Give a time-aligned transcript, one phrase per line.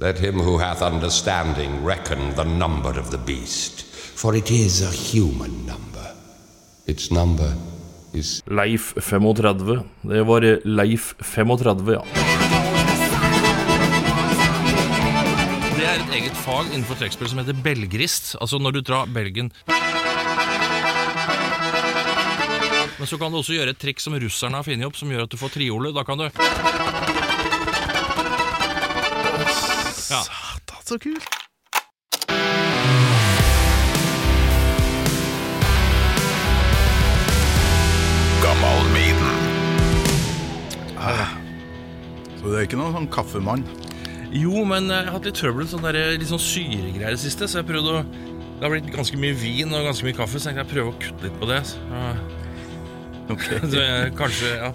[0.00, 3.82] Let him who hath understanding reckon the number of the beast,
[4.14, 6.14] for it is a human number.
[6.86, 7.52] Its number
[8.12, 9.82] is Leif 35.
[10.02, 12.04] Det var Leif 35, ja.
[15.74, 18.36] Det er et eget fag innenfor trekkspill som heter belgrist.
[18.38, 19.50] Altså når du drar belgen
[22.98, 25.26] Men så kan du også gjøre et trikk som russerne har funnet opp, som gjør
[25.26, 25.94] at du får triolet.
[25.94, 26.26] Da kan du
[30.88, 31.38] så kult!
[42.48, 43.62] Så det er ikke noen sånn kaffemann?
[44.32, 47.44] Jo, men jeg har hatt litt trøbbel sånn der, litt sånn syregreier i det siste,
[47.44, 48.02] så jeg prøvde å
[48.58, 50.90] Det har blitt ganske mye vin og ganske mye kaffe, så jeg tenkte jeg prøve
[50.90, 51.60] å kutte litt på det.
[51.68, 52.02] Så,
[53.34, 53.60] okay.
[53.72, 54.72] så jeg, kanskje Ja.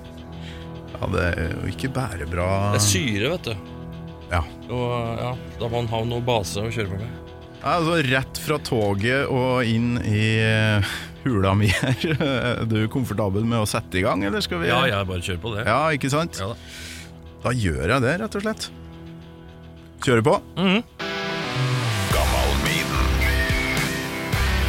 [0.93, 3.72] Ja, det er jo ikke bare bra Det er syre, vet du.
[4.31, 4.43] Ja.
[4.69, 7.19] Og ja, da må han ha noe base å kjøre på med.
[7.63, 12.09] Altså rett fra toget og inn i eh, hula mi her.
[12.23, 15.43] Er du komfortabel med å sette i gang, eller skal vi Ja, jeg bare kjører
[15.45, 15.67] på det.
[15.69, 16.41] Ja, ikke sant?
[16.41, 16.59] Ja da.
[17.43, 18.69] Da gjør jeg det, rett og slett.
[20.03, 20.35] Kjører på.
[20.55, 20.83] Mm -hmm.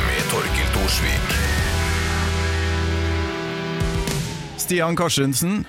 [0.07, 1.29] Med Torkil Thorsvik.
[4.57, 5.67] Stian Karstensen,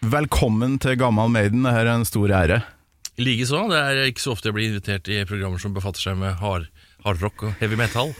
[0.00, 1.62] velkommen til Gammal Maiden.
[1.62, 2.75] Dette er en stor ære.
[3.18, 3.62] Likeså.
[3.72, 6.66] Det er ikke så ofte jeg blir invitert i programmer som befatter seg med hard,
[7.06, 8.12] hardrock og heavy metal.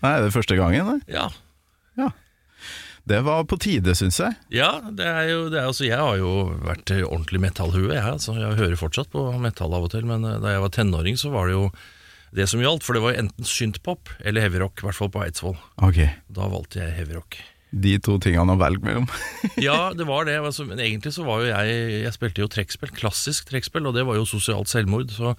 [0.00, 0.88] Nei, det er første gangen?
[1.04, 1.26] Det, Ja,
[1.98, 2.08] ja.
[3.08, 4.36] det var på tide, syns jeg.
[4.54, 6.32] ja det er jo det er, altså, Jeg har jo
[6.64, 8.04] vært ordentlig metallhue, jeg.
[8.04, 11.18] Altså, jeg hører fortsatt på metall av og til, men eh, da jeg var tenåring,
[11.20, 11.68] så var det jo
[12.36, 12.84] det som gjaldt.
[12.86, 15.56] For det var enten synthpop eller heavyrock, i hvert fall på Eidsvoll.
[15.82, 17.40] Ok, Da valgte jeg heavyrock.
[17.70, 19.08] De to tingene å velge mellom.
[19.68, 20.38] Ja, det var det.
[20.40, 24.06] Altså, men egentlig så var jo jeg Jeg spilte jo trekkspill, klassisk trekkspill, og det
[24.08, 25.12] var jo sosialt selvmord.
[25.12, 25.34] Så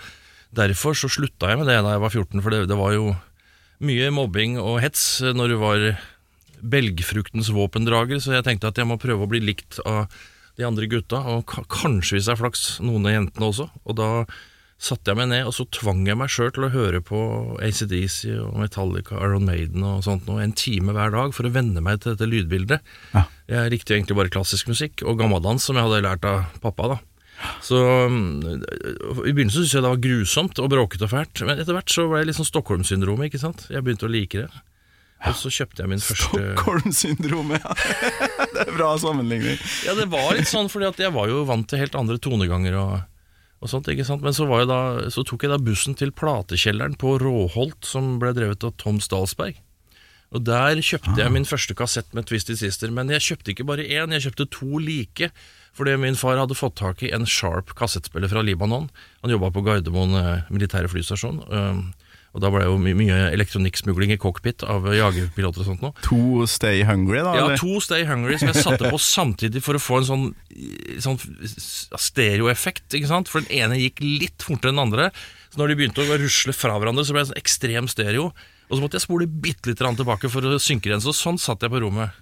[0.55, 3.11] derfor så slutta jeg med det da jeg var 14, for det, det var jo
[3.80, 5.83] mye mobbing og hets når du var
[6.59, 10.09] belgfruktens våpendrager, så jeg tenkte at jeg må prøve å bli likt av
[10.59, 13.69] de andre gutta, og kanskje hvis jeg har flaks, noen av jentene også.
[13.88, 14.09] Og da
[14.79, 17.19] satte jeg meg ned, og så tvang jeg meg sjøl til å høre på
[17.59, 21.84] ACDC og Metallica, Iron Maiden og sånt noe en time hver dag for å venne
[21.84, 22.94] meg til dette lydbildet.
[23.12, 23.25] Ja.
[23.51, 26.94] Jeg likte egentlig bare klassisk musikk og gammeldans, som jeg hadde lært av pappa.
[26.94, 26.97] da
[27.66, 27.75] Så
[28.07, 28.31] mm,
[29.28, 32.07] I begynnelsen syntes jeg det var grusomt og bråkete og fælt, men etter hvert så
[32.07, 33.28] ble det litt sånn Stockholm-syndromet.
[33.28, 33.68] ikke sant?
[33.68, 34.66] Jeg begynte å like det.
[35.28, 37.75] Og så kjøpte jeg min første Stockholm-syndromet, ja.
[38.56, 39.59] det er bra sammenligning.
[39.84, 42.79] Ja, det var litt sånn, fordi at jeg var jo vant til helt andre toneganger
[42.79, 42.94] og,
[43.59, 44.24] og sånt, ikke sant.
[44.24, 44.81] Men så, var jeg da,
[45.12, 49.59] så tok jeg da bussen til platekjelleren på Råholt, som ble drevet av Tom Stalsberg.
[50.30, 53.88] Og der kjøpte jeg min første kassett med Twisted Sister, men jeg kjøpte ikke bare
[53.88, 55.31] én, jeg kjøpte to like.
[55.78, 58.90] Fordi min far hadde fått tak i en Sharp kassettspiller fra Libanon.
[59.24, 61.42] Han jobba på Gardermoen eh, militære flystasjon.
[62.29, 65.95] Og da ble det jo my mye elektronikksmugling i cockpit av jagerpiloter og sånt noe.
[66.06, 67.34] To Stay Hungry, da?
[67.34, 67.57] Ja, eller?
[67.57, 70.28] to Stay Hungry som jeg satte på samtidig for å få en sånn,
[71.01, 71.18] sånn
[71.97, 72.85] stereoeffekt.
[72.94, 73.31] ikke sant?
[73.34, 75.09] For den ene gikk litt fortere enn den andre.
[75.50, 78.29] Så når de begynte å rusle fra hverandre, så ble det sånn ekstrem stereo.
[78.69, 81.01] Og så måtte jeg spole bitte litt tilbake for å synke igjen.
[81.01, 82.13] Så sånn satt jeg på rommet.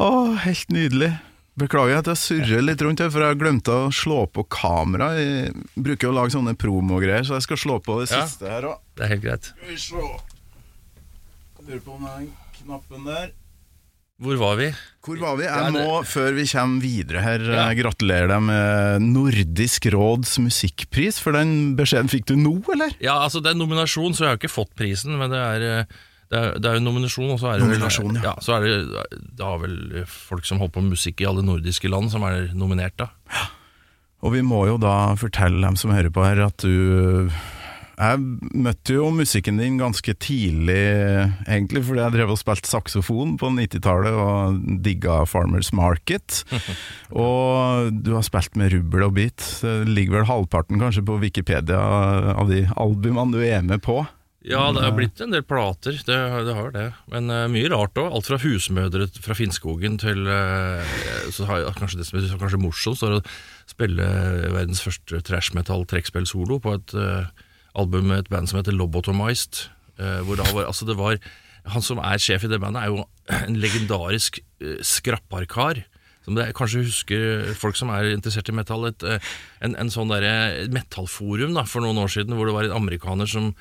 [0.00, 0.08] Å,
[0.46, 1.12] helt nydelig.
[1.60, 5.10] Beklager at jeg surrer litt rundt her, for jeg glemte å slå på kamera.
[5.18, 8.24] Jeg bruker å lage sånne promogreier, så jeg skal slå på det Ja.
[8.24, 8.78] siste her òg.
[8.96, 9.44] Det er helt greit.
[9.52, 10.06] Skal vi se.
[11.68, 12.30] Lurer på om den
[12.62, 13.30] knappen der.
[14.20, 14.66] Hvor var vi?
[15.04, 15.44] Hvor var vi?
[15.48, 17.68] Jeg må, før vi kommer videre her, Ja.
[17.70, 22.92] eh, gratulere deg med Nordisk råds musikkpris, for den beskjeden fikk du nå, eller?
[23.00, 25.84] Ja, altså Det er nominasjon, så jeg har ikke fått prisen, men det er eh,
[26.30, 28.36] det er, det er jo nominasjon, og så er det vel, ja.
[28.38, 31.90] så er det, det har vel folk som holder på med musikk i alle nordiske
[31.90, 33.08] land, som er nominert, da.
[34.20, 37.32] Og vi må jo da fortelle dem som hører på her, at du
[38.00, 38.20] Jeg
[38.56, 40.78] møtte jo musikken din ganske tidlig,
[41.44, 46.44] egentlig, fordi jeg drev og spilte saksofon på 90-tallet og digga Farmers Market.
[47.26, 49.44] og du har spilt med rubbel og bit.
[49.60, 51.82] Det ligger vel halvparten kanskje på Wikipedia
[52.38, 53.98] av de albumene du er med på.
[54.40, 56.16] Ja, det er blitt en del plater, det,
[56.46, 56.86] det har det.
[57.12, 58.08] Men uh, mye rart òg.
[58.08, 60.80] Alt fra husmødre fra Finnskogen til uh,
[61.28, 63.24] Så har jeg kanskje det som er kanskje morsomst, er å
[63.68, 64.06] spille
[64.48, 67.28] verdens første trash metal-trekkspill-solo på et uh,
[67.78, 69.68] album med et band som heter Lobotomized.
[70.00, 71.18] eh, hvor da var, altså det var
[71.70, 73.04] Han som er sjef i det bandet, er jo
[73.46, 74.40] en legendarisk
[74.80, 75.84] skrapparkar.
[76.24, 79.20] Som det, kanskje husker folk som er interessert i metall, et, eh,
[79.60, 83.28] en, en sånn derre metallforum da, for noen år siden, hvor det var en amerikaner
[83.28, 83.52] som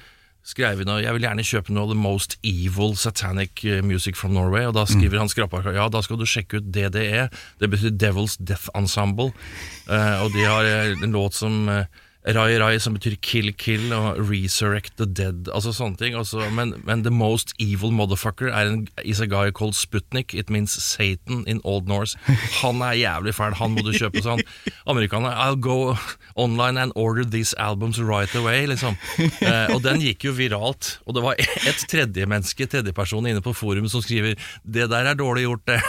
[0.50, 4.18] skrev inn og jeg vil gjerne kjøpe noe av the most evil satanic eh, music
[4.20, 4.66] from Norway.
[4.70, 7.28] Og da skriver han skrapparka ja, da skal du sjekke ut DDE.
[7.62, 9.32] Det betyr Devil's Death Ensemble.
[9.90, 11.86] Uh, og de har eh, en låt som eh,
[12.28, 16.18] Rai Rai, som betyr kill kill, og resurrect the dead, altså sånne ting.
[16.20, 20.34] Altså, men, men the most evil motherfucker er en, is a guy called Sputnik.
[20.36, 22.20] It means Satan in Old Norse.
[22.60, 24.44] Han er jævlig fæl, han må du kjøpe sånn.
[24.86, 25.96] Amerikanerne I'll go
[26.36, 29.00] online and order these albums right away, liksom.
[29.20, 30.98] Eh, og den gikk jo viralt.
[31.08, 34.36] Og det var et tredje menneske, tredjeperson inne på forum som skriver
[34.68, 35.80] 'Det der er dårlig gjort', det.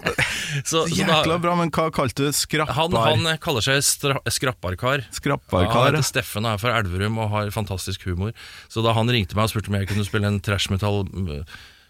[0.70, 2.74] så, så da- bra, men hva kalte du skrappar?
[2.74, 5.06] han, han kaller seg stra skrapparkar.
[5.06, 8.32] Ja, han heter Steffen og er fra Elverum og har fantastisk humor.
[8.72, 11.44] Så da han ringte meg og spurte om jeg kunne spille en trash metal mm,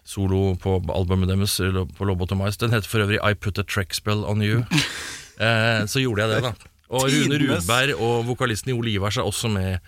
[0.07, 1.55] solo på albumet deres,
[1.97, 4.65] på Lobotomize, Den heter for øvrig I Put a Track Spell On You.
[5.45, 6.71] eh, så gjorde jeg det, da.
[6.91, 9.79] Og Rune Rudberg og vokalisten i Olivers er også med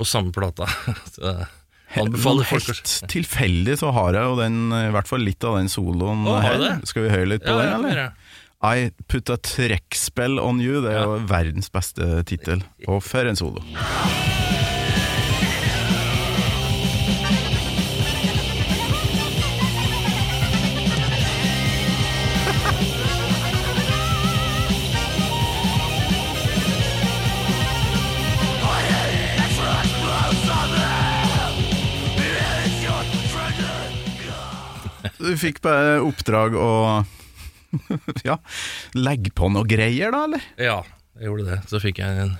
[0.00, 0.68] på samme plata.
[1.20, 1.48] Eh,
[1.90, 5.56] Helt, anbefaler folk helt tilfeldig så har jeg jo den, i hvert fall litt av
[5.58, 6.78] den soloen oh, her.
[6.86, 8.12] Skal vi høre litt på Ja, den, eller?
[8.62, 12.60] I put a trekkspill on you, det er jo verdens beste tittel.
[12.88, 13.64] Og for en solo.
[35.20, 36.68] Du fikk bare oppdrag å
[38.28, 38.38] ja,
[38.98, 40.46] Legg på noe greier, da, eller?
[40.60, 40.80] Ja,
[41.18, 41.60] jeg gjorde det.
[41.70, 42.34] Så fikk jeg en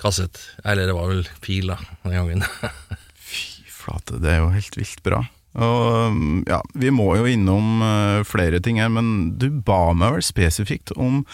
[0.00, 0.40] kassett.
[0.64, 2.46] Eller det var vel pil, da, den gangen.
[3.30, 5.24] Fy flate, det er jo helt vilt bra.
[5.60, 10.18] Og um, ja, vi må jo innom uh, flere ting her, men du ba meg
[10.18, 11.24] vel spesifikt om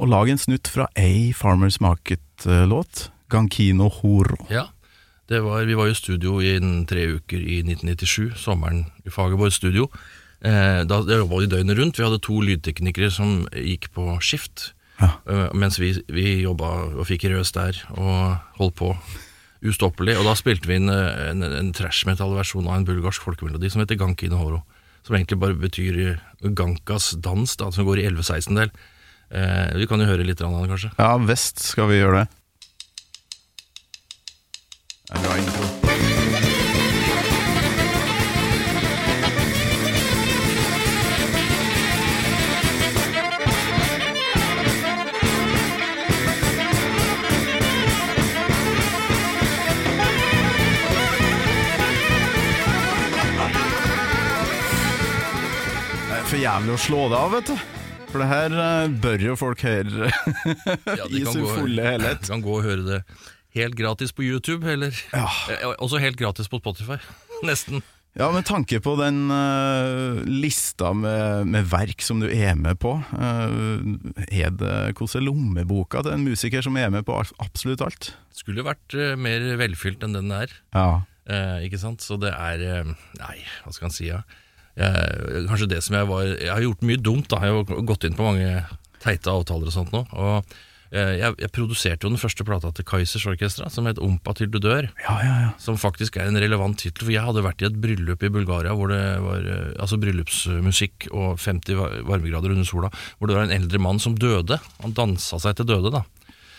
[0.00, 4.38] å lage en snutt fra ei Farmers Market-låt, Gankino Horo.
[4.48, 4.70] Ja,
[5.30, 6.56] det var, vi var jo i studio i
[6.88, 9.90] tre uker i 1997, sommeren i Fagerborg studio.
[10.40, 11.98] Eh, da jobba vi døgnet rundt.
[11.98, 14.70] Vi hadde to lydteknikere som gikk på skift.
[15.00, 15.14] Ja.
[15.28, 16.70] Eh, mens vi, vi jobba
[17.00, 18.94] og fikk røs der og holdt på
[19.66, 20.16] ustoppelig.
[20.20, 23.84] Og da spilte vi inn en, en, en trash metal-versjon av en bulgarsk folkemelodi som
[23.84, 24.62] heter Ganki Nohoro.
[25.04, 28.72] Som egentlig bare betyr eh, Gankas dans, da, som går i 11-16-del.
[29.30, 30.94] Eh, vi kan jo høre litt av den, kanskje.
[30.96, 32.26] Ja, vest skal vi gjøre det.
[35.10, 35.89] Det er bra intro.
[56.40, 57.68] Jævlig å slå det av, vet du.
[58.10, 60.08] For det her eh, bør jo folk høre
[60.98, 62.22] Ja, i sin gå- fulle helhet.
[62.26, 63.00] Du kan gå og høre det
[63.54, 65.26] helt gratis på YouTube, eller Ja.
[65.52, 66.98] Eh, også helt gratis på Spotify.
[67.46, 67.82] Nesten.
[68.18, 72.96] Ja, med tanke på den uh, lista med, med verk som du er med på,
[72.98, 78.08] uh, er det hvordan lommeboka til en musiker som er med på absolutt alt?
[78.34, 81.04] Skulle vært uh, mer velfylt enn den er, Ja.
[81.62, 82.02] ikke sant?
[82.02, 82.90] Så det er
[83.20, 84.24] Nei, hva skal en si, ja.
[84.80, 87.44] Jeg, kanskje det som jeg var Jeg har gjort mye dumt, da.
[87.44, 88.64] Jeg har gått inn på mange
[89.00, 90.02] teite avtaler og sånt nå.
[90.12, 90.54] Og
[90.92, 94.50] eh, jeg, jeg produserte jo den første plata til Kaizers Orkestra, som het Ompa til
[94.52, 94.90] du dør.
[95.04, 95.50] Ja, ja, ja.
[95.62, 98.76] Som faktisk er en relevant tittel, for jeg hadde vært i et bryllup i Bulgaria
[98.76, 103.56] hvor det var eh, altså bryllupsmusikk og 50 varmegrader under sola, hvor det var en
[103.56, 104.60] eldre mann som døde.
[104.84, 106.04] Han dansa seg til døde, da.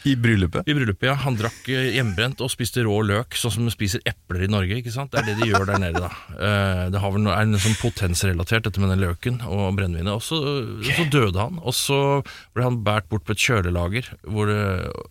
[0.10, 0.66] I bryllupet.
[0.66, 1.14] I bryllupet, ja.
[1.22, 4.80] Han drakk eh, hjemmebrent og spiste rå løk, sånn som de spiser epler i Norge.
[4.82, 5.12] ikke sant?
[5.14, 6.10] Det er det de gjør der nede, da.
[6.34, 10.14] Eh, Det har vel noe, er sånn potensrelatert, dette med den løken og brennevinet.
[10.16, 10.40] Og så,
[10.90, 12.00] så døde han, og så
[12.56, 14.62] ble han båret bort på et kjølelager hvor det,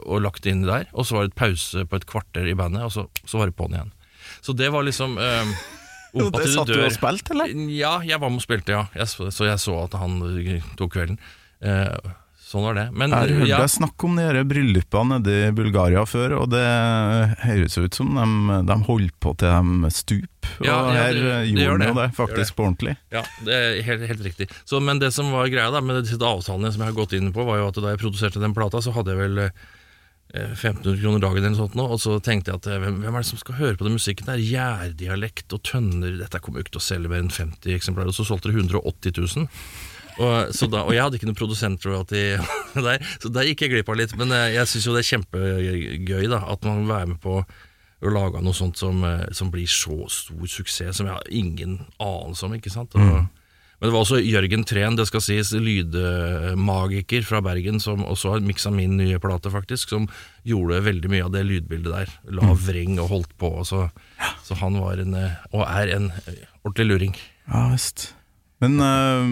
[0.07, 0.89] og lagt inn der.
[0.93, 3.47] Og så var det et pause på et kvarter i bandet, og så, så var
[3.53, 3.93] det på'n igjen.
[4.43, 5.55] Så det var liksom um,
[6.35, 7.53] det satt du og spilte, eller?
[7.71, 8.89] Ja, jeg var med og spilte, ja.
[8.99, 10.19] Jeg, så- jeg så at han
[10.81, 11.21] tok kvelden.
[11.63, 11.95] Eh,
[12.51, 12.85] sånn var det.
[12.99, 16.49] Men Jeg hørte ja, deg snakke om de her bryllupene nede i Bulgaria før, og
[16.51, 16.65] det
[17.45, 20.49] høres ut som de, de holdt på til de stup.
[20.59, 21.95] Og Ja, ja, her det- det gjorde de jo det.
[22.11, 22.97] det faktisk på ordentlig.
[23.15, 24.49] Ja, det er helt, helt riktig.
[24.67, 27.31] Så, men det som var greia da med disse avtalene som jeg har gått inn
[27.33, 29.51] på, var jo at da jeg produserte den plata, så hadde jeg vel eh,
[30.35, 33.15] 1500 kroner dagen eller noe sånt nå, og så tenkte jeg at eh, hvem, hvem
[33.15, 34.43] er det som skal høre på den musikken der?
[34.43, 38.15] Gjærdialekt og tønner, dette kommer jo ikke til å selge mer enn 50 eksemplarer, og
[38.19, 39.49] så solgte det 180 000.
[40.19, 42.23] Og, så da, og jeg hadde ikke noen produsentroyalty
[42.87, 44.15] der, så der gikk jeg glipp av litt.
[44.21, 47.41] Men eh, jeg syns jo det er kjempegøy da at man være med på
[48.01, 51.83] å lage noe sånt som, eh, som blir så stor suksess, som jeg har ingen
[52.01, 52.57] anelse om.
[52.57, 52.97] ikke sant?
[52.97, 53.01] Og,
[53.81, 58.45] Men det var også Jørgen Treen, det skal sies, lydmagiker fra Bergen, som også har
[58.45, 60.09] miksa min nye plate, faktisk, som
[60.45, 62.15] gjorde veldig mye av det lydbildet der.
[62.37, 63.55] La vreng og holdt på.
[63.63, 63.87] Og så,
[64.45, 66.11] så han var en, eh, og er en
[66.65, 67.17] ordentlig luring.
[67.49, 68.11] Ja visst.
[68.61, 69.25] Men uh,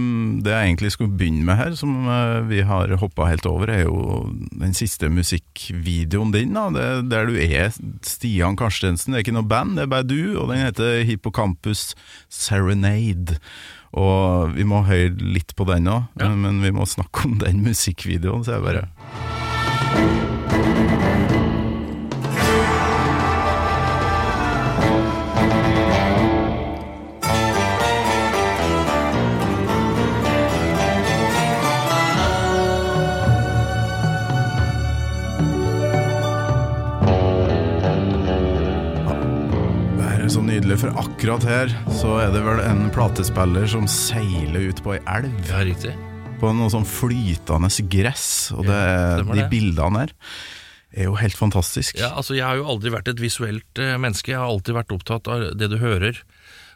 [0.43, 3.83] det jeg egentlig skulle begynne med her, som uh, vi har hoppa helt over, er
[3.85, 6.55] jo den siste musikkvideoen din.
[6.57, 7.75] da, det, Der du er
[8.09, 9.13] Stian Karstensen.
[9.13, 11.91] Det er ikke noe band, det er bare du, og den heter Hippocampus
[12.33, 13.37] Serenade.
[13.93, 16.29] Og vi må høre litt på den òg, Ja.
[16.33, 20.38] men vi må snakke om den musikkvideoen, så jeg bare
[40.69, 45.01] nydelig, for akkurat her så er det vel en platespiller som seiler ut på ei
[45.17, 45.33] elv.
[45.49, 45.95] Ja, riktig.
[46.43, 49.49] På noe sånn flytende gress, og det, Ja, de det.
[49.51, 50.13] bildene her
[50.93, 51.97] er jo helt fantastisk.
[51.99, 54.33] Ja, altså Jeg har jo aldri vært et visuelt eh, menneske.
[54.33, 56.21] Jeg har alltid vært opptatt av det du hører.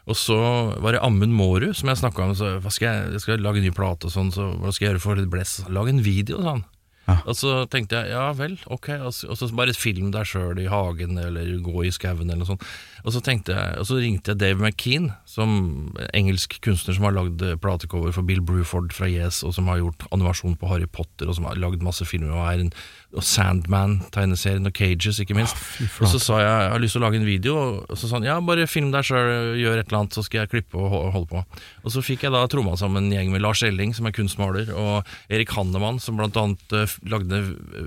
[0.05, 0.37] Og så
[0.81, 2.35] var det Amund Mårud som jeg snakka om.
[2.35, 4.87] Så, hva skal jeg, jeg skal lage en ny plate, og sånn, så hva skal
[4.87, 5.61] jeg gjøre for litt bless?
[5.69, 6.65] Lag en video, sa han.
[7.03, 7.17] Ja.
[7.27, 8.89] Og så tenkte jeg ja vel, ok.
[9.03, 12.43] Og så, og så bare film deg sjøl i hagen, eller gå i skauen, eller
[12.43, 12.63] noe sånt.
[13.03, 17.15] Og så, tenkte jeg, og så ringte jeg Dave McKean, som engelsk kunstner som har
[17.17, 20.87] lagd eh, platecover for Bill Bruford fra Yes, og som har gjort animasjon på Harry
[20.87, 22.71] Potter, og som har lagd masse filmer, og en
[23.13, 25.53] og Sandman-tegneserien, og Cages, ikke minst.
[25.53, 28.07] Ah, og så sa jeg jeg har lyst til å lage en video, og så
[28.07, 30.79] sa han ja, bare film deg sjøl, gjør et eller annet, så skal jeg klippe
[30.79, 31.43] og holde på.
[31.83, 34.71] Og så fikk jeg da tromma sammen en gjeng med Lars Elling, som er kunstmaler,
[34.73, 37.43] og Erik Hannemann, som blant annet eh, lagde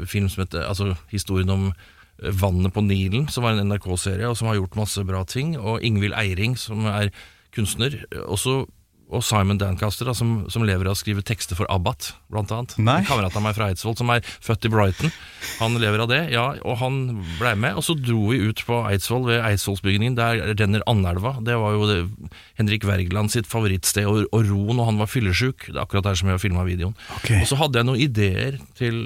[0.06, 4.38] film som heter Altså historien om eh, Vannet på Nilen, som var en NRK-serie, og
[4.38, 7.10] som har gjort masse bra ting, og Ingvild Eiring, som er
[7.54, 7.98] kunstner.
[8.24, 8.64] Også,
[9.06, 12.72] og Simon Dancaster, da, som, som lever av å skrive tekster for Abbat, blant annet.
[12.82, 12.96] Nei.
[13.04, 15.12] En kamerat av meg fra Eidsvoll som er født i Brighton.
[15.60, 16.96] Han lever av det, ja, og han
[17.38, 17.76] ble med.
[17.78, 20.16] Og så dro vi ut på Eidsvoll, ved Eidsvollsbygningen.
[20.18, 21.36] Der renner Andelva.
[21.46, 21.98] Det var jo det,
[22.58, 25.68] Henrik Wergeland sitt favorittsted å, å ro når han var fyllesyk.
[25.70, 26.98] Det er akkurat der som jeg har filma videoen.
[27.20, 27.44] Okay.
[27.44, 29.04] Og så hadde jeg noen ideer til,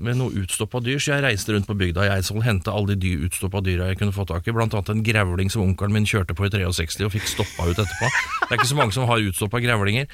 [0.00, 3.00] med noe utstoppa dyr, så jeg reiste rundt på bygda i Eidsvoll, henta alle de
[3.04, 6.08] dy- utstoppa dyra jeg kunne få tak i, blant annet en grevling som onkelen min
[6.08, 8.08] kjørte på i 63 og fikk stoppa ut etterpå.
[8.48, 10.06] Det er ikke så mange som har utstoppa grevlinger.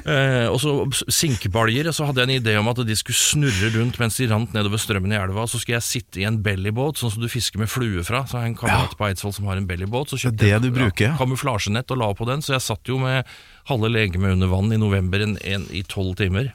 [0.00, 0.72] Eh, og så
[1.12, 4.28] sinkebaljer, og så hadde jeg en idé om at de skulle snurre rundt mens de
[4.30, 5.46] rant nedover strømmen i elva.
[5.50, 8.24] Så skulle jeg sitte i en bellybåt, sånn som du fisker med flue fra.
[8.24, 10.14] Så jeg har en kamerat på Eidsvoll som har en bellybåt.
[10.14, 11.16] Så kjøpte Det jeg bruker, ja.
[11.20, 13.28] kamuflasjenett og la på den, så jeg satt jo med
[13.68, 16.54] halve legemet under vann i november en, en, i tolv timer.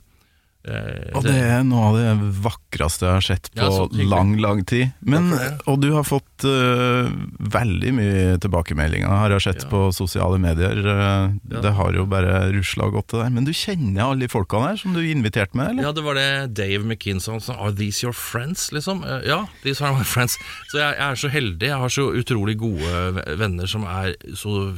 [0.65, 4.63] Eh, Og det er noe av det vakreste jeg har sett på Ja, lang, lang
[4.65, 4.93] tid.
[5.05, 5.27] Men,
[5.69, 7.05] og du har fått uh,
[7.53, 9.69] veldig mye tilbakemeldinger, har jeg sett Ja.
[9.69, 10.79] på sosiale medier.
[10.81, 11.61] Uh, Ja.
[11.61, 13.31] Det har jo bare rusla godt til deg.
[13.35, 15.83] Men du kjenner alle de folkene der som du inviterte med, eller?
[15.83, 17.53] Ja, det var det Dave McKinson sa.
[17.53, 18.71] sa, Are these your friends?
[18.73, 19.03] liksom?
[19.05, 20.37] Uh, Ja, these are my friends.
[20.71, 21.67] Så jeg, jeg er så heldig.
[21.69, 24.73] Jeg har så utrolig gode venner som er så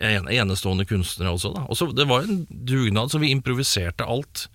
[0.00, 1.52] enestående kunstnere også.
[1.54, 1.66] da.
[1.68, 4.48] Og så Det var en dugnad, så vi improviserte alt.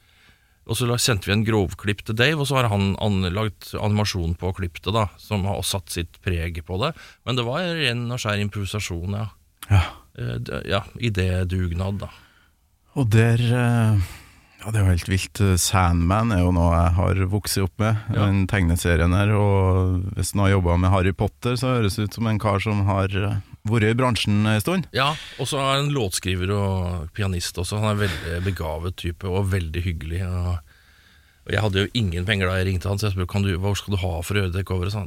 [0.68, 4.50] Og så sendte vi en grovklipp til Dave, og så har han an, animasjon på
[4.58, 6.96] klippet, da, som har satt sitt preg på det.
[7.26, 9.28] Men det var ren og skjær improvisasjon, ja.
[9.70, 9.84] Ja.
[10.18, 12.10] Eh, d- Ja, Idédugnad, da.
[12.96, 14.02] Og der øh,
[14.66, 15.42] Ja, det er jo helt vilt.
[15.62, 18.26] Sandman er jo noe jeg har vokst opp med, Ja.
[18.26, 19.30] den tegneserien her.
[19.38, 22.58] Og hvis noen har jobba med Harry Potter, så høres det ut som en kar
[22.60, 24.88] som har øh, vært i bransjen en stund.
[24.96, 27.82] Ja, og så er han låtskriver og pianist også.
[27.82, 30.22] Han er veldig begavet type og veldig hyggelig.
[30.26, 30.60] Og,
[31.52, 33.96] Jeg hadde jo ingen penger da jeg ringte han, så jeg spurte du, hva skal
[33.96, 34.94] du ha for å gjøre det coveret.
[34.94, 35.06] Så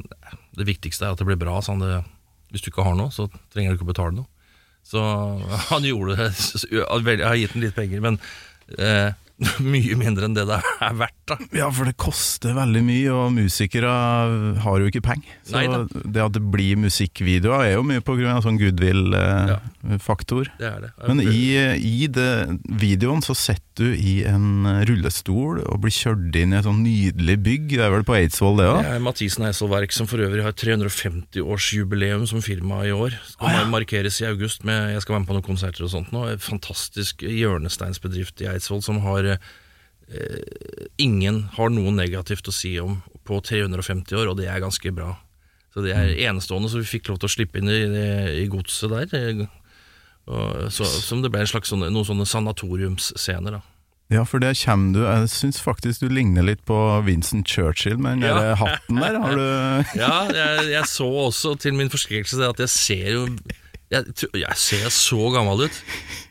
[0.59, 1.59] det viktigste er at det blir bra.
[1.63, 2.03] Så han, det,
[2.51, 4.29] hvis du ikke har noe, så trenger du ikke å betale noe.
[4.89, 5.01] Så
[5.71, 6.29] han gjorde det.
[6.71, 8.19] Jeg har gitt ham litt penger, men
[8.77, 9.11] eh,
[9.73, 11.15] mye mindre enn det det er verdt.
[11.29, 13.91] da Ja, for det koster veldig mye, og musikere
[14.63, 15.31] har jo ikke penger.
[15.47, 20.51] Så det at det blir musikkvideoer er jo mye på grunn av sånn goodwill-faktor.
[20.59, 20.91] Det det.
[21.07, 26.51] Men i, i det videoen så sitter du i en rullestol og blir kjørt inn
[26.51, 27.69] i et sånn nydelig bygg.
[27.77, 28.89] Det er vel på Eidsvoll, det Det òg?
[28.97, 33.15] er Mathisen Eidsvollverk, som for øvrig har 350-årsjubileum som firma i år.
[33.31, 33.69] Skal ah, ja.
[33.71, 34.65] markeres i august.
[34.67, 36.25] Med, jeg skal være med på noen konserter og sånt nå.
[36.43, 39.28] Fantastisk hjørnesteinsbedrift i Eidsvoll som har
[40.99, 45.11] Ingen har noe negativt å si om på 350 år, og det er ganske bra.
[45.73, 47.81] Så det er enestående, så vi fikk lov til å slippe inn i,
[48.41, 49.11] i godset der.
[49.13, 49.43] eh,
[50.29, 53.61] Og, så, som det ble en slags sånne, noen sånne sanatoriumsscener, da.
[54.09, 56.73] Ja, for der kommer du Jeg syns faktisk du ligner litt på
[57.05, 58.39] Vincent Churchill med den Ja.
[58.41, 59.19] der hatten der.
[59.21, 59.43] Har du
[60.01, 63.27] Ja, jeg, jeg så også til min forskrekkelse at jeg ser jo
[63.93, 65.77] Jeg, jeg ser så gammel ut.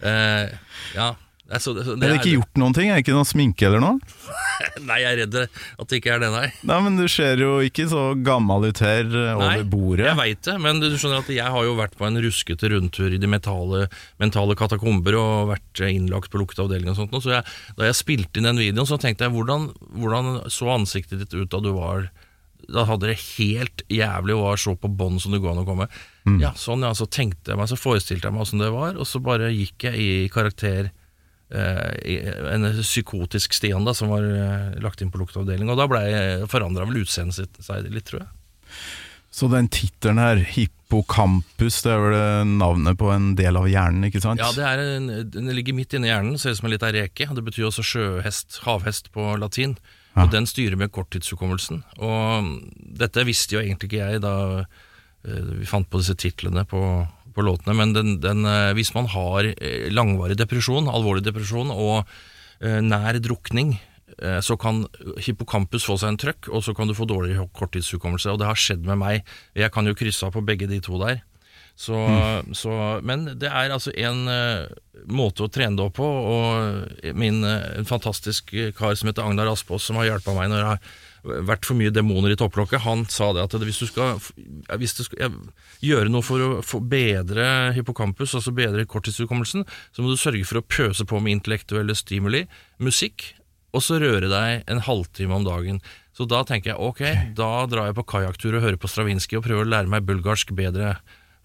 [0.02, 0.50] Eh,
[0.99, 1.12] ja,
[1.49, 2.90] Det er, så, det, Er det ikke gjort noen ting?
[2.93, 3.97] Er det ikke noe sminke eller noe?
[4.88, 6.49] Nei, jeg er redd at det ikke er det, nei.
[6.69, 10.05] Nei, men du ser jo ikke så gammel ut her eh, over Nei, bordet.
[10.11, 13.17] Jeg veit det, men du skjønner at jeg har jo vært på en ruskete rundtur
[13.17, 13.87] i de mentale,
[14.21, 17.17] mentale katakomber og vært innlagt på lukteavdeling og sånt.
[17.25, 21.25] Så jeg, da jeg spilte inn den videoen, så tenkte jeg hvordan, hvordan så ansiktet
[21.25, 22.11] ditt ut da du var
[22.69, 25.69] Da hadde det helt jævlig og var så på bånn som det går an å
[25.69, 25.88] komme.
[26.45, 29.09] Ja, sånn ja, Så tenkte jeg meg, så forestilte jeg meg åssen det var, og
[29.09, 30.93] så bare gikk jeg i karakter.
[31.55, 35.71] Eh, en psykotisk Stian da som var eh, lagt inn på lukteavdeling.
[35.73, 38.33] Og da forandra vel utseendet sitt seg litt, tror jeg.
[39.31, 44.09] Så den tittelen her, hippocampus, det er vel eh, navnet på en del av hjernen,
[44.09, 44.40] ikke sant?
[44.43, 47.28] Ja, det er en, Den ligger midt inni hjernen, ser ut som en liten reke.
[47.37, 49.76] Det betyr også sjøhest, havhest på latin.
[50.19, 51.85] Og den styrer med korttidshukommelsen.
[52.02, 52.49] Og
[52.99, 56.81] dette visste jo egentlig ikke jeg da eh, vi fant på disse titlene på,
[57.38, 62.02] på låtene, men den, den, eh, hvis man har eh, langvarig depresjon, alvorlig depresjon og
[62.02, 63.78] eh, nær drukning,
[64.42, 64.80] så kan
[65.23, 68.33] hippocampus få seg en trøkk, og så kan du få dårlig korttidshukommelse.
[68.33, 69.28] Og det har skjedd med meg.
[69.54, 71.21] Jeg kan jo krysse av på begge de to der.
[71.78, 71.95] Så,
[72.57, 72.73] så,
[73.07, 74.25] men det er altså en
[75.07, 79.87] måte å trene det opp på, og min en fantastisk kar som heter Agnar Aspås,
[79.87, 83.31] som har hjulpet meg når jeg har vært for mye demoner i topplokket, han sa
[83.35, 84.21] det at hvis du skal,
[84.79, 85.39] hvis du skal
[85.85, 90.61] gjøre noe for å få bedre hippocampus, altså bedre korttidshukommelsen, så må du sørge for
[90.61, 92.45] å pøse på med intellektuelle stimuli,
[92.83, 93.33] musikk,
[93.77, 95.83] og så røre deg en halvtime om dagen.
[96.17, 97.03] Så da tenker jeg ok,
[97.39, 100.55] da drar jeg på kajakktur og hører på Stravinskij og prøver å lære meg bulgarsk
[100.57, 100.97] bedre.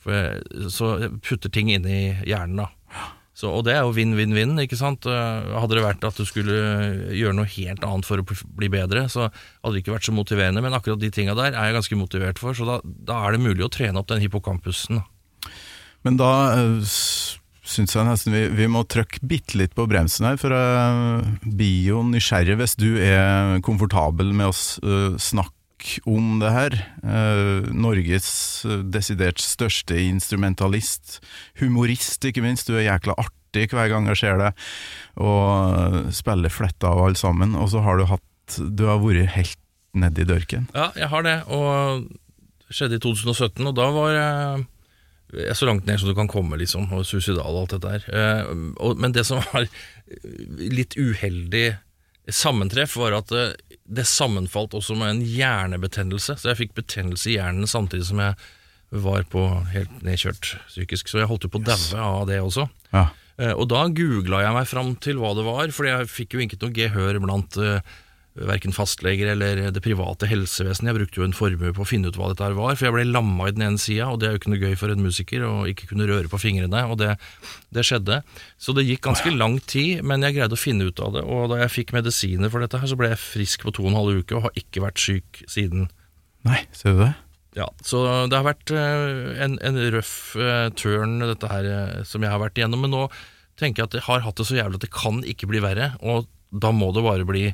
[0.02, 2.72] For jeg, så jeg putter ting inn i hjernen, da.
[3.34, 5.08] Så, og det er jo vinn-vinn-vinn, ikke sant.
[5.10, 6.54] Eh, Hadde det vært at du skulle
[7.18, 8.26] gjøre noe helt annet for å
[8.60, 10.62] bli bedre, så hadde det ikke vært så motiverende.
[10.62, 12.76] Men akkurat de tinga der er jeg ganske motivert for, så da,
[13.10, 15.02] da er det mulig å trene opp den hippocampusen.
[16.06, 16.94] Men da uh,
[17.64, 20.54] syns jeg nesten vi, vi må trykke bitte litt på bremsen her, for
[21.48, 25.16] blir jo nysgjerrig hvis du er komfortabel med å s- uh,
[26.10, 26.76] om det her.
[27.04, 28.30] Eh, Norges
[28.68, 31.20] uh, desidert største instrumentalist,
[31.62, 32.70] humorist ikke minst.
[32.70, 34.68] Du er jækla artig hver gang jeg ser deg,
[35.22, 37.58] og uh, spiller fletta av alle sammen.
[37.60, 39.60] Og så har du hatt Du har vært helt
[39.94, 40.68] nedi dørken.
[40.74, 42.08] Ja, jeg har det, og
[42.66, 44.64] det skjedde i 2017, og da var jeg
[45.34, 48.04] jeg så langt ned som du kan komme, liksom, og suicidal og alt dette der.
[48.14, 49.66] Eh, men det som var
[50.60, 51.72] litt uheldig
[52.32, 53.46] sammentreff, var at det,
[53.84, 56.38] det sammenfalt også med en hjernebetennelse.
[56.40, 58.38] Så jeg fikk betennelse i hjernen samtidig som jeg
[59.04, 59.42] var på
[59.74, 61.10] helt nedkjørt psykisk.
[61.10, 62.68] Så jeg holdt jo på å daue av det også.
[62.94, 63.08] Ja.
[63.42, 66.44] Eh, Og da googla jeg meg fram til hva det var, for jeg fikk jo
[66.46, 67.80] ikke noe gehør blant uh,
[68.34, 70.90] verken fastleger eller det private helsevesenet.
[70.90, 72.96] Jeg brukte jo en formue på å finne ut hva dette her var, for jeg
[72.96, 75.04] ble lamma i den ene sida, og det er jo ikke noe gøy for en
[75.06, 77.12] musiker å ikke kunne røre på fingrene, og det,
[77.76, 78.22] det skjedde.
[78.58, 81.52] Så det gikk ganske lang tid, men jeg greide å finne ut av det, og
[81.54, 84.00] da jeg fikk medisiner for dette her, så ble jeg frisk på to og en
[84.02, 85.92] halv uke og har ikke vært syk siden.
[86.48, 87.14] Nei, ser du det?
[87.54, 92.26] Ja, så det har vært eh, en, en røff tørn, turn, dette her, eh, som
[92.26, 92.82] jeg har vært igjennom.
[92.82, 93.04] Men nå
[93.62, 95.92] tenker jeg at jeg har hatt det så jævlig at det kan ikke bli verre,
[96.02, 97.52] og da må det bare bli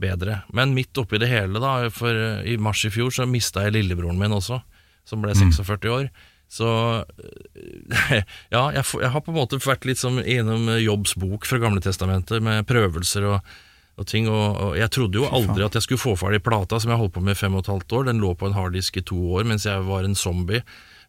[0.00, 0.40] bedre.
[0.54, 3.76] Men midt oppi det hele, da, for eh, i mars i fjor så mista jeg
[3.78, 4.60] lillebroren min også,
[5.08, 6.08] som ble 46 år.
[6.52, 6.68] Så
[7.02, 11.60] eh, ja, jeg, jeg har på en måte vært litt som innom Jobbs bok fra
[11.62, 13.54] Gamle Testamentet, med prøvelser og,
[13.96, 14.28] og ting.
[14.32, 17.16] Og, og jeg trodde jo aldri at jeg skulle få ferdig plata som jeg holdt
[17.16, 18.10] på med i fem og et halvt år.
[18.10, 20.62] Den lå på en harddisk i to år mens jeg var en zombie.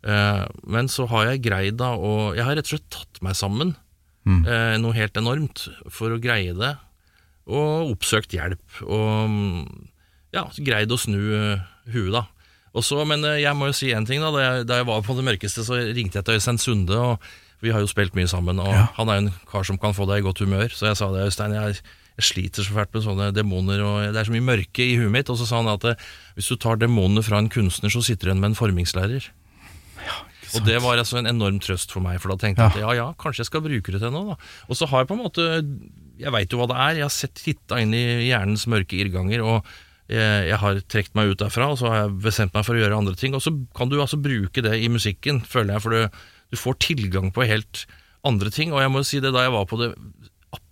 [0.07, 3.37] Eh, men så har jeg greid da og Jeg har rett og slett tatt meg
[3.37, 3.75] sammen,
[4.45, 6.75] eh, noe helt enormt, for å greie det.
[7.47, 8.81] Og oppsøkt hjelp.
[8.83, 9.35] Og
[10.35, 11.61] ja, greid å snu eh,
[11.93, 12.25] huet, da.
[12.77, 14.21] Og så, men eh, jeg må jo si en ting.
[14.21, 16.97] Da Da jeg, da jeg var på det mørkeste, så ringte jeg til Øystein Sunde.
[16.97, 19.95] Og vi har jo spilt mye sammen, og han er jo en kar som kan
[19.97, 20.67] få deg i godt humør.
[20.69, 21.79] Så jeg sa det, Øystein, jeg,
[22.19, 25.09] jeg sliter så fælt med sånne demoner, og det er så mye mørke i huet
[25.15, 25.31] mitt.
[25.33, 26.05] Og så sa han at eh,
[26.37, 29.31] hvis du tar demonene fra en kunstner, så sitter du igjen med en formingslærer.
[30.55, 32.93] Og det var altså en enorm trøst for meg, for da tenkte jeg at ja
[32.95, 34.35] ja, kanskje jeg skal bruke det til noe.
[34.35, 34.51] da.
[34.69, 35.47] Og så har jeg på en måte
[36.17, 37.01] Jeg veit jo hva det er.
[37.01, 39.69] Jeg har sett titta inn i hjernens mørke irrganger, og
[40.07, 42.81] jeg, jeg har trukket meg ut derfra, og så har jeg bestemt meg for å
[42.81, 43.35] gjøre andre ting.
[43.37, 46.79] Og så kan du altså bruke det i musikken, føler jeg, for du, du får
[46.87, 47.85] tilgang på helt
[48.27, 48.73] andre ting.
[48.73, 49.91] Og jeg må jo si det, da jeg var på det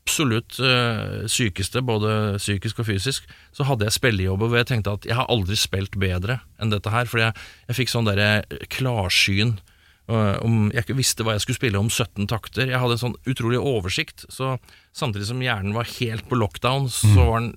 [0.06, 5.08] absolutt øh, sykeste, både psykisk og fysisk, så hadde jeg spillejobber hvor jeg tenkte at
[5.10, 7.10] jeg har aldri spilt bedre enn dette her.
[7.10, 9.75] Fordi jeg, jeg fikk sånn derre klarsyn eh,
[10.08, 12.70] om Jeg ikke visste hva jeg skulle spille om 17 takter.
[12.70, 14.28] Jeg hadde en sånn utrolig oversikt.
[14.30, 14.56] Så
[14.94, 17.56] samtidig som hjernen var helt på lockdown, så var den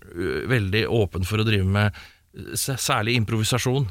[0.48, 1.98] veldig åpen for å drive med
[2.56, 3.88] særlig improvisasjon.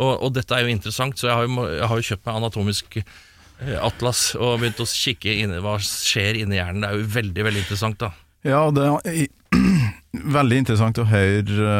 [0.00, 2.38] Og, og dette er jo interessant, så jeg har jo, jeg har jo kjøpt meg
[2.40, 6.84] anatomisk eh, Atlas og begynt å kikke inn i hva skjer inni hjernen.
[6.84, 8.00] Det er jo veldig veldig interessant.
[8.00, 8.12] da
[8.46, 9.26] Ja, det er
[10.38, 11.74] veldig interessant å høre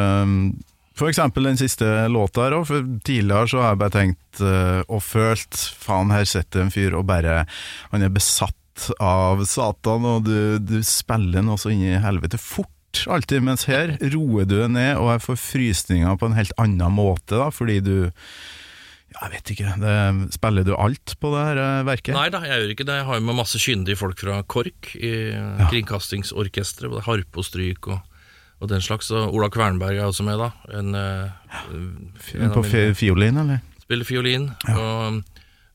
[1.01, 2.69] for eksempel den siste låta her òg,
[3.01, 7.07] tidligere så har jeg bare tenkt uh, og følt faen, her sitter en fyr og
[7.09, 7.43] bare
[7.91, 8.57] Han er besatt
[9.01, 13.95] av Satan, og du, du spiller noe så inn i helvete fort alltid, mens her
[14.13, 17.79] roer du deg ned, og jeg får frysninger på en helt annen måte, da, fordi
[17.83, 17.95] du
[19.11, 19.95] ja, Jeg vet ikke, det,
[20.37, 22.15] spiller du alt på det her eh, verket?
[22.15, 22.99] Nei da, jeg gjør ikke det.
[23.01, 25.11] Jeg har jo med masse kyndige folk fra KORK i
[25.67, 26.87] Kringkastingsorkesteret.
[26.93, 27.99] Både harpe og stryk og,
[28.61, 29.09] og den slags.
[29.11, 30.51] Og Ola Kvernberg er også med, da.
[30.77, 31.65] En, ja.
[32.45, 32.63] en på
[32.95, 33.59] fiolin, eller?
[33.91, 34.49] spiller fiolin.
[34.71, 35.21] Og,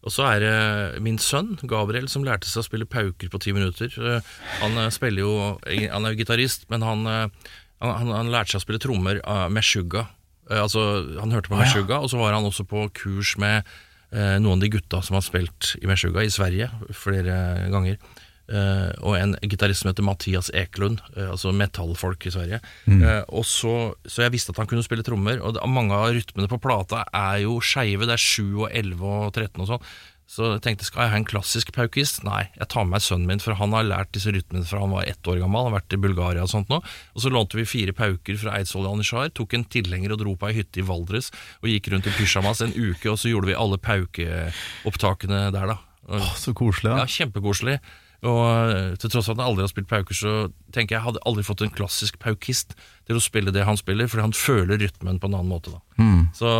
[0.06, 3.52] og så er det min sønn Gabriel som lærte seg å spille pauker på ti
[3.56, 3.92] minutter.
[3.92, 5.32] Eh, Han eh, spiller jo
[5.66, 7.50] Han er jo gitarist, men han, eh,
[7.84, 9.66] han, han, lærte seg å spille trommer eh, med.
[9.98, 13.66] Eh, Altså, han hørte på Meshuggah, og så var han også på kurs med
[14.14, 17.98] eh, noen av de gutta som har spilt i Meshuggah i Sverige flere ganger.
[18.46, 22.60] Eh, og en gitarist som heter Mathias Eklund, eh, altså metallfolk i Sverige.
[22.86, 26.12] Eh, og så, så jeg visste at han kunne spille trommer, og det, mange av
[26.14, 28.06] rytmene på plata er jo skeive.
[28.06, 29.88] Det er 7 og 11 og 13 og sånn.
[30.26, 32.24] Så jeg tenkte, skal jeg ha en klassisk paukist?
[32.26, 34.90] Nei, jeg tar med meg sønnen min, for han har lært disse rytmene fra han
[34.90, 35.60] var ett år gammel.
[35.60, 36.80] Han har vært i Bulgaria og sånt nå.
[36.82, 40.50] Og så lånte vi fire pauker fra Eidsvoll Anishar tok en tilhenger og dro på
[40.50, 41.30] ei hytte i Valdres,
[41.62, 45.78] og gikk rundt i pysjamas en uke, og så gjorde vi alle paukeopptakene der, da.
[46.10, 46.90] Åh, så koselig.
[46.90, 47.06] ja, da.
[47.10, 47.78] kjempekoselig.
[48.26, 48.42] Og
[48.74, 50.34] eh, til tross for at han aldri har spilt pauker, så
[50.74, 52.74] tenker jeg hadde aldri fått en klassisk paukist
[53.06, 55.74] til å spille det han spiller, fordi han føler rytmen på en annen måte.
[56.00, 56.32] Mm.
[56.36, 56.50] Så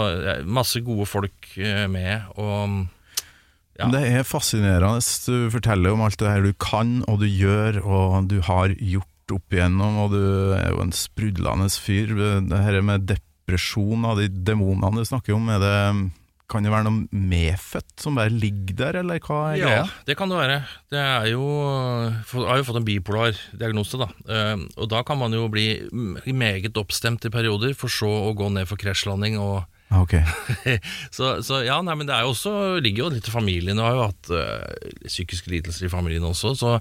[0.47, 2.93] masse gode folk eh, med, og
[3.77, 3.91] Ja.
[3.93, 5.05] Det er fascinerende.
[5.29, 9.35] Du forteller om alt det her du kan og du gjør og du har gjort
[9.37, 12.15] opp igjennom, og du er jo en sprudlende fyr.
[12.49, 15.77] Det her med depresjon av de demonene du snakker om, er det,
[16.49, 20.31] kan det være noe medfødt som bare ligger der, eller hva er Ja, det kan
[20.31, 20.59] det være.
[20.95, 24.07] Det er jo Jeg har jo fått en bipolar diagnose, da.
[24.31, 25.67] Eh, Og da kan man jo bli
[26.31, 30.17] meget oppstemt i perioder, for så å gå ned for krasjlanding og Ah, Ok.
[31.15, 33.79] så, så ja, nei, men det er jo også, ligger jo litt i familien.
[33.79, 36.73] Jeg har jo hatt øh, psykiske lidelser i familien også, så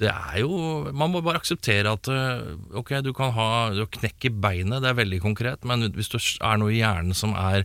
[0.00, 4.28] det er jo Man må bare akseptere at øh, ok, du kan ha du knekk
[4.28, 7.64] i beinet, det er veldig konkret, men hvis det er noe i hjernen som er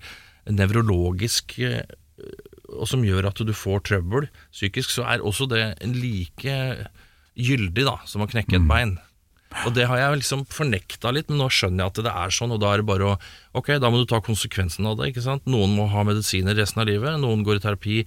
[0.49, 1.81] nevrologisk øh,
[2.71, 6.57] og som gjør at du får trøbbel psykisk, så er også det like
[7.35, 8.95] gyldig da, som å knekke et bein.
[9.65, 12.53] Og det har jeg liksom fornekta litt, men nå skjønner jeg at det er sånn,
[12.55, 13.15] og da er det bare å
[13.59, 15.43] Ok, da må du ta konsekvensen av det, ikke sant.
[15.51, 17.97] Noen må ha medisiner resten av livet, noen går i terapi.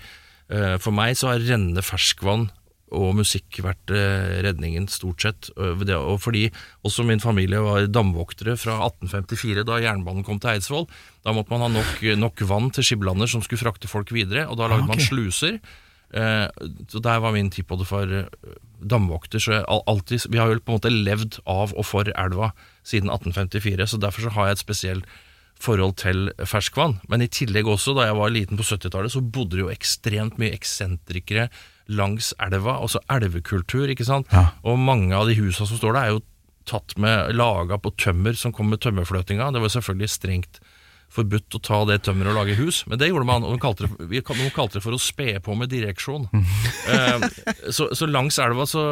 [0.48, 2.48] Eh, For meg så er rennende ferskvann
[2.94, 5.50] og musikk vært eh, redningen, stort sett.
[5.58, 6.46] Eh, Og fordi
[6.86, 10.86] også min familie var damvoktere fra 1854, da jernbanen kom til Eidsvoll.
[11.26, 14.60] Da måtte man ha nok, nok vann til Skiblander som skulle frakte folk videre, og
[14.60, 15.58] da lagde man sluser.
[16.14, 16.46] Eh,
[16.88, 19.42] så Der var min tippoldefar eh, damvokter.
[19.42, 22.52] Så alltid, vi har jo på en måte levd av og for elva
[22.86, 25.14] siden 1854, så derfor så har jeg et spesielt
[25.64, 26.98] forhold til ferskvann.
[27.08, 30.38] Men i tillegg også, da jeg var liten på 70-tallet, så bodde det jo ekstremt
[30.40, 31.48] mye eksentrikere
[31.88, 34.30] langs elva, altså elvekultur, ikke sant.
[34.32, 34.46] Ja.
[34.64, 36.22] Og mange av de husa som står der, er jo
[36.64, 39.50] tatt med laga på tømmer som kom med tømmerfløtinga.
[39.52, 40.60] Det var selvfølgelig strengt
[41.14, 43.44] forbudt å ta det tømmeret og lage hus, men det gjorde man.
[43.46, 46.24] Og de kalte det, vi- noen kalte det for å spe på med direksjon.
[46.88, 47.28] Eh,
[47.70, 48.82] så, så langs elva så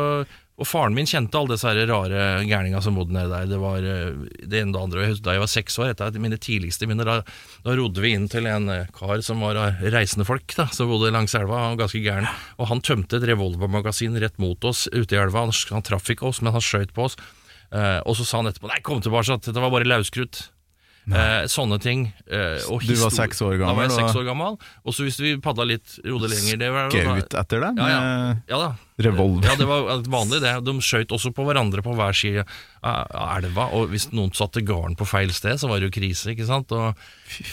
[0.62, 3.48] Og faren min kjente alle disse rare gærninga som bodde nede der.
[3.50, 5.02] Det var eh, det ene og det andre.
[5.02, 7.34] Jeg husker Da jeg var seks år, et av mine tidligste minner, da,
[7.66, 10.90] da rodde vi inn til en eh, kar som var av reisende folk, da, som
[10.92, 12.30] bodde langs elva, han var ganske gæren.
[12.62, 15.48] Og han tømte et revolvermagasin rett mot oss ute i elva.
[15.48, 17.18] Han, han traff ikke oss, men han skjøt på oss.
[17.72, 20.44] Eh, og så sa han etterpå Nei, kom tilbake, at dette var bare lauskrutt.
[21.10, 22.04] Eh, sånne ting.
[22.30, 23.72] Eh, og Du var seks år gammel?
[23.72, 24.58] Da var jeg seks år gammel.
[24.86, 27.72] Og så hvis vi padla litt, rodde lenger det var, Gaut etter det?
[27.80, 28.34] ja, ja.
[28.52, 28.70] ja da.
[29.00, 29.46] Revolver.
[29.48, 30.52] Ja, det var vanlig det.
[30.66, 32.44] De skjøt også på hverandre på hver side
[32.82, 36.32] av elva, og hvis noen satte garden på feil sted, så var det jo krise,
[36.34, 36.72] ikke sant?
[36.74, 36.98] Og,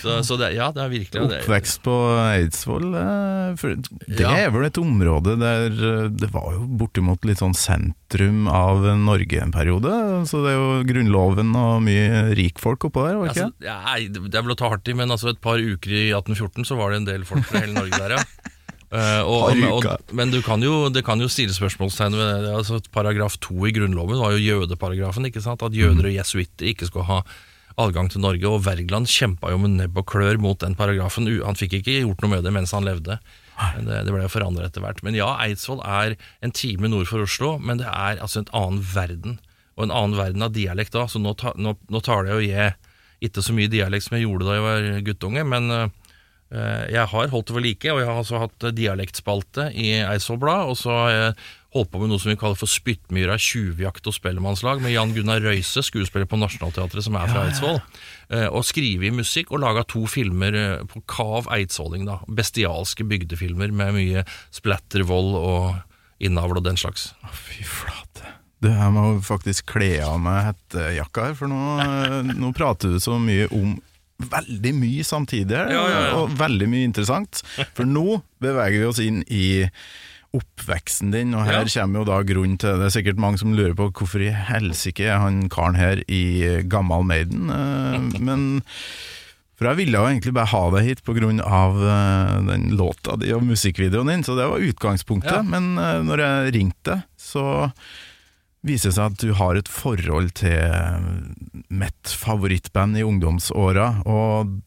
[0.01, 1.41] så, så det, ja, det er virkelig det.
[1.45, 1.93] Oppvekst på
[2.25, 3.65] Eidsvoll, eh,
[4.09, 4.31] det Ja.
[4.47, 9.39] er vel et område der eh, det var jo bortimot litt sånn sentrum av Norge
[9.45, 9.93] en periode.
[10.29, 14.33] Så det er jo Grunnloven og mye rikfolk oppå der, var det Altså, ja, det
[14.33, 16.91] er vel å ta hardt i, men altså et par uker i 1814 så var
[16.91, 18.23] det en del folk fra hele Norge der, ja.
[18.89, 22.53] Eh, og, og, og, men du kan jo, det kan jo stille spørsmålstegn ved det.
[22.57, 25.29] Altså, paragraf to i Grunnloven var jo jødeparagrafen.
[25.29, 25.63] ikke sant?
[25.65, 27.19] At jøder og jesuitter ikke skulle ha
[27.79, 28.49] adgang til Norge.
[28.49, 31.29] Og Wergeland kjempa jo med nebb og klør mot den paragrafen.
[31.45, 33.19] Han fikk ikke gjort noe med det mens han levde.
[33.59, 35.03] Men det, det ble jo forandret etter hvert.
[35.05, 38.83] Men ja, Eidsvoll er en time nord for Oslo, men det er altså en annen
[38.95, 39.39] verden.
[39.77, 41.05] Og en annen verden av dialekt da.
[41.11, 42.73] Så nå, ta, nå, nå tar det jo jeg
[43.19, 45.89] ikke så mye dialekt som jeg gjorde da jeg var guttunge, men, Eh,
[46.49, 50.39] Jeg har holdt det ved like, og jeg har altså hatt eh, dialektspalte i Eidsvoll
[50.41, 50.71] Blad.
[50.71, 51.33] Og så har jeg
[51.75, 55.43] holdt på med noe som vi kaller for Spyttmyra tjuvjakt og spellemannslag, med Jan Gunnar
[55.45, 57.77] Røise, skuespiller på Nationaltheatret, som er fra Eidsvoll.
[58.33, 62.17] Eh, Og skrevet musikk og laga to filmer eh, på kav eidsvolling, da.
[62.25, 67.11] Bestialske bygdefilmer med mye splattervold og innavl og den slags.
[67.29, 68.25] Fy flate.
[68.59, 72.97] Du, jeg må faktisk kle av meg hettejakka her, for nå, eh, nå prater du
[72.99, 73.77] så mye om
[74.19, 77.41] veldig mye samtidig, her, Ja, ja, og veldig mye interessant.
[77.77, 79.69] For nå beveger vi oss inn i
[80.35, 83.73] oppveksten din, og her kommer jo da grunnen til Det er sikkert mange som lurer
[83.77, 88.43] på hvorfor i helsike er han karen her i eh, Gammal Maiden, eh, men
[89.59, 91.31] for jeg ville jo egentlig bare ha deg hit pga.
[91.75, 95.35] Uh, den låta di og musikkvideoen din, så det var utgangspunktet.
[95.35, 95.43] Ja.
[95.43, 97.43] Men eh, når jeg ringte, så
[98.65, 104.01] viser det seg at du har et forhold til mitt favorittband i ungdomsåra.
[104.09, 104.59] Og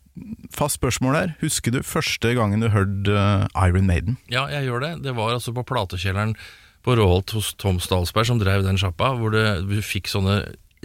[0.55, 4.19] fast spørsmål her, husker du første gangen du hørte eh, Iron Maiden?
[4.33, 4.93] Ja, jeg gjør det.
[5.07, 6.37] Det var altså på platekjelleren
[6.83, 10.41] på Råholt hos Tom Stalsberg, som drev den sjappa, hvor du fikk sånne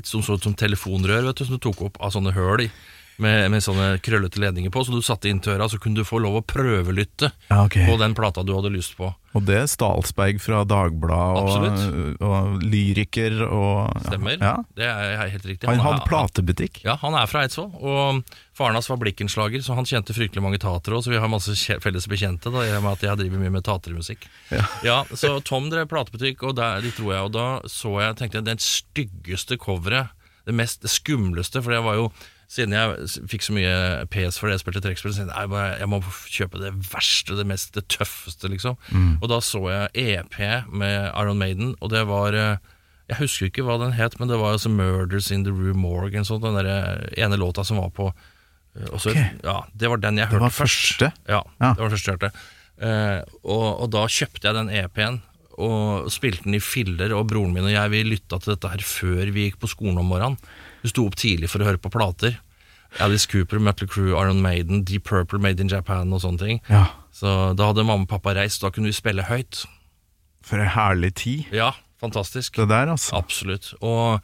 [0.06, 2.70] som så ut som telefonrør, vet du, som du tok opp av sånne høl i.
[3.18, 6.20] Med, med sånne krøllete ledninger på, så du satte inn tøra, så kunne du få
[6.22, 7.88] lov å prøvelytte Ja, okay.
[7.90, 9.10] på den plata du hadde lyst på.
[9.38, 11.82] Og det er Stalsberg fra Dagbladet
[12.22, 14.38] og, og lyriker og Stemmer.
[14.38, 14.54] Ja.
[14.78, 15.70] Det er helt riktig.
[15.70, 16.80] Han han hadde platebutikk.
[16.86, 20.62] Ja, han er fra Eidsvoll, og faren hans var blikkenslager, så han kjente fryktelig mange
[20.62, 21.54] tatere òg, så vi har masse
[21.84, 24.26] felles bekjente, da, med at jeg driver mye med tatermusikk.
[24.54, 25.02] Ja.
[25.14, 28.50] så Tom drev platebutikk, og der, de tror jeg, og da så jeg, tenkte jeg,
[28.50, 30.14] den styggeste coveret,
[30.48, 32.10] det mest skumleste, for det var jo,
[32.48, 33.74] siden jeg fikk så mye
[34.14, 36.00] PS for det jeg spilte trekkspill, så jeg, jeg, bare, jeg må
[36.32, 38.78] kjøpe det verste, det mest, det tøffeste, liksom.
[39.22, 40.38] Og da så jeg EP
[40.72, 42.34] med Iron Maiden, og det var...
[42.34, 42.58] eh,
[43.08, 46.18] jeg husker ikke hva den het, men det var altså 'Murders in the Rue Morgue',
[46.20, 49.30] en sånn, den der ene låta som var på eh, også, okay.
[49.44, 51.02] Ja, Det var den jeg hørte først.
[51.28, 51.74] Ja, Ja.
[51.74, 52.32] det var første jeg hørte.
[52.78, 55.22] Uh, og, og da kjøpte jeg den EP-en
[55.58, 58.84] og spilte den i filler, og broren min og jeg vi lytta til dette her
[58.86, 60.38] før vi gikk på skolen om morgenen.
[60.84, 62.40] Vi sto opp tidlig for å høre på plater.
[63.04, 66.62] Alice Cooper, Mötley Crüe, Iron Maiden, Deep Purple, Made in Japan og sånne ting.
[66.70, 69.66] Ja, Så da hadde mamma og pappa reist, da kunne vi spille høyt.
[70.48, 72.56] for ei herlig tid, Ja, fantastisk.
[72.56, 73.18] det der, altså.
[73.18, 73.74] Absolutt.
[73.82, 74.22] Og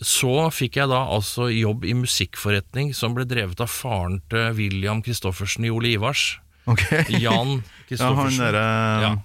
[0.00, 5.02] så fikk jeg da altså jobb i musikkforretning som ble drevet av faren til William
[5.02, 6.38] Christoffersen i Ole Ivars.
[6.66, 6.80] Ok.
[7.20, 9.16] Jan Ja, han derre Ja.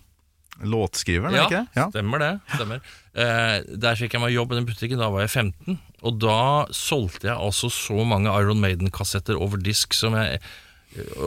[0.64, 1.68] låtskriveren, er Ja, ikke det?
[1.76, 1.88] Ja.
[1.92, 2.32] stemmer det.
[2.56, 2.82] Stemmer.
[3.16, 5.80] Eh, der fikk jeg meg jobb i den butikken, da var jeg 15.
[6.04, 10.42] Og da solgte jeg altså så mange Iron Maiden-kassetter over disk som jeg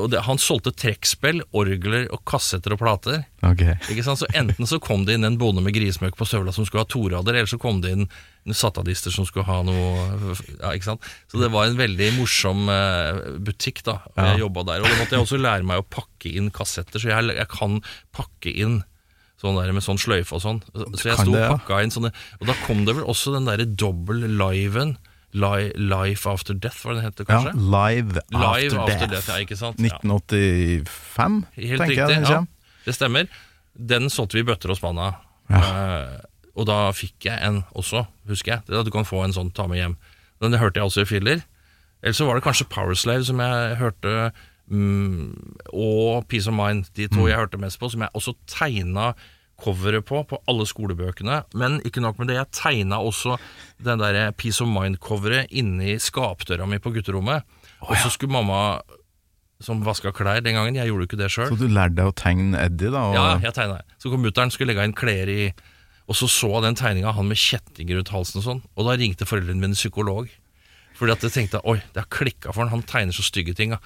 [0.09, 3.23] det, Han solgte trekkspill, orgler og kassetter og plater.
[3.45, 3.77] Okay.
[4.05, 6.89] Så Enten så kom det inn en bonde med grismøkk på støvla som skulle ha
[6.89, 8.09] torader, eller så kom det inn
[8.57, 10.07] satadister som skulle ha noe
[10.57, 11.09] ja, ikke sant?
[11.29, 14.85] Så det var en veldig morsom eh, butikk da og Jeg jobba der.
[14.85, 17.83] Og da måtte jeg også lære meg å pakke inn kassetter, så jeg, jeg kan
[18.17, 18.81] pakke inn
[19.39, 20.63] sånn der med sånn sløyfe og sånn.
[20.75, 23.69] Så jeg sto og pakka inn sånne Og da kom det vel også den derre
[23.69, 24.97] dobbel liven.
[25.37, 27.53] Li, Life After Death, var det den het kanskje?
[27.53, 29.11] Ja, Live After, After Death.
[29.13, 29.79] Death, ja, ikke sant?
[29.83, 32.41] 1985, Helt tenker riktig, jeg den ja.
[32.87, 33.29] Det stemmer.
[33.93, 35.21] Den solgte vi i bøtter og spann av.
[35.53, 36.17] Eh,
[36.59, 38.65] og da fikk jeg en også, husker jeg.
[38.67, 39.99] Det at Du kan få en sånn ta med hjem.
[40.43, 41.45] Den hørte jeg også i filler.
[42.03, 44.33] Eller så var det kanskje Powerslave som jeg hørte,
[44.71, 46.89] mm, og Peace of Mind.
[46.97, 49.13] De to jeg hørte mest på, som jeg også tegna
[49.59, 51.41] coveret på, på alle skolebøkene.
[51.59, 53.39] Men ikke nok med det, jeg tegna også
[53.83, 57.43] den der Peace of Mind-coveret inni skapdøra mi på gutterommet.
[57.83, 58.79] Og så skulle mamma
[59.63, 61.49] som vaska klær den gangen, jeg gjorde jo ikke det sjøl.
[61.51, 63.01] Så du lærte deg å tegne Eddie, da?
[63.09, 63.81] Og, Ja, jeg tegna.
[63.99, 65.49] Så kom mutter'n skulle legge inn klær i
[66.09, 68.61] Og så så jeg den tegninga han med kjettinger rundt halsen og sånn.
[68.79, 70.31] Og da ringte foreldrene mine psykolog.
[70.97, 73.75] Fordi at jeg tenkte oi, det har klikka for han, han tegner så stygge ting.
[73.77, 73.81] Ja.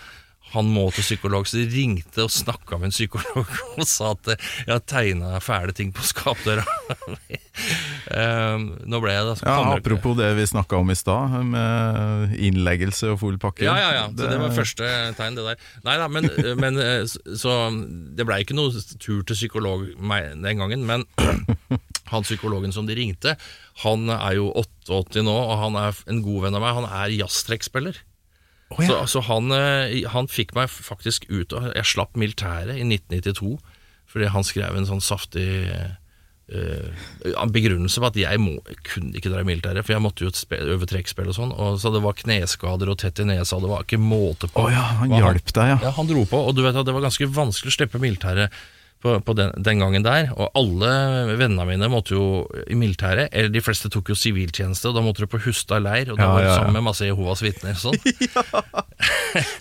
[0.53, 3.47] Han må til psykolog, så de ringte og snakka med en psykolog
[3.79, 6.65] og sa at eh, jeg har tegna fæle ting på skapdøra.
[8.13, 13.13] um, nå ble jeg da Ja, apropos det vi snakka om i stad, med innleggelse
[13.15, 13.65] og full pakke.
[13.65, 14.05] Ja, ja, ja.
[14.13, 15.65] Så det var første tegn, det der.
[15.89, 16.29] Nei da, men,
[16.61, 17.57] men eh, så- så
[18.17, 21.07] det blei ikke noe tur til psykolog den gangen, men
[22.13, 23.37] han psykologen som de ringte,
[23.87, 26.77] han er jo 88 nå, og han er en god venn av meg.
[26.83, 28.03] Han er jazztrekkspiller.
[28.73, 28.89] Å, ja.
[28.89, 33.57] Så, så han, eh, han fikk meg faktisk ut av Jeg slapp militæret i 1992
[34.13, 35.47] fordi han skrev en sånn saftig
[36.53, 40.33] uh, begrunnelse på at jeg, må, kunne ikke dra i militæret, for jeg måtte jo
[40.75, 41.55] øve trekkspill og sånn.
[41.57, 44.67] Og så det var kneskader og tett i nesa, det var ikke måte på.
[44.67, 45.79] Oh, ja, han hjalp deg, ja.
[45.87, 48.53] Ja, han dro på, og du vet at det var ganske vanskelig å slippe militæret
[49.03, 50.29] på, på den, den gangen der.
[50.37, 50.91] Og alle
[51.41, 52.25] vennene mine måtte jo
[52.71, 56.13] i militæret, eller de fleste tok jo siviltjeneste, og da måtte du på Hustad leir,
[56.15, 56.59] og da Ja, var du ja, ja.
[56.61, 57.75] sammen med masse Jehovas vitner.
[57.79, 57.99] Sånn.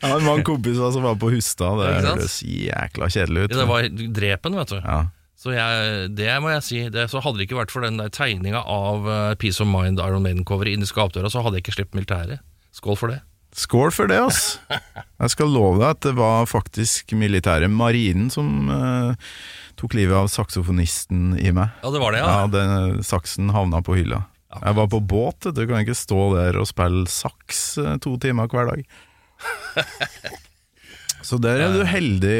[0.01, 3.55] Jeg har mange kompiser som var på Hustad, det høres jækla kjedelig ut.
[3.57, 3.89] Det var
[4.21, 4.79] drepen, vet du.
[4.83, 5.01] ja.
[5.41, 6.79] Så jeg, det må jeg si.
[6.93, 9.97] Det, så hadde det ikke vært for den der tegninga av eh, Peace of Mind
[9.97, 12.43] Iron Maiden-coveret inni skapdøra, så hadde jeg ikke sluppet militæret.
[12.77, 13.23] Skål for det.
[13.51, 14.59] Skål for det, ass.
[15.21, 19.31] Jeg skal love deg at det var faktisk militære marinen som eh,
[19.79, 21.73] tok livet av saksofonisten i meg.
[21.83, 22.47] Ja, det var det, Ja, ja.
[22.53, 24.23] den saksen havna på hylla.
[24.51, 28.49] Jeg var på båt, du kan ikke stå der og spille saks eh, to timer
[28.51, 28.85] hver dag.
[31.21, 32.39] Så der er du heldig,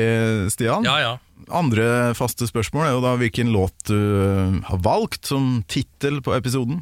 [0.52, 0.88] Stian.
[0.88, 1.12] Ja, ja.
[1.54, 6.34] Andre faste spørsmål er jo da hvilken låt du eh, har valgt som tittel på
[6.38, 6.82] episoden.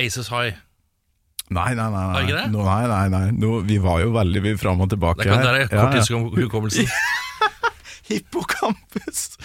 [0.00, 0.56] Aces High.
[1.52, 2.24] Nei, nei, nei.
[2.24, 2.46] Nei.
[2.48, 3.26] Nå, nei, nei, nei.
[3.36, 5.66] No, vi var jo veldig mye fram og tilbake Det, kan, det er her.
[5.68, 5.82] Ja, ja.
[5.84, 6.88] korttidshukommelsen.
[8.08, 9.36] Hippocampus!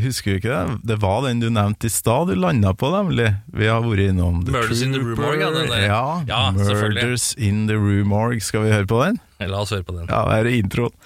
[0.00, 0.76] Husker du ikke det?
[0.88, 3.28] Det var den du nevnte i stad du landa på, nemlig.
[3.52, 5.76] Vi har vært innom The Murders in the Rue Trooper.
[5.84, 6.04] Ja.
[6.28, 6.42] Ja.
[6.56, 8.40] Murders in the Rue Morgue.
[8.40, 9.20] Skal vi høre på den?
[9.44, 10.08] La oss høre på den.
[10.08, 10.96] Ja, det er introen.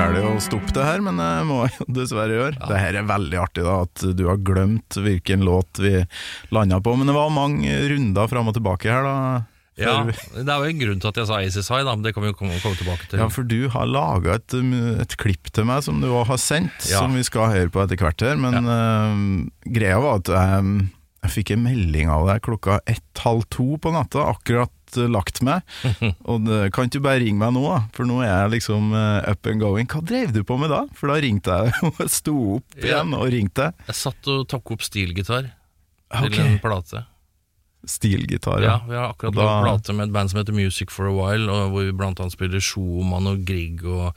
[0.00, 2.56] Gærent å stoppe det her, men jeg må jo dessverre gjøre.
[2.70, 5.94] Det her er veldig artig da, at du har glemt hvilken låt vi
[6.54, 9.16] landa på, men det var mange runder fram og tilbake her da.
[9.80, 12.12] Ja, Det er jo en grunn til at jeg sa Aces High, da, men det
[12.12, 13.20] kan vi jo komme, komme tilbake til.
[13.22, 14.56] Ja, for du har laga et,
[15.06, 17.00] et klipp til meg som du òg har sendt, Ja.
[17.00, 18.36] som vi skal høre på etter hvert her.
[18.40, 19.22] Men um,
[19.64, 20.90] greia var at jeg,
[21.24, 25.62] jeg fikk en melding av deg klokka ett-halv to på natta, akkurat uh, lagt meg.
[26.30, 27.64] Og det, kan ikke du bare ringe meg nå?
[27.96, 29.86] For nå er jeg liksom uh, up and going.
[29.90, 30.82] Hva drev du på med da?
[30.98, 33.70] For da ringte jeg og sto opp igjen og ringte.
[33.90, 35.50] Jeg satt og tok opp stilgitar
[36.10, 37.04] til til en plate.
[37.86, 38.80] Stilgitar, Ja.
[38.88, 41.46] Vi har akkurat da- lagd plate med et band som heter Music for a While,
[41.72, 44.10] hvor vi blant annet spiller Schumann og Grieg og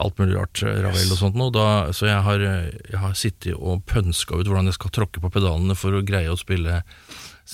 [0.00, 1.66] alt mulig rart, eh, Ravel og sånt noe.
[1.94, 5.30] Så jeg har, eh, jeg har sittet og pønska ut hvordan jeg skal tråkke på
[5.30, 6.80] pedalene for å greie å spille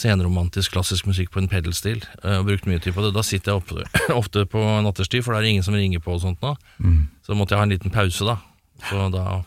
[0.01, 3.15] senromantisk klassisk musikk på en pedalstil, eh, og brukt mye tid på det.
[3.17, 3.87] Da sitter jeg ofte,
[4.21, 6.57] ofte på natterstid, for det er ingen som ringer på og sånt nå.
[6.81, 7.01] Mm.
[7.27, 8.41] Så måtte jeg ha en liten pause, da.
[8.89, 9.43] Så da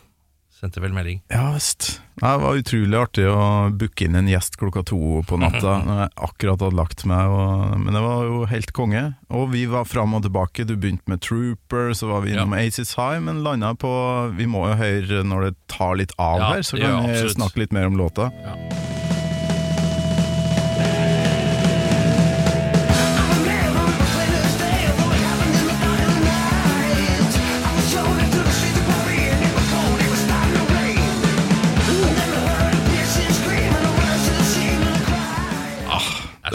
[0.64, 1.20] sendte jeg vel melding.
[1.34, 1.98] Ja visst.
[2.22, 3.40] Det var utrolig artig å
[3.76, 7.34] booke inn en gjest klokka to på natta når jeg akkurat hadde lagt meg.
[7.34, 9.04] Og, men det var jo helt konge.
[9.34, 10.68] Og vi var fram og tilbake.
[10.70, 13.92] Du begynte med Trooper, så var vi innom Aces High, men landa på
[14.38, 17.66] Vi må jo høre når det tar litt av Ja, her, så kan vi snakke
[17.66, 18.32] litt mer om låta.
[18.32, 19.03] Det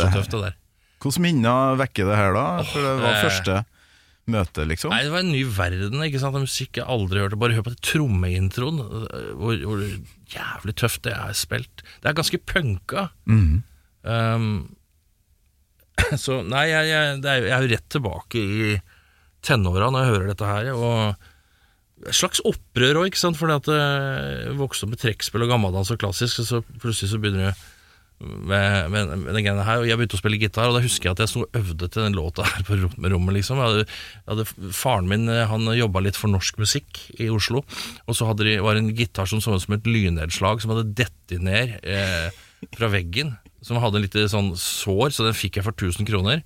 [0.04, 0.56] er så tøft, det der.
[0.98, 2.46] Hvilke minner vekker det her, da?
[2.66, 3.58] For det var første
[4.28, 4.92] møte, liksom.
[4.92, 6.38] Nei, det var en ny verden, ikke sant?
[6.42, 7.38] musikk jeg aldri hørte.
[7.40, 8.80] Bare hør på trommeintroen,
[9.40, 9.84] hvor, hvor
[10.34, 11.84] jævlig tøft det er spilt.
[12.02, 13.08] Det er ganske punka.
[13.30, 13.62] Mm.
[14.02, 14.50] Um,
[16.24, 18.76] så nei, jeg, jeg, det er, jeg er jo rett tilbake i
[19.44, 20.70] tenåra når jeg hører dette her.
[20.76, 23.40] Og et slags opprør òg, ikke sant.
[23.40, 27.50] Fordi at jeg vokste opp med trekkspill og gammeldans og klassisk, så plutselig så begynner
[27.50, 27.66] du
[28.20, 31.07] med, med, med den greia her, og jeg begynte å spille gitar, og da husker
[31.09, 33.61] jeg at jeg sto og øvde til den låta her på rommet, liksom.
[33.62, 37.62] Jeg hadde, jeg hadde, faren min eh, han jobba litt for norsk musikk i Oslo,
[38.07, 40.90] og så de, var det en gitar som så ut som et lynnedslag som hadde
[40.98, 42.33] dettet ned eh,
[42.74, 46.42] fra veggen, som hadde litt sånn sår, så den fikk jeg for 1000 kroner.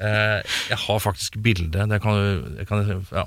[0.00, 2.16] Eh, jeg har faktisk bilde, det kan,
[2.56, 3.26] jeg kan ja.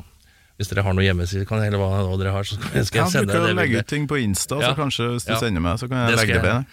[0.53, 3.33] Hvis dere har noe hjemmeside, kan jeg heller hva, dere har, så skal jeg, sende
[3.33, 4.69] Ja, du kan legge ut ting på Insta, Ja.
[4.69, 5.39] så kanskje hvis du Ja.
[5.41, 6.65] sender meg, så kan jeg legge det ved.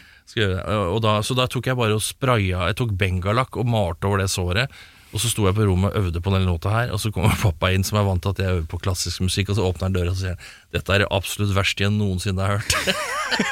[1.03, 4.31] Da, så da tok jeg bare og spraya Jeg tok bengalakk og malte over det
[4.31, 4.71] såret.
[5.11, 7.35] Og så sto jeg på rommet og øvde på den låta her, og så kommer
[7.43, 9.89] pappa inn, som er vant til at jeg øver på klassisk musikk, og så åpner
[9.89, 12.79] han døra og så sier han, dette er det absolutt verste jeg noensinne har hørt.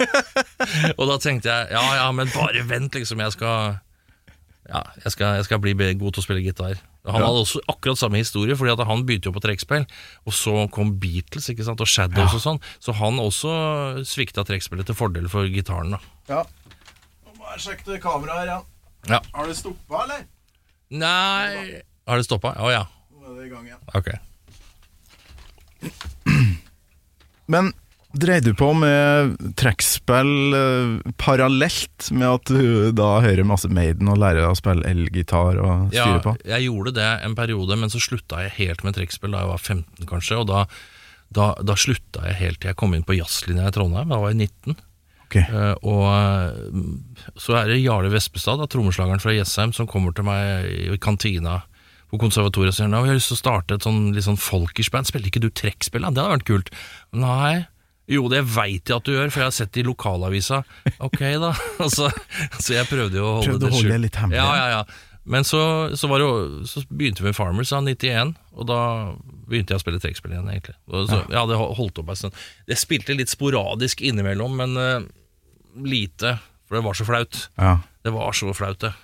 [0.98, 3.24] og da tenkte jeg ja ja, men bare vent, liksom.
[3.26, 3.81] Jeg skal
[4.68, 6.78] ja, jeg skal, jeg skal bli god til å spille gitar.
[7.09, 9.87] Han hadde også akkurat samme historie, Fordi at han begynte jo på trekkspill,
[10.28, 13.52] og så kom Beatles ikke sant, og Shadows og sånn, så han også
[14.09, 15.96] svikta trekkspillet til fordel for gitaren.
[15.96, 16.42] da Ja.
[17.58, 18.58] Sjekke det kameraet her ja.
[19.08, 19.20] Ja.
[19.32, 20.24] Har det stoppa, eller?
[20.90, 22.52] Nei Har det stoppa?
[22.61, 22.84] Å ja.
[23.14, 23.82] Nå er det i gang igjen.
[23.94, 24.08] Ok.
[27.46, 27.70] Men
[28.18, 34.18] dreide du på med trekkspill eh, parallelt med at du da hører masse Maiden og
[34.20, 36.34] lærer deg å spille elgitar og styre Ja, på?
[36.49, 39.61] jeg gjorde det en periode, men så slutta jeg helt med trekkspill da jeg var
[39.62, 40.40] 15, kanskje.
[40.40, 40.64] Og da,
[41.36, 44.09] da, da slutta jeg helt til jeg kom inn på jazzlinja i Trondheim.
[44.12, 44.80] Da var jeg 19.
[45.29, 45.37] Ok.
[45.45, 46.85] Eh, og eh,
[47.37, 51.61] så er det Jarle Vespestad, trommeslageren fra Jessheim, som kommer til meg i kantina
[52.09, 54.41] på konservatoriet og sier at jeg har lyst til å starte et sånn, litt sånn
[54.41, 55.11] folkish-band.
[55.11, 56.07] Spiller ikke du trekkspill?
[56.09, 56.70] Det hadde vært kult.
[57.12, 57.66] Nei.
[58.09, 60.62] Jo, det veit jeg at du gjør, for jeg har sett det i lokalavisa.
[61.05, 61.53] Ok, da.
[61.85, 62.09] Altså,
[62.57, 64.41] så jeg prøvde jo å holde Prøvde å holde det litt hemmelig.
[64.41, 64.81] Ja, ja, ja.
[65.29, 65.61] Men så,
[65.97, 68.81] så, var det jo, så begynte vi med Farmers av 91, og da
[69.49, 70.76] begynte jeg å spille trekkspill igjen, egentlig.
[70.89, 72.39] Så, ja, hadde holdt opp en stund.
[72.70, 75.05] Jeg spilte litt sporadisk innimellom, men uh,
[75.85, 77.43] lite, for det var så flaut.
[77.61, 77.76] Ja.
[78.07, 78.95] Det var så flaut, det.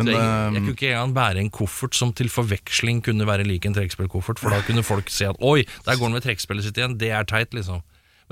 [0.00, 3.44] Men, jeg, jeg eh, kunne ikke engang bære en koffert som til forveksling kunne være
[3.44, 6.64] lik en trekkspillkoffert, for da kunne folk se at oi, der går han med trekkspillet
[6.64, 7.82] sitt igjen, det er teit, liksom.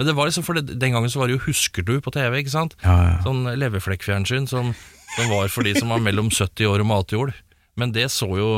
[0.00, 2.12] Men det var liksom, for det, den gangen så var det jo Husker du på
[2.14, 2.76] TV, ikke sant?
[2.80, 3.16] Ja, ja.
[3.26, 4.72] Sånn leverflekkfjernsyn som,
[5.16, 7.32] som var for de som var mellom 70 år og matjord.
[7.78, 8.48] Men det så jo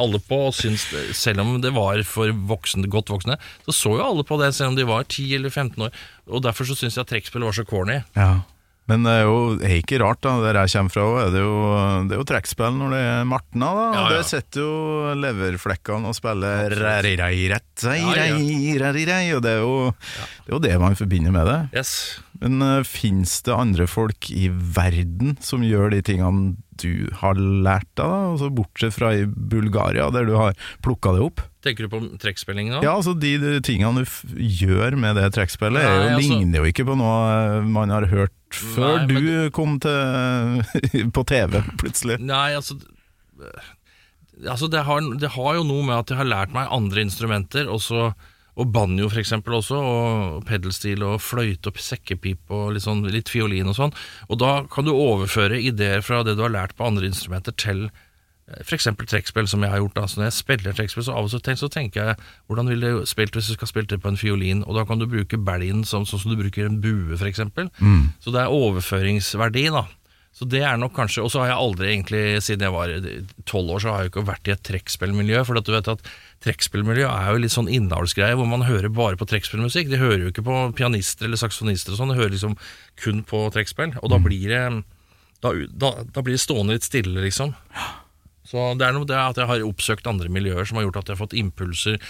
[0.00, 0.86] alle på, og syns,
[1.16, 3.36] selv om det var for voksne, godt voksne,
[3.66, 6.02] så så jo alle på det, selv om de var 10 eller 15 år.
[6.30, 8.00] Og derfor så syns jeg at trekkspill var så corny.
[8.16, 8.30] Ja.
[8.90, 10.34] Men det er jo det er ikke rart, da.
[10.44, 11.54] Der jeg kommer fra, er det jo,
[12.08, 13.70] det er jo trekkspill når det er Martna.
[13.78, 14.10] da Ja, ja.
[14.12, 19.64] Der sitter jo leverflekkene og spiller rei, rei, rett, rei, rei, rei, og det er,
[19.64, 19.94] jo,
[20.44, 21.58] det er jo det man forbinder med det.
[21.80, 21.94] Yes.
[22.42, 27.88] Men uh, fins det andre folk i verden som gjør de tingene du har lært
[27.94, 28.20] deg, da?
[28.32, 31.42] Altså, bortsett fra i Bulgaria, der du har plukka det opp?
[31.64, 32.82] Tenker du på trekkspilling nå?
[32.84, 36.96] Ja, altså de, de tingene du gjør med det trekkspillet, altså- ligner jo ikke på
[37.00, 42.20] noe eh, man har hørt før Nei, men du kom til på TV, plutselig.
[42.22, 42.78] Nei, altså
[44.44, 47.68] Altså det har, det har jo noe med at jeg har lært meg andre instrumenter,
[47.70, 48.08] også,
[48.54, 53.32] og banjo for eksempel også, og pedelstil og fløyte og sekkepip og litt, sånn, litt
[53.32, 53.94] fiolin og sånn.
[54.30, 57.88] Og da kan du overføre ideer fra det du har lært på andre instrumenter til
[58.44, 58.68] f.eks.
[58.68, 59.94] for eksempel trekkspill, som jeg har gjort.
[59.96, 60.06] Da.
[60.06, 63.08] Så når jeg spiller trekkspill, så av og til så tenker jeg hvordan ville det
[63.08, 65.82] spilt hvis du skal spille det på en fiolin, og da kan du bruke belgen
[65.88, 67.70] sånn, sånn som du bruker en bue, for eksempel.
[68.20, 69.86] Så det er overføringsverdi, da.
[70.34, 72.90] Så det er nok kanskje Og så har jeg aldri egentlig, siden jeg var
[73.46, 75.44] tolv år, så har jeg ikke vært i et trekkspillmiljø.
[75.46, 76.02] For at du vet at
[76.44, 79.92] trekkspillmiljø er jo litt sånn innavlsgreie, hvor man hører bare på trekkspillmusikk.
[79.92, 82.58] De hører jo ikke på pianister eller saksonister og sånn, de hører liksom
[83.00, 83.94] kun på trekkspill.
[84.02, 84.64] Og da blir det
[85.44, 87.54] da, da, da blir det stående litt stille, liksom.
[88.48, 91.10] Så det er noe det at jeg har oppsøkt andre miljøer som har gjort at
[91.10, 92.00] jeg har fått impulser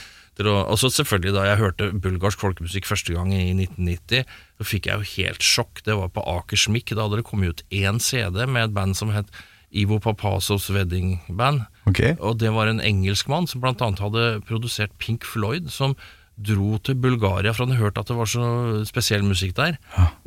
[0.43, 4.25] å Og så selvfølgelig, da jeg hørte bulgarsk folkemusikk første gang i 1990,
[4.59, 5.85] så fikk jeg jo helt sjokk.
[5.87, 6.91] Det var på Aker Smik.
[6.91, 9.31] Da hadde det kommet ut én CD med et band som het
[9.75, 11.67] Ivo Papasovs Wedding Band.
[11.87, 12.17] Okay.
[12.21, 15.95] Og det var en engelskmann som annet hadde produsert Pink Floyd, som
[16.35, 18.45] dro til Bulgaria for han hadde hørt at det var så
[18.89, 19.77] spesiell musikk der.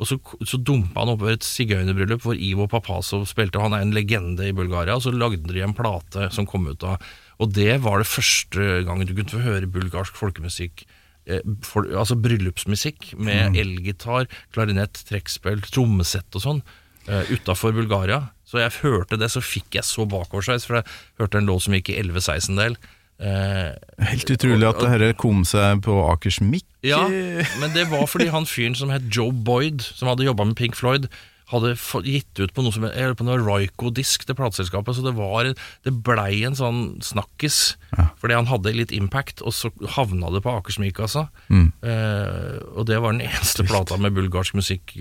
[0.00, 3.84] Og så, så dumpa han oppover et sigøynerbryllup hvor Ivo Papasov spilte, og han er
[3.84, 4.96] en legende i Bulgaria.
[4.96, 6.96] Og så lagde de en plate som kom ut da.
[7.38, 10.84] Og det var det første gangen du kunne få høre bulgarsk folkemusikk.
[11.28, 16.62] Eh, for, altså bryllupsmusikk med elgitar, klarinett, trekkspill, trommesett og sånn
[17.10, 18.22] uh, utafor Bulgaria.
[18.48, 20.88] Så jeg hørte det, så fikk jeg så bakoversveis, for jeg
[21.20, 22.78] hørte en låt som gikk i 11-16-del.
[23.18, 23.74] Uh,
[24.08, 26.66] Helt utrolig at det her kom seg på Akers Mikk.
[26.86, 30.56] ja, men det var fordi han fyren som het Joe Boyd, som hadde jobba med
[30.58, 31.10] Pink Floyd,
[31.48, 31.74] hadde
[32.04, 35.48] gitt ut på noe som jeg på noe Ryco-disk til plateselskapet, så det var
[35.84, 37.76] Det blei en sånn snakkis,
[38.20, 41.28] fordi han hadde litt impact, og så havna det på Akersmikassa.
[41.48, 41.72] altså.
[41.82, 44.92] Eh, og det var den eneste plata med bulgarsk musikk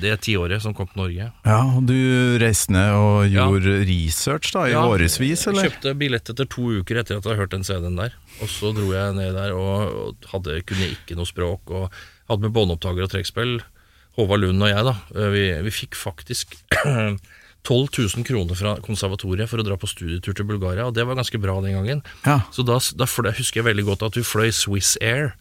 [0.00, 1.24] det tiåret som kom til Norge.
[1.46, 1.96] Ja, og du
[2.38, 3.48] reiste ned og Ja.
[3.48, 5.62] gjorde research da, i Ja, årevis, eller?
[5.64, 8.12] Jeg kjøpte billett etter to uker etter at jeg hadde hørt den CD-en der.
[8.40, 11.90] Og så dro jeg ned der og, og hadde, kunne ikke noe språk, og
[12.28, 13.60] hadde med båndopptaker og trekkspill.
[14.18, 14.94] Håvard Lund og jeg, da.
[15.16, 16.56] eh, Vi, vi fikk faktisk
[17.68, 21.18] 12 000 kroner fra konservatoriet for å dra på studietur til Bulgaria, og det var
[21.18, 22.00] ganske bra den gangen.
[22.24, 22.38] Ja.
[22.54, 25.34] Så da, da fløy, husker jeg veldig godt at vi fløy Swiss Air.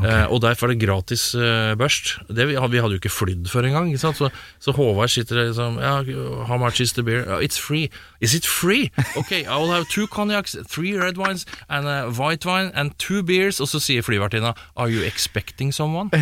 [0.00, 2.14] Eh, og der er det gratis eh, børst.
[2.28, 3.90] Det, vi, vi hadde jo ikke flydd før engang.
[3.92, 4.16] ikke sant?
[4.16, 4.30] Så,
[4.60, 6.00] så Håvard sitter der liksom ja,
[6.48, 7.26] How much is the beer?
[7.28, 7.90] "Oh, it's free.
[8.20, 8.90] Is it free?
[9.16, 13.22] Ok, I will have two cognacs, three red wines and a white wine and two
[13.22, 13.60] beers.
[13.60, 16.08] Og så sier flyvertinna Are you expecting someone?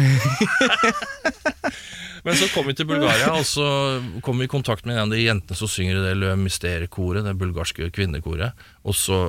[2.25, 3.65] Men så kom vi til Bulgaria, og så
[4.23, 7.25] kom vi i kontakt med en av de jentene som synger i det Le Mystere-koret,
[7.25, 8.53] det bulgarske kvinnekoret.
[8.85, 9.23] Og så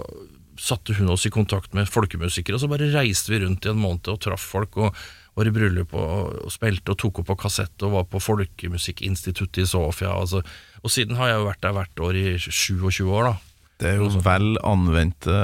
[0.62, 3.82] satte hun oss i kontakt med folkemusikere, og så bare reiste vi rundt i en
[3.82, 4.78] måned og traff folk.
[4.78, 4.95] og
[5.38, 9.64] var i bryllup og, og spilte og tok opp på kassett og var på Folkemusikkinstituttet
[9.64, 10.12] i Sofia.
[10.12, 10.41] Altså.
[10.84, 13.38] Og siden har jeg jo vært der hvert år i 27 år, da.
[13.82, 15.38] Det er jo vel anvendte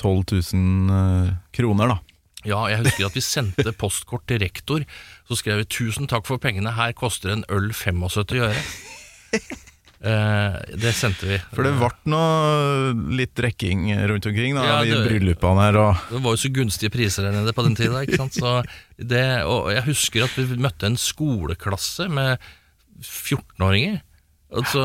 [0.00, 0.22] 12
[0.54, 1.98] 000 kroner, da.
[2.48, 4.86] Ja, jeg husker at vi sendte postkort til rektor.
[5.28, 8.62] Så skrev vi 'tusen takk for pengene, her koster en øl 75 øre'.
[10.00, 11.36] Eh, det sendte vi.
[11.52, 15.76] For det ble noe litt drikking rundt omkring da, Ja, i bryllupene her.
[15.76, 18.00] Og, Det var jo så gunstige priser der nede på den tida.
[18.06, 18.38] Ikke sant?
[18.38, 18.62] Så
[18.96, 22.40] det, og jeg husker at vi møtte en skoleklasse med
[23.04, 24.00] 14-åringer.
[24.50, 24.82] Altså,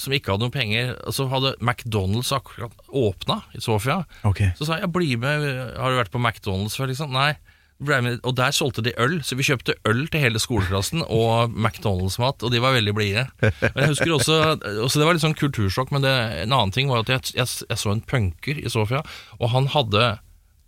[0.00, 0.94] som ikke hadde noen penger.
[1.04, 4.04] Og så hadde McDonald's akkurat åpna i Sofia.
[4.24, 4.54] Okay.
[4.56, 5.42] Så sa jeg 'bli med,
[5.76, 7.10] har du vært på McDonald's før?' Liksom?
[7.12, 7.34] Nei.
[7.82, 12.44] Med, og der solgte de øl, så vi kjøpte øl til hele skoleklassen og McDonald's-mat,
[12.46, 13.24] og de var veldig blide.
[13.42, 14.36] Jeg husker også,
[14.84, 16.12] også Det var litt sånn kultursjokk, men det,
[16.44, 19.02] en annen ting var at jeg, jeg, jeg så en punker i Sofia,
[19.40, 20.06] og han hadde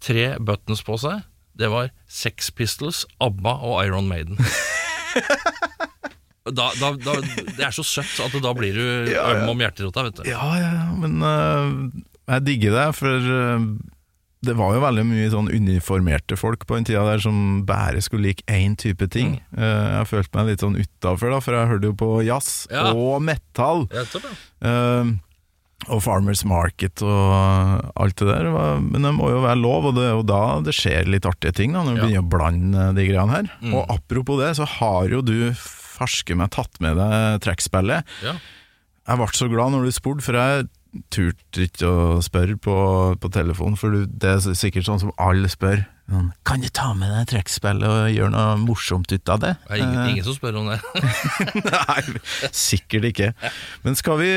[0.02, 1.22] tre buttons på seg.
[1.56, 4.36] Det var Sex Pistols, ABBA og Iron Maiden.
[6.46, 7.14] Da, da, da,
[7.56, 9.40] det er så søtt at da blir du Ja, ja.
[9.40, 10.28] øm om hjerterota, vet du.
[10.30, 11.88] Ja, ja, men uh,
[12.28, 13.64] jeg digger det, for øh,
[14.46, 18.30] det var jo veldig mye sånn uniformerte folk på den tida der som bare skulle
[18.30, 19.40] like én type ting.
[19.52, 19.60] Mm.
[19.60, 22.88] Uh, jeg følte meg litt sånn utafor, da, for jeg hørte jo på jazz Ja.
[22.94, 23.86] og metal.
[23.92, 25.14] Eh,
[25.92, 28.48] og Farmers Market og alt det der.
[28.80, 31.52] Men det må jo være lov, og det er jo da det skjer litt artige
[31.54, 32.06] ting, da, når du Ja.
[32.06, 33.50] begynner å blande de greiene her.
[33.60, 33.74] Mm.
[33.74, 38.04] Og apropos det, så har jo du ferske meg tatt med deg trekkspillet.
[38.24, 38.34] Ja.
[39.06, 40.66] Jeg ble så glad når du spurte, for jeg
[41.12, 42.76] turte ikke å spørre på,
[43.20, 45.84] på telefon, for det er sikkert sånn som alle spør.
[46.06, 49.54] Sånn, kan du ta med deg trekkspillet og gjøre noe morsomt ut av det?
[49.66, 50.78] Det er ingen, ingen som spør om det.
[51.66, 53.32] Nei, sikkert ikke.
[53.82, 54.30] Men skal vi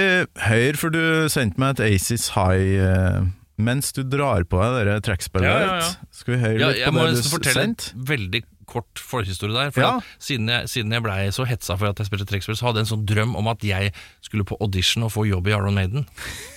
[0.48, 3.20] høre, for du sendte meg et Aces High eh,
[3.60, 6.14] mens du drar på deg det trekkspillet Ja, ja, ja.
[6.16, 8.06] Skal vi høre litt på på du det Jeg du fortelle et sendte?
[8.08, 9.72] veldig kort forhistorie der.
[9.76, 9.92] For Ja.
[10.22, 12.88] siden jeg, siden jeg blei så hetsa for at jeg spilte trekkspill, så hadde jeg
[12.88, 13.92] en sånn drøm om at jeg
[14.26, 16.06] skulle på audition og få jobb i Iron Maiden.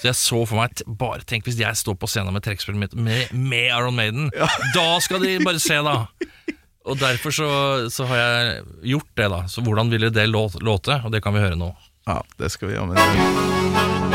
[0.03, 2.95] Så jeg så for meg Bare tenk hvis jeg står på scenen med trekkspillet mitt
[2.95, 4.31] med, med Iron Maiden.
[4.77, 6.07] Da skal de bare se, da!
[6.85, 7.49] Og derfor så,
[7.95, 9.43] så har jeg gjort det, da.
[9.47, 10.99] Så hvordan ville det låte?
[11.05, 11.71] Og det kan vi høre nå.
[12.09, 12.89] Ja, det skal vi gjøre.
[12.91, 14.12] med Det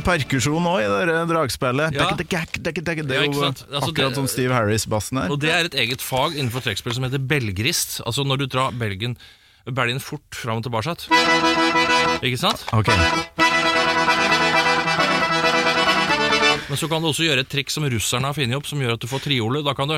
[0.00, 1.94] jo perkusjon òg i det dragspillet.
[1.96, 2.08] Ja.
[2.16, 3.64] Det er Ja, jo sant?
[3.70, 5.30] Altså, akkurat som Steve Harris-bassen her.
[5.30, 8.00] Og det er et eget fag innenfor trekkspill som heter belgrist.
[8.06, 9.16] Altså når du drar belgen,
[9.70, 10.96] belgen fort fram og tilbake.
[12.24, 12.64] Ikke sant?
[12.72, 12.88] Ok,
[16.70, 18.94] Men så kan du også gjøre et trikk som russerne har funnet opp, som gjør
[18.94, 19.64] at du får triolet.
[19.66, 19.96] Da kan du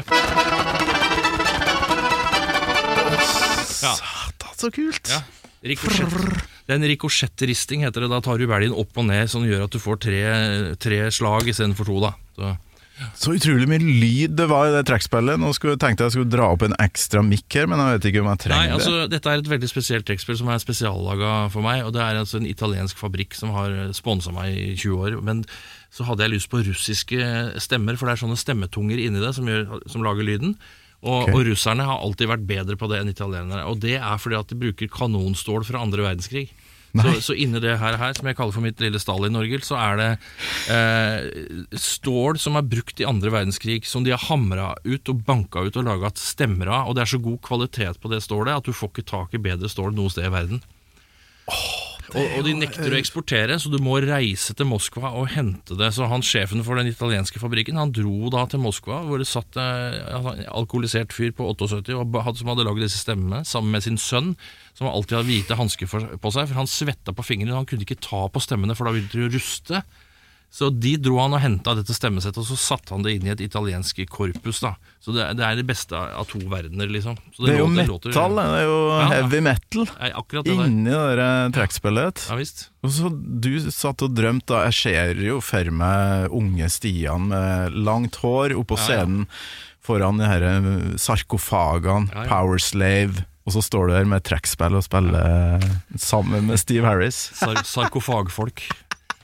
[3.82, 3.92] Ja.
[3.98, 5.08] Satan, så kult!
[5.10, 5.20] ja.
[5.62, 6.10] Rikosjett.
[6.72, 8.08] Det er en rikosjettristing, heter det.
[8.08, 10.20] Da tar du belgen opp og ned, som gjør at du får tre,
[10.80, 11.98] tre slag istedenfor to.
[12.00, 12.54] da så.
[13.18, 15.40] Så utrolig mye lyd det var i det trekkspillet.
[15.40, 18.08] Nå skulle, tenkte jeg jeg skulle dra opp en ekstra mikk her, men jeg vet
[18.08, 19.06] ikke om jeg Nei, trenger det.
[19.12, 21.82] Dette er et veldig spesielt trekkspill som er spesiallaga for meg.
[21.84, 25.18] Og Det er altså en italiensk fabrikk som har sponsa meg i 20 år.
[25.24, 25.42] Men
[25.92, 29.50] så hadde jeg lyst på russiske stemmer, for det er sånne stemmetunger inni det som,
[29.50, 30.56] gjør, som lager lyden.
[31.02, 31.34] Og, okay.
[31.34, 33.66] og russerne har alltid vært bedre på det enn italienere.
[33.66, 36.52] Og det er fordi at de bruker kanonstål fra andre verdenskrig.
[36.92, 40.00] Så, så inni det her, her, som jeg kaller for mitt lille Stalin-orgel, så er
[40.00, 40.08] det
[40.74, 45.64] eh, stål som er brukt i andre verdenskrig, som de har hamra ut og banka
[45.64, 46.90] ut og laga stemmer av.
[46.90, 49.42] Og det er så god kvalitet på det stålet at du får ikke tak i
[49.42, 50.62] bedre stål noe sted i verden.
[52.12, 55.88] Og, og de nekter å eksportere, så du må reise til Moskva og hente det.
[55.96, 59.56] Så han sjefen for den italienske fabrikken Han dro da til Moskva, hvor det satt
[59.60, 63.72] eh, altså, en alkoholisert fyr på 78 og hadde- som hadde lagd disse stemmene, sammen
[63.76, 64.34] med sin sønn,
[64.76, 66.48] som alltid hadde hvite hansker på seg.
[66.50, 69.32] For han svetta på fingrene, han kunne ikke ta på stemmene, for da ville de
[69.32, 69.82] ruste.
[70.52, 73.30] Så de dro han og henta dette stemmesettet, og så satte han det inn i
[73.32, 74.58] et italiensk korpus.
[74.60, 77.16] da Så det, det er det beste av to verdener, liksom.
[77.32, 79.08] Så Det er jo låter- metal, låter- det er jo Ja, ja.
[79.14, 80.66] heavy metal ja, akkurat det der.
[80.68, 82.26] inni det der trekkspillet.
[82.28, 82.68] Ja visst.
[82.84, 83.08] Og så
[83.40, 84.64] Du satt og drømte, da.
[84.68, 89.06] Jeg ser jo for meg unge Stian med langt hår oppå Ja, ja.
[89.06, 89.26] scenen
[89.82, 92.28] foran de her eh, sarkofagene, Ja, ja.
[92.28, 95.58] Power Slave, og så står du der med trekkspill og spiller
[95.98, 97.30] sammen med Steve Harris.
[97.34, 98.62] Sar sarkofagfolk.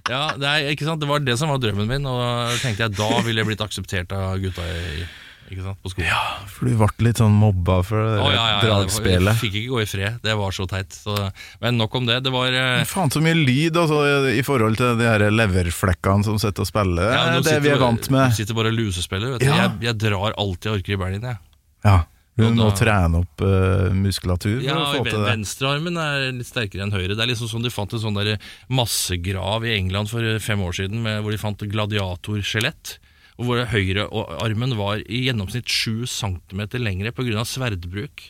[0.08, 1.02] Ja, det, er, ikke sant?
[1.02, 4.12] det var det som var drømmen min, og tenkte jeg da ville jeg blitt akseptert
[4.16, 5.06] av gutta i,
[5.52, 5.80] ikke sant?
[5.84, 6.08] på skolen.
[6.08, 9.30] Ja, For du ble litt sånn mobba for det oh, ja, ja, dragspillet.
[9.34, 10.96] Jeg fikk ikke gå i fred, det var så teit.
[10.96, 11.16] Så,
[11.64, 12.20] men nok om det.
[12.26, 14.02] Det var men Faen så mye lyd altså,
[14.32, 17.10] i forhold til de her leverflekkene som sitter og spiller.
[17.14, 18.32] ja, det er det vi er vant med.
[18.32, 19.36] Du sitter bare og lusespiller.
[19.36, 19.50] Vet du.
[19.50, 19.64] Ja.
[19.64, 21.44] Jeg, jeg drar alltid orker i Berlin, jeg.
[21.86, 21.98] Ja.
[22.38, 25.26] Du må trene opp uh, muskulatur for Ja, å få til det.
[25.32, 27.16] Venstrearmen er litt sterkere enn høyre.
[27.18, 28.36] Det er liksom som de fant en sånn der
[28.70, 32.96] massegrav i England for eh, fem år siden, med, hvor de fant gladiatorskjelett.
[33.38, 37.44] Og hvor høyrearmen var i gjennomsnitt sju centimeter lengre pga.
[37.46, 38.24] sverdbruk.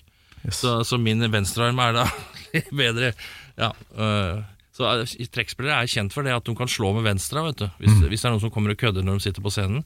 [0.44, 0.60] Yes.
[0.62, 2.06] Så, så min venstrearm er da
[2.54, 3.12] litt bedre.
[3.60, 4.42] Ja, øh,
[4.76, 7.42] så er- Trekkspillere er kjent for det at de kan slå med venstre.
[7.48, 7.68] Vet du.
[7.80, 9.84] Hvis, hvis det er noen som kommer og kødder når de sitter på scenen.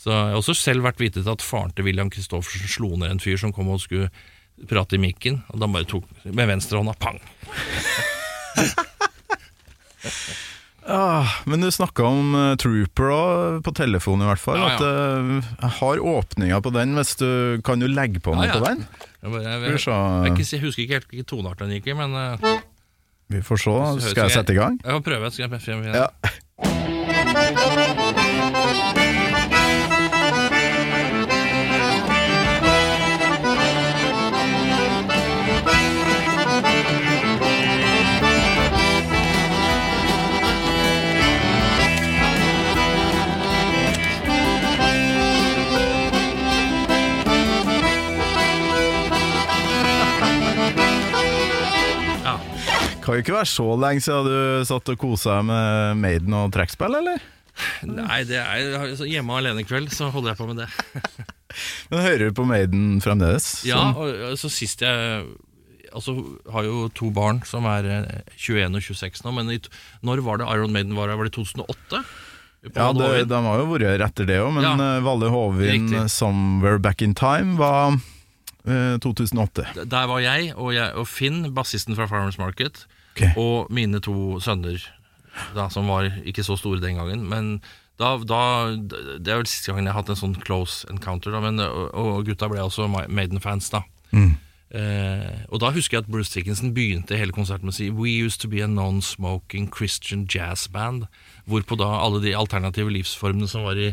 [0.00, 3.10] Så Jeg har også selv vært vitne til at faren til William Christoffersen slo ned
[3.10, 4.08] en fyr som kom og skulle
[4.68, 5.42] prate i mikken.
[5.52, 7.20] Og da bare tok med venstrehånda pang.
[10.82, 14.58] Ah, men du snakka om uh, Trooper da, på telefon i hvert fall.
[14.58, 15.40] Ja, At uh,
[15.78, 16.94] har åpninga på den.
[16.98, 18.56] Hvis du, kan du legge på noe Ja, ja.
[18.58, 18.78] på den?
[19.22, 19.62] Jeg, jeg, jeg,
[20.42, 22.22] jeg, husker ikke helt hvilken toneart den gikk i, men uh,
[23.30, 23.70] Vi får se.
[24.10, 24.74] Skal jeg sette i gang?
[24.82, 25.30] jeg kan prøve.
[25.30, 25.70] Skal jeg prøve
[53.12, 56.48] Kan jo ikke være så lenge siden du satt og kosa deg med Maiden og
[56.54, 57.20] trackspill, eller?
[57.84, 60.68] Nei, det er hjemme alene-kveld, så holder jeg på med det.
[61.92, 63.50] Men hører du på Maiden fremdeles?
[63.68, 65.26] Ja, Sånn- og så sist jeg
[65.92, 66.14] Altså,
[66.48, 69.58] har jo to barn som er eh, 21 og 26 nå, men i,
[70.00, 71.18] når var det Iron Maiden var her?
[71.20, 72.00] Var det 2008?
[72.72, 74.72] Ja, det, de har jo vært her etter det òg, men Ja.
[74.80, 76.00] eh, Valle Hovin, Riktig.
[76.08, 77.92] 'Somewhere Back in Time', var
[78.64, 79.84] eh, 2008.
[79.84, 83.22] Der var jeg og, jeg og Finn, bassisten fra Farmers Market, Ok.
[83.36, 84.80] og mine to sønner,
[85.56, 87.26] da, som var ikke så store den gangen.
[87.28, 87.54] Men
[88.00, 91.32] da, da Det er vel siste gangen jeg har hatt en sånn close encounter.
[91.34, 93.84] Da, men, og, og gutta ble også Maiden-fans, da.
[94.12, 94.34] Mm.
[94.72, 98.14] Eh, og da husker jeg at Bruce Dickinson begynte hele konserten med å si We
[98.24, 101.08] used to be a non-smoking Christian jazz band.
[101.44, 103.92] Hvorpå da alle de alternative livsformene som var i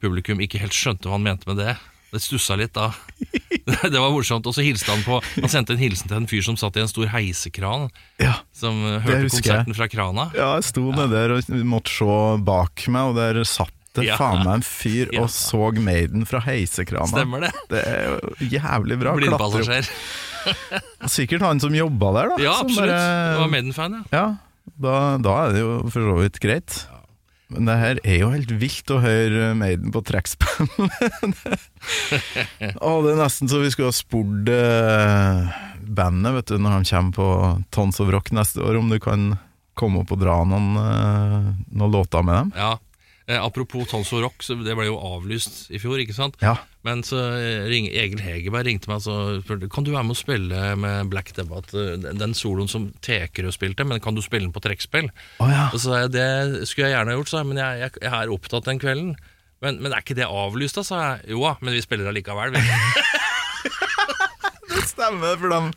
[0.00, 1.76] publikum, ikke helt skjønte hva han mente med det.
[2.14, 2.92] Det stussa litt da.
[3.90, 4.46] det var morsomt.
[4.46, 6.84] Og så hilste han på Han sendte en hilsen til en fyr som satt i
[6.84, 7.88] en stor heisekran,
[8.22, 8.36] Ja.
[8.54, 9.32] som eh, hørte jeg.
[9.34, 10.28] konserten fra krana.
[10.38, 14.16] Ja, jeg sto nede der og måtte se bak meg, og der satt det Ja.
[14.18, 15.22] faen meg en fyr Ja.
[15.22, 17.06] og så Maiden fra heisekrana.
[17.10, 17.52] Stemmer det.
[17.70, 19.12] Det er jo jævlig bra.
[19.18, 19.90] Blindpassasjer.
[21.08, 22.40] Sikkert han som jobba der, da.
[22.42, 22.90] Ja, som absolutt.
[22.94, 24.02] bare- var Maiden-fan, ja.
[24.12, 24.24] Ja,
[24.80, 26.86] da, da er det jo for så vidt greit.
[27.52, 30.70] Men det her er jo helt vilt å høre Maiden på trackspan.
[32.80, 36.88] Å, det er nesten så vi skulle ha spurt eh, bandet vet du, når de
[36.88, 37.28] kommer på
[37.74, 39.34] Tons of Rock neste år, om du kan
[39.76, 42.52] komme opp og dra noen, eh, noen låter med dem.
[42.56, 42.72] ja.
[43.26, 46.34] Eh, apropos Tonso Rock, så det ble jo avlyst i fjor, ikke sant?
[46.44, 46.58] Ja.
[46.84, 50.18] Men så eh, ring, Egil Hegerberg ringte meg og spurte Kan du være med å
[50.20, 54.44] spille med Black Debbath, eh, den- den soloen som Tekerø spilte, men kan du spille
[54.44, 55.08] den på trekkspill?
[55.40, 55.70] Oh, ja.
[55.72, 56.28] Og så sa jeg det
[56.68, 59.16] skulle jeg gjerne ha gjort, sa jeg, men jeg, jeg, jeg er opptatt den kvelden.
[59.64, 60.84] Men, men er ikke det avlyst, da?
[60.84, 61.24] sa jeg.
[61.32, 62.52] Jo da, men vi spiller allikevel.
[62.52, 62.60] Vi.
[64.74, 65.72] Det stemmer, for de,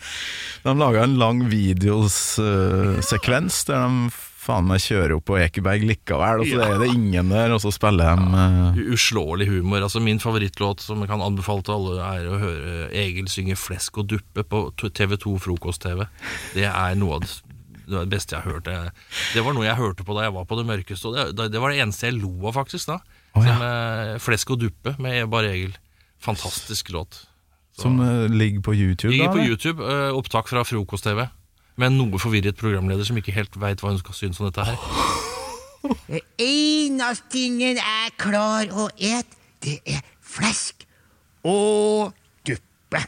[0.66, 4.10] de laga en lang videosekvens der de
[4.48, 6.68] faen meg kjører opp på Ekeberg likevel, og så Ja.
[6.74, 8.72] er det ingen der, og så spiller de ja.
[8.78, 9.82] U- Uslåelig humor.
[9.84, 13.98] Altså Min favorittlåt som jeg kan anbefale til alle, er å høre Egil synge 'Flesk
[14.00, 16.08] og duppe' på TV2 Frokost-TV.
[16.54, 18.64] Det er noe av det, beste jeg har hørt.
[19.34, 21.06] Det, var noe jeg hørte på da jeg var på det mørkeste.
[21.08, 22.88] Og det, var det eneste jeg lo av, faktisk.
[22.88, 22.98] da
[23.36, 23.54] oh, ja.
[23.54, 25.76] Som, eh, 'Flesk og duppe' med bare Egil.
[26.20, 27.26] Fantastisk låt.
[27.76, 29.34] Så- Som eh, ligger på YouTube, Ligger da?
[29.34, 29.46] på?
[29.48, 29.80] YouTube,
[30.18, 31.30] opptak fra Frokost-TV.
[31.78, 34.64] Med en noe forvirret programleder som ikke helt veit hva hun skal synes om dette
[34.66, 34.78] her.
[36.08, 40.88] Det eneste tingen jeg klarer å et, det er flesk
[41.46, 42.16] og
[42.50, 43.04] duppe.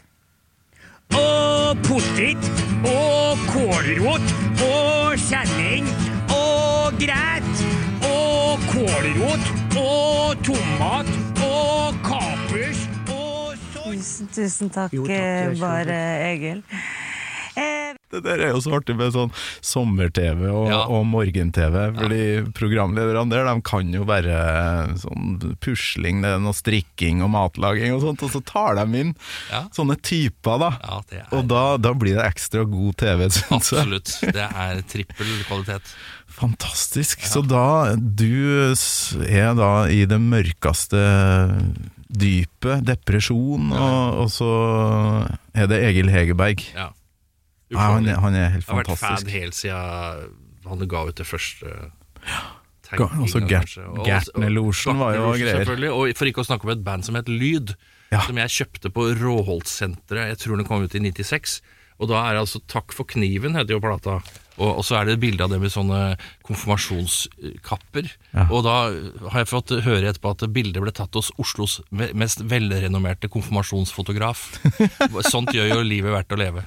[1.18, 2.46] Og potet
[2.86, 4.30] og kålrot
[4.68, 5.90] og kjenning
[6.30, 7.50] og græt
[8.06, 9.52] og kålrot
[9.82, 11.10] og tomat
[11.42, 13.98] og kapers og sånn.
[13.98, 16.62] Tusen, tusen takk, Jo, takk, eh, bare Egil.
[17.60, 17.76] Eh,
[18.10, 19.30] Det der er jo så artig med sånn
[19.62, 20.80] sommer-TV og, Ja.
[20.90, 22.22] og morgen-TV, fordi
[22.58, 24.34] programlederne der de kan jo bare
[24.98, 29.14] sånn pusling, det er noe strikking og matlaging og sånt, og så tar de inn
[29.52, 29.62] Ja.
[29.70, 30.70] sånne typer, da.
[30.82, 33.78] Ja, er Og da, da blir det ekstra god TV, syns jeg.
[33.78, 34.32] Absolutt.
[34.34, 35.94] Det er trippel kvalitet.
[36.40, 37.22] Fantastisk.
[37.30, 40.98] Så da Du er da i det mørkeste
[42.10, 44.50] dypet, depresjon, og, og så
[45.54, 46.64] er det Egil Hegerberg.
[46.74, 46.88] Ja.
[47.70, 50.30] Nei, han, er- han er helt Jeg har vært fan helt siden
[50.66, 51.74] han ga ut det første
[52.26, 52.40] Ja.
[52.90, 55.60] også Gertnerlosjen var jo greier.
[55.62, 57.74] Selvfølgelig, og for ikke å snakke om et band som het Lyd,
[58.10, 58.20] Ja.
[58.26, 60.28] som jeg kjøpte på Råholtsenteret.
[60.34, 61.60] Jeg tror den kom ut i 96.
[62.00, 64.22] Og da er det altså 'Takk for kniven', heter jo plata.
[64.58, 68.10] Og, og så er det et bilde av det med sånne konfirmasjonskapper.
[68.50, 68.74] Og da
[69.30, 74.58] har jeg fått høre etterpå at bildet ble tatt hos Oslos me- mest velrenommerte konfirmasjonsfotograf.
[75.30, 76.64] Sånt gjør jo livet verdt å leve.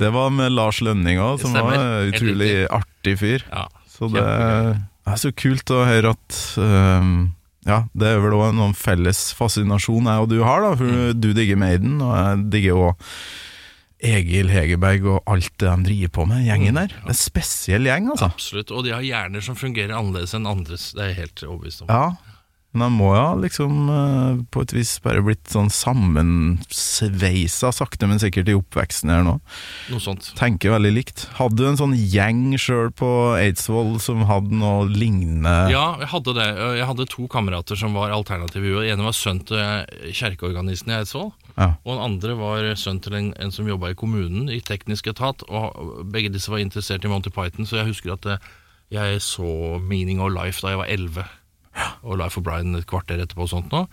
[0.00, 3.44] Det var med Lars Lønning òg, som var en utrolig artig fyr.
[3.50, 7.32] Ja, Så det er så kult å høre at um,
[7.68, 10.70] Ja, det er vel òg noen felles fascinasjon jeg og du har, da.
[10.80, 11.20] For Mm.
[11.20, 13.06] du digger Maiden, og jeg digger òg
[14.00, 16.88] Egil Hegerberg og alt det de driver på med, gjengen der.
[16.88, 18.30] Det er en spesiell gjeng, altså.
[18.32, 18.70] Absolutt.
[18.72, 20.86] Og de har hjerner som fungerer annerledes enn andres.
[20.96, 21.90] Det er jeg helt overbevist om.
[21.92, 22.06] Ja,
[22.72, 28.22] men han må jo liksom øh, på et vis bare blitt sånn sammensveisa sakte, men
[28.22, 29.36] sikkert i oppveksten her nå.
[29.90, 30.30] Noe sånt.
[30.38, 31.24] Tenker veldig likt.
[31.40, 33.10] Hadde du en sånn gjeng sjøl på
[33.40, 35.56] Eidsvoll som hadde noe lignende?
[35.74, 36.46] Ja, jeg hadde det.
[36.78, 38.92] Jeg hadde to kamerater som var alternative i huet.
[38.92, 41.32] Ene var sønn til kjerkeorganisten i Eidsvoll.
[41.56, 41.72] Ja.
[41.82, 45.42] Og den andre var sønn til en, en som jobba i kommunen, i teknisk etat.
[45.50, 48.48] Og begge disse var interessert i Monty Python, så jeg husker at eh,
[48.94, 51.26] jeg så Meaning of Life da jeg var 11.
[52.02, 53.84] Og Life of Brian et kvarter etterpå og sånt nå.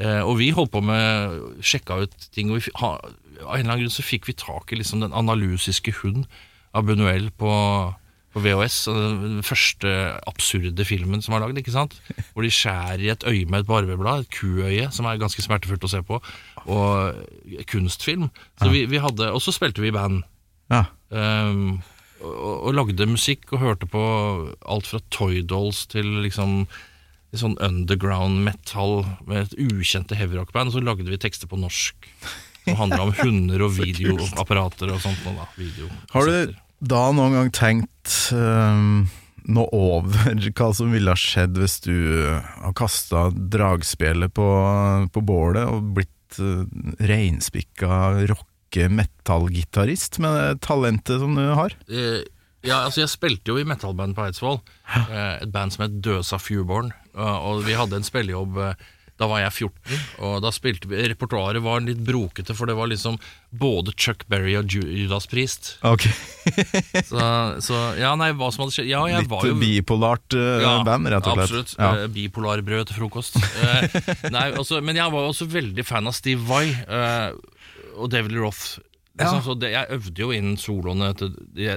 [0.00, 2.94] Eh, og vi holdt på med sjekka ut ting, og vi, ha,
[3.42, 6.24] av en eller annen grunn så fikk vi tak i liksom den analysiske hund
[6.72, 7.52] av Bunuel på,
[8.32, 8.78] på VHS.
[8.88, 9.92] Den første
[10.28, 11.98] absurde filmen som er lagd, ikke sant?
[12.32, 15.88] Hvor de skjærer i et øye med et barbeblad, et kuøye, som er ganske smertefullt
[15.88, 16.22] å se på,
[16.72, 18.30] og kunstfilm.
[18.62, 20.22] Så vi, vi hadde, og så spilte vi i band.
[20.72, 20.86] Ja.
[21.12, 21.82] Um,
[22.22, 24.02] og, og lagde musikk og hørte på
[24.70, 26.62] alt fra Toy Dolls til liksom
[27.40, 30.72] sånn underground metal med et ukjente heavyrock-band.
[30.72, 32.10] Og så lagde vi tekster på norsk
[32.64, 35.24] som handla om hunder og videoapparater og sånt.
[35.28, 39.06] Og da, video Har du da noen gang tenkt um,
[39.46, 44.48] noe over hva som ville ha skjedd hvis du har kasta dragspillet på,
[45.14, 46.66] på bålet og blitt uh,
[47.02, 51.76] reinspikka rocke-metallgitarist med det talentet som du har?
[51.88, 52.22] Eh,
[52.62, 54.60] ja, altså jeg spilte jo i metalband på Eidsvoll.
[54.96, 56.92] Eh, et band som het Døsa Fewborn.
[57.12, 58.84] Uh, og vi hadde en spillejobb eh,
[59.20, 62.88] da var jeg 14, og da spilte vi Repertoaret var litt brokete, for det var
[62.90, 63.18] liksom
[63.54, 65.76] både Chuck Berry og Judas Priest.
[65.86, 66.08] Ok,
[67.10, 67.20] Så,
[67.62, 70.72] så ja, nei, hva som hadde skjedd Ja, jeg Litt var jo bipolart uh, ja,
[70.86, 71.44] band, rett og slett.
[71.44, 71.74] Absolutt.
[71.76, 71.90] Ja.
[72.02, 73.38] Uh, Bipolarbrød til frokost.
[73.38, 73.84] Uh,
[74.34, 77.28] nei, altså, men jeg var også veldig fan av Steve Vai eh,
[77.94, 78.80] og David Roth.
[79.20, 79.42] Ja.
[79.44, 81.34] så det, jeg øvde jo inn soloene til,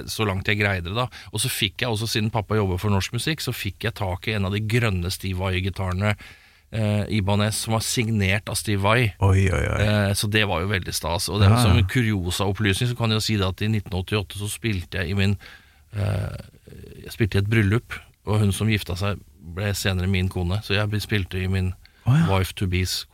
[0.08, 0.96] så langt jeg greide det.
[0.96, 3.96] da Og så fikk jeg også, siden pappa jobber for norsk musikk, så fikk jeg
[3.98, 6.14] tak i en av de grønne Steve Vai-gitarene.
[6.70, 9.12] Eh, Ibanez, som var signert av Steve Vai.
[9.22, 9.84] Oi, oi, oi.
[9.84, 11.28] Eh, så det var jo veldig stas.
[11.28, 14.40] Og det, Ja, som en kuriosa-opplysning så kan jeg jo si det at i 1988
[14.40, 15.36] så spilte jeg i min
[15.94, 16.36] eh,
[17.04, 17.94] Jeg spilte i et bryllup,
[18.26, 19.20] og hun som gifta seg,
[19.54, 20.58] ble senere min kone.
[20.66, 21.74] Så jeg spilte i min
[22.04, 22.26] oh, ja.
[22.32, 23.04] wife to bees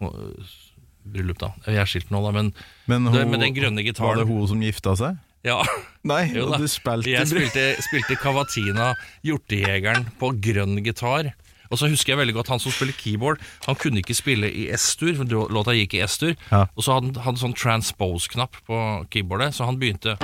[1.04, 1.52] bryllup, da.
[1.66, 2.52] Jeg er skilt nå, da, men
[2.86, 5.16] Men det, med den grønne Var det hun som gifta seg?
[5.42, 5.58] Ja,
[6.06, 6.58] Nei, jo da.
[6.62, 8.92] du spilte Jeg spilte, spilte Cavatina,
[9.26, 11.32] Hjortejegeren, på grønn gitar.
[11.72, 13.40] Og så husker jeg veldig godt han som spiller keyboard.
[13.66, 16.34] Han kunne ikke spille i S-dur, for låta gikk i S-dur.
[16.52, 16.66] Ja.
[16.76, 18.78] Og så hadde han sånn transpose-knapp på
[19.10, 20.18] keyboardet, så han begynte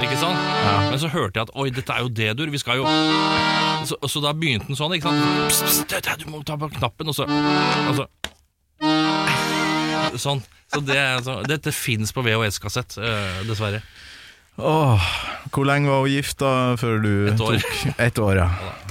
[0.00, 0.38] Ikke sant?
[0.90, 2.86] Men så hørte jeg at oi, dette er jo D-dur, vi skal jo
[3.88, 5.48] så, så da begynte han sånn, ikke sant.
[5.48, 8.06] Pst, det- du må ta på knappen, og så altså,
[10.18, 10.42] Sånn.
[10.72, 13.82] Så det, så, dette fins på VHS-kassett, uh, dessverre.
[14.60, 15.00] Åh,
[15.54, 17.56] hvor lenge var hun gift da, før du Et år.
[17.62, 18.48] tok Ett år, ja.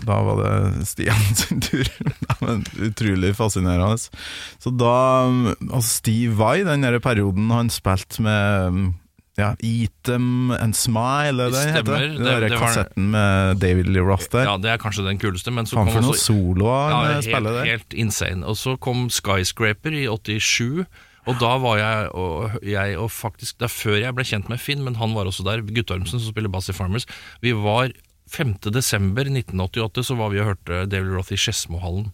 [0.08, 1.86] Da var det Stian sin tur.
[2.42, 4.00] Men utrolig fascinerende.
[4.60, 4.96] Så da
[5.70, 8.96] Altså, Steve Vai, den der perioden han spilte med
[9.40, 11.94] ja, Eat Them and Smile, er det den heter?
[12.02, 14.44] Den Det- der det var- kassetten med David Lee Roth der.
[14.50, 17.46] Ja, det er kanskje den kuleste, men så Faen kom også soloer ja, eh, helt,
[17.46, 17.64] der.
[17.70, 18.44] helt insane.
[18.46, 20.86] Og så kom Skyscraper i 87,
[21.30, 24.62] og da var jeg og, jeg og faktisk Det er før jeg ble kjent med
[24.62, 27.08] Finn, men han var også der, Guttormsen, som spiller bass i Farmers.
[27.44, 27.94] Vi var
[28.30, 28.58] 5.
[28.74, 32.10] desember 1988, så var vi og hørte David Roth i Skedsmohallen.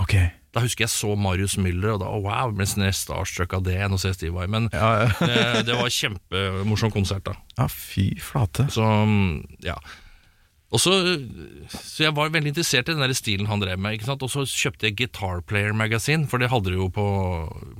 [0.00, 0.16] Ok.
[0.52, 3.78] Da husker jeg så Marius Müller, og da oh, wow, ble nesten starstruck av det
[3.80, 4.48] enn å se Steve Vai.
[4.50, 5.10] Men Ja, ja.
[5.22, 7.36] det, det var kjempemorsom konsert, da.
[7.56, 8.68] ja, fy flate.
[8.72, 8.84] Så
[9.64, 9.78] ja, ja
[10.72, 10.92] og så,
[11.68, 14.00] så jeg var veldig interessert i den der stilen han drev med.
[14.08, 17.06] Og så kjøpte jeg Guitar Player Magazine, for det hadde de jo på,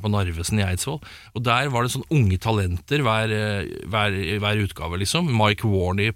[0.03, 1.01] på Narvesen i Eidsvoll.
[1.33, 5.33] Og der var det sånn unge talenter hver, eh, hver, hver utgave, liksom.
[5.33, 6.13] Mike Warney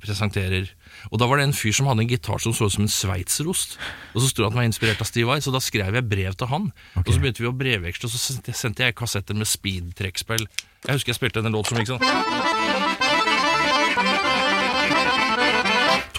[0.00, 0.68] presenterer.
[1.08, 2.92] Og da var det en fyr som hadde en gitar som så ut som en
[2.92, 3.76] sveitserost.
[4.14, 6.08] Og så sto det at han var inspirert av Steve Vai, så da skrev jeg
[6.10, 6.68] brev til han.
[7.00, 10.48] Og så begynte vi å brevveksle, og så sendte jeg kassetter med speed-trekkspill.
[10.86, 12.79] Jeg husker jeg spilte en låt som gikk sånn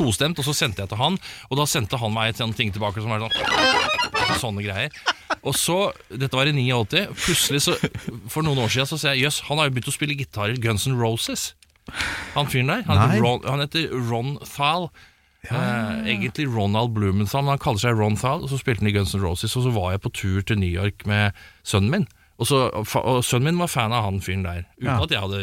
[0.01, 1.17] tostemt, og så sendte jeg til han,
[1.49, 3.79] og da sendte han meg sånt ting tilbake som var sånn
[4.41, 4.93] Sånne greier.
[5.45, 5.75] Og så,
[6.09, 7.75] dette var i 89, plutselig så,
[8.31, 10.53] for noen år siden så ser jeg jøss, han har jo begynt å spille gitar
[10.53, 11.51] i Guns N' Roses.
[12.35, 12.83] Han fyren der.
[12.87, 14.87] Han heter Ron, han heter Ron Thal.
[15.49, 18.43] Eh, egentlig Ronald Blumenthal, men han kaller seg Ron Thal.
[18.45, 20.61] Og så spilte han i Guns N' Roses, og så var jeg på tur til
[20.61, 21.37] New York med
[21.67, 22.07] sønnen min.
[22.41, 24.97] Og, så, og sønnen min var fan av han fyren der, uten Ja.
[25.03, 25.41] at jeg hadde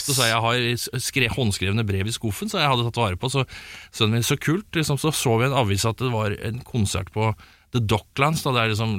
[0.00, 3.18] Så sa jeg jeg har skre, håndskrevne brev i skuffen, så jeg hadde tatt vare
[3.20, 3.28] på.
[3.32, 3.44] Så
[3.92, 4.68] sønnen min, så kult.
[4.72, 7.32] Liksom, så så vi en avis at det var en konsert på
[7.72, 8.90] The Docklands, da, det er liksom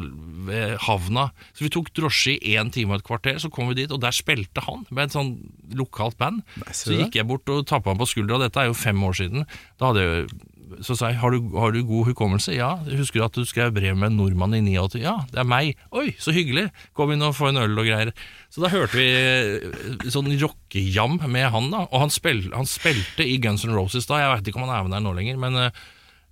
[0.47, 1.27] ved havna.
[1.53, 4.01] Så vi tok drosje i én time og et kvarter, så kom vi dit, og
[4.01, 5.35] der spilte han med et sånn
[5.77, 6.41] lokalt band.
[6.57, 9.19] Nei, Så gikk jeg bort og tappa han på skuldra, dette er jo fem år
[9.21, 9.45] siden.
[9.77, 10.33] Da hadde jeg
[10.81, 12.53] så sa jeg, har du, har du god hukommelse?
[12.55, 12.71] Ja.
[12.87, 15.01] Husker du at du skrev brev med en nordmann i 89?
[15.03, 15.75] Ja, det er meg.
[15.93, 16.69] Oi, så hyggelig.
[16.97, 18.13] Kom inn og få en øl og greier.
[18.53, 21.83] Så da hørte vi eh, sånn rockejam med han, da.
[21.89, 24.21] Og han, spil, han spilte i Guns N' Roses da.
[24.23, 25.83] Jeg vet ikke om han er med der nå lenger, men eh,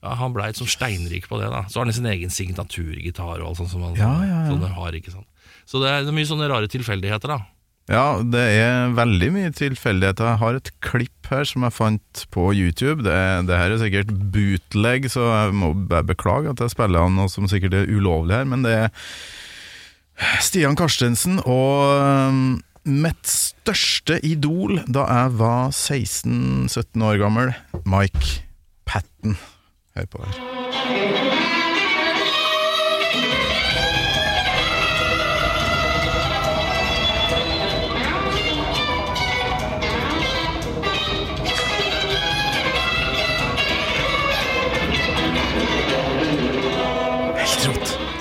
[0.01, 1.49] ja, han blei sånn steinrik på det.
[1.53, 4.45] da Så har han sin egen signaturgitar og alt sånt som han Ja, ja, ja.
[4.49, 4.97] sånne har.
[4.97, 5.27] ikke sant
[5.69, 7.41] Så er, det er mye sånne rare tilfeldigheter, da.
[7.91, 10.29] Ja, det er veldig mye tilfeldigheter.
[10.29, 13.03] Jeg har et klipp her som jeg fant på YouTube.
[13.03, 13.17] Det,
[13.49, 17.31] det her er sikkert bootleg, så jeg må bare beklage at jeg spiller an noe
[17.31, 18.91] som sikkert er ulovlig her, men det er
[20.43, 22.41] Stian Karstensen og um,
[22.87, 28.43] mitt største idol da jeg var 16-17 år gammel, Mike
[28.87, 29.39] Patten.
[29.97, 30.60] Hør på her.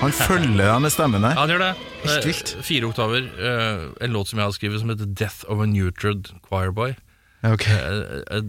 [0.01, 1.35] Han følger med stemmen der.
[1.37, 1.71] Ja, han gjør det.
[2.05, 2.53] Helt Eh, vilt.
[2.65, 3.27] Fire oktaver.
[3.39, 6.97] eh, en låt som jeg har skrevet som heter 'Death of a Neutred Choirboy'.
[7.45, 7.67] Ok.
[7.69, 8.43] Eh, eh,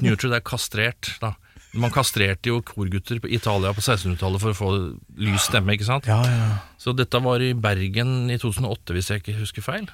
[0.00, 1.34] Neutred er kastrert, da.
[1.74, 6.04] Man kastrerte jo korgutter på Italia på 1600-tallet for å få lys stemme, ikke sant?
[6.06, 6.58] Ja, ja.
[6.78, 9.88] Så dette var i Bergen i 2008, hvis jeg ikke husker feil.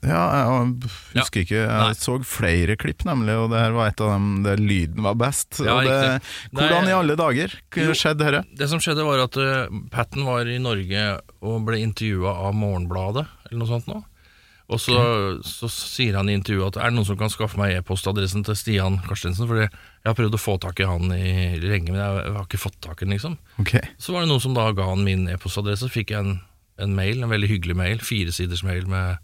[0.00, 1.64] Ja, jeg husker ikke.
[1.66, 1.88] Nei.
[1.90, 5.16] Jeg så flere klipp, nemlig, og det her var et av dem der lyden var
[5.18, 5.58] best.
[5.66, 5.96] Ja, det,
[6.54, 8.44] hvordan Nei, i alle dager skjedde dette?
[8.56, 11.08] Det som skjedde, var at uh, Patten var i Norge
[11.42, 13.98] og ble intervjua av Morgenbladet, eller noe sånt nå.
[14.70, 14.96] Og så,
[15.42, 18.54] så sier han i intervjuet at er det noen som kan skaffe meg e-postadressen til
[18.54, 22.30] Stian Karstensen, fordi jeg har prøvd å få tak i han i lenge, men jeg,
[22.36, 23.34] har ikke fått tak i han, liksom.
[23.64, 23.82] Okay.
[23.98, 26.38] Så var det noen som da ga han min e-postadresse, fikk jeg en,
[26.78, 29.18] en mail, en veldig hyggelig mail, firesiders mail med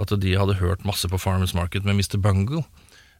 [0.00, 2.18] at de hadde hørt masse på Farmers Market med Mr.
[2.22, 2.64] Bungle.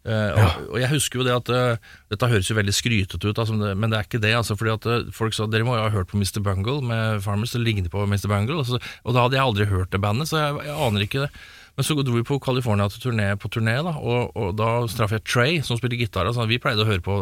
[0.02, 3.38] Eh, og, og jeg husker jo det at uh, Dette høres jo veldig skrytete ut,
[3.38, 4.32] altså, men det- er ikke det.
[4.34, 6.40] Altså, fordi at uh, Folk sa dere må jo ha hørt på Mr.
[6.42, 8.26] Bungle med Farmers, det ligner på Mr.
[8.26, 8.58] Bungle.
[8.58, 11.30] Og, og da hadde jeg aldri hørt det bandet, så jeg, jeg aner ikke det.
[11.76, 15.14] Men så dro vi på California til turné, på turné, da, og, og da traff
[15.14, 16.26] jeg Trey, som spiller gitar.
[16.28, 17.20] Altså, vi pleide å høre på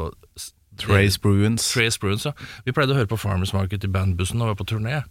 [0.80, 1.68] Trace Bruins.
[1.74, 2.32] Trace Bruins, ja.
[2.64, 5.03] Vi pleide å høre på Farmers Market i bandbussen når vi var på turné.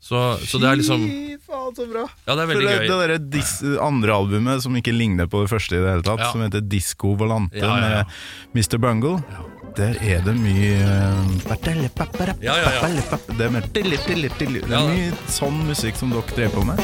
[0.00, 2.04] Så, så det er liksom Fy faen, så bra!
[2.28, 2.86] Ja, det er For veldig det, gøy.
[2.86, 6.20] det der dis andre albumet som ikke ligner på det første i det hele tatt,
[6.22, 6.30] Ja.
[6.32, 8.04] som heter Disco Volante Ja, ja, ja.
[8.54, 8.78] med Mr.
[8.78, 9.16] Bungle,
[9.76, 11.34] der er det mye eh,
[12.44, 13.18] Ja, ja, ja.
[13.26, 16.78] Det er, mer, det er Ja, mye sånn musikk som dere drev på med.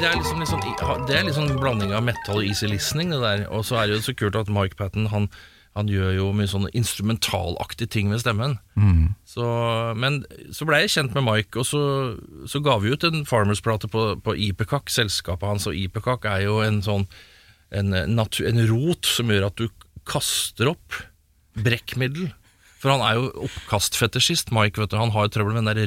[0.00, 0.60] Det er liksom, liksom
[1.06, 3.42] Det er liksom en blanding av metal og easy listening, det der.
[3.52, 5.28] Og så er det jo så kult at Mike Patten han,
[5.78, 8.56] han gjør jo mye sånne instrumentalaktige ting med stemmen.
[9.28, 9.44] Så,
[9.94, 11.82] men så ble jeg kjent med Mike, og så,
[12.50, 15.68] så ga vi ut en Farmers-plate på, på Ipecac, selskapet hans.
[15.70, 17.06] Og Ipecac er jo en sånn
[17.70, 19.68] en, natu, en rot som gjør at du
[20.10, 20.98] kaster opp
[21.54, 22.32] brekkmiddel.
[22.80, 24.80] For han er jo oppkastfetisjist, Mike.
[24.80, 25.86] vet du Han har jo trøbbel med den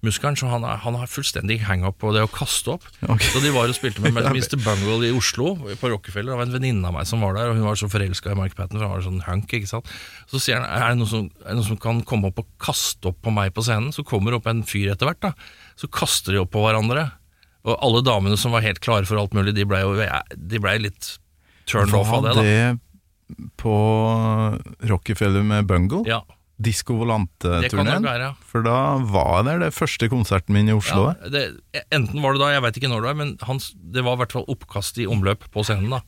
[0.00, 2.84] refluxmuskelen, så han, er, han har fullstendig hang-up på det å kaste opp.
[3.02, 3.28] Okay.
[3.32, 4.56] Så de var og spilte med Mr.
[4.56, 6.32] Bungle i Oslo, på Rockefeller.
[6.32, 8.38] Det var en venninne av meg som var der, og hun var så forelska i
[8.38, 9.52] Mark Patten, for han var sånn hunk.
[9.52, 9.88] ikke sant?
[10.30, 13.12] Så sier han er det som, er det noen som kan komme opp og kaste
[13.12, 13.92] opp på meg på scenen.
[13.94, 15.34] Så kommer det opp en fyr etter hvert, da.
[15.80, 17.10] Så kaster de opp på hverandre.
[17.68, 20.78] Og alle damene som var helt klare for alt mulig, de blei jo de ble
[20.86, 21.16] litt
[21.68, 22.44] turned off av det, da.
[22.46, 23.74] det på
[24.90, 26.02] Rockefeller med Bungle?
[26.08, 26.24] Ja,
[26.60, 28.04] Kan Volante-turneen?
[28.04, 28.32] ja.
[28.46, 31.10] For da var det det første konserten min i Oslo.
[31.14, 31.44] Ja, det,
[31.88, 34.22] enten var det da, jeg veit ikke når det var, men hans, det var i
[34.24, 35.90] hvert fall oppkast i omløp på scenen.
[35.92, 36.02] da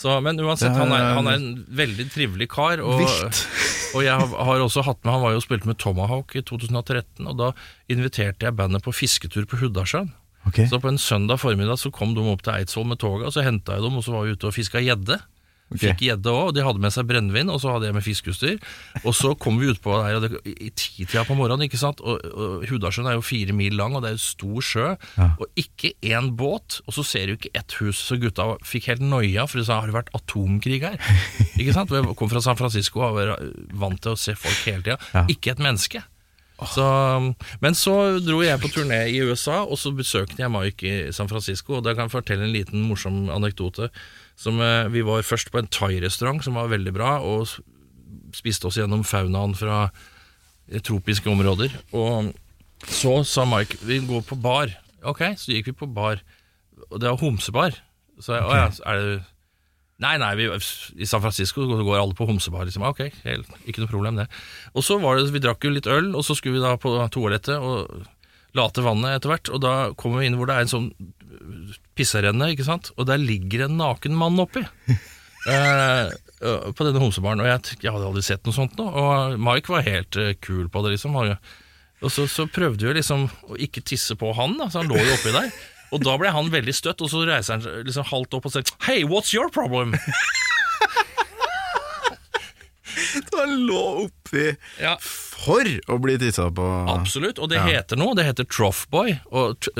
[0.00, 2.80] så, Men uansett, han er, han er en veldig trivelig kar.
[2.80, 3.02] Og,
[3.94, 7.26] og jeg har, har også hatt med Han var jo spilte med Tomahawk i 2013,
[7.28, 7.50] og da
[7.92, 10.08] inviterte jeg bandet på fisketur på Huddasjøen.
[10.48, 10.64] Okay.
[10.70, 13.44] Så på en søndag formiddag så kom de opp til Eidsvoll med toget, og så
[13.44, 15.20] henta jeg dem, og så var vi ute og fiska gjedde.
[15.70, 15.78] Ok.
[15.84, 18.56] Fikk gjedde òg, og de hadde med seg brennevin, og så hadde jeg med fiskeutstyr.
[19.04, 22.02] Og så kom vi utpå der det, i titida på morgenen, ikke sant.
[22.02, 24.88] Og, og Hudasjøen er jo fire mil lang, og det er jo stor sjø.
[25.30, 28.02] Og ikke én båt, og så ser du ikke ett hus.
[28.10, 30.98] Så gutta fikk helt noia, for de sa har det vært atomkrig her?
[31.60, 31.94] ikke sant?
[31.94, 33.36] Jeg kom fra San Francisco og var
[33.78, 34.98] vant til å se folk hele tida.
[35.14, 35.28] Ja.
[35.30, 36.02] Ikke et menneske.
[36.68, 36.84] Så,
[37.60, 41.30] men så dro jeg på turné i USA, og så besøkte jeg Mike i San
[41.30, 41.78] Francisco.
[41.78, 43.88] Og da kan jeg fortelle en liten morsom anekdote.
[44.40, 47.50] Som, eh, vi var først på en thai-restaurant som var veldig bra, og
[48.36, 49.90] spiste oss gjennom faunaen fra
[50.70, 51.74] eh, tropiske områder.
[51.92, 52.32] Og
[52.88, 54.72] så sa Mike vi går på bar.
[55.04, 56.22] Ok, så gikk vi på bar.
[56.88, 57.76] Og det var homsebar.
[58.20, 59.20] Så jeg, å ja, er det
[60.00, 60.46] Nei, nei, vi,
[60.96, 62.64] i San Francisco går alle på homsebar.
[62.64, 62.86] Liksom.
[62.88, 64.30] Ok, helt, ikke noe problem det.
[64.72, 66.94] Og så var det, Vi drakk jo litt øl, og så skulle vi da på
[67.12, 68.06] toalettet og
[68.56, 69.50] late vannet etter hvert.
[69.52, 70.88] Og da kommer vi inn hvor det er en sånn
[71.96, 72.90] pisserenne, ikke sant.
[72.96, 74.64] Og der ligger en naken mann oppi.
[75.48, 76.10] Eh,
[76.76, 77.40] på denne homsebaren.
[77.40, 78.84] Og jeg, jeg hadde aldri sett noe sånt nå.
[78.84, 81.16] Og Mike var helt eh, kul på det, liksom.
[81.16, 85.00] Og, så, så prøvde vi liksom å ikke tisse på han, da, så han lå
[85.00, 85.48] jo oppi der.
[85.96, 88.68] Og da ble han veldig støtt, og så reiser han liksom halvt opp og sier
[88.84, 89.96] Hey, what's your problem?
[93.40, 94.50] Han lå oppi
[94.80, 96.64] Ja, for å bli tissa på.
[96.92, 97.38] absolutt.
[97.40, 97.66] Og det Ja.
[97.80, 98.14] heter noe.
[98.14, 99.14] Det heter Troughboy,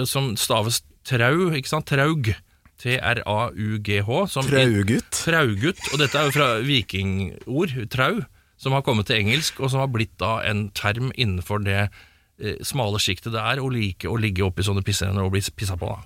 [0.08, 0.80] som staves
[1.10, 1.88] trau, ikke sant?
[1.90, 2.32] Traug.
[2.80, 4.20] T-r-a-u-g-h.
[4.48, 5.10] Traugutt.
[5.12, 8.22] Traugutt, og dette er jo fra vikingord, trau,
[8.60, 12.56] som har kommet til engelsk, og som har blitt da en term innenfor det eh,
[12.64, 15.92] smale sjiktet det er å like å ligge oppi sånne pisserenner og bli pissa på.
[15.92, 16.00] da.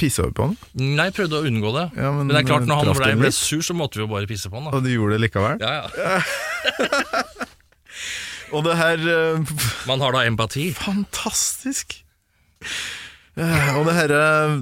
[0.00, 0.56] Pissa du på han?
[0.80, 1.86] Nei, jeg prøvde å unngå det.
[1.98, 4.12] Ja, men, men, det er klart, når han ble, ble sur, så måtte vi jo
[4.12, 4.68] bare pisse på han.
[4.68, 4.76] da.
[4.76, 5.60] Og du gjorde det likevel?
[5.60, 6.20] Ja, ja.
[8.50, 9.50] Og det her uh,
[9.86, 10.72] Man har da empati.
[10.74, 12.00] Fantastisk!
[13.38, 14.54] Eh, Og det her, eh,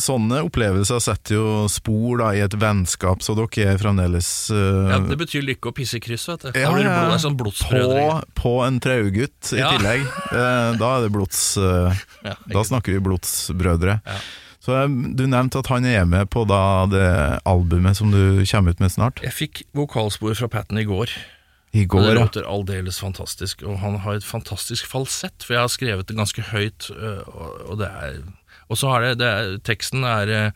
[0.00, 5.00] sånne opplevelser setter jo spor da, i et vennskap, så dere er fremdeles uh, Ja,
[5.10, 6.52] det betyr lykke og pisse i kryss, vet du.
[6.54, 8.06] Ja, da blir det blod, sånn på,
[8.38, 9.72] på en traugutt i Ja.
[9.74, 10.06] tillegg.
[10.30, 11.42] Uh, Da er det blods...
[11.58, 11.90] Uh,
[12.28, 13.98] Ja, Da snakker vi blodsbrødre.
[14.62, 14.78] Så
[15.18, 17.06] Du nevnte at han er med på da det
[17.44, 19.18] albumet som du kommer ut med snart.
[19.26, 21.10] Jeg fikk vokalspor fra Patten i går.
[21.72, 25.72] I går, det låter aldeles fantastisk, og han har et fantastisk falsett, for jeg har
[25.72, 27.22] skrevet det ganske høyt, øh,
[27.64, 28.20] og det er
[28.68, 30.50] Og så har det, det er, teksten er øh,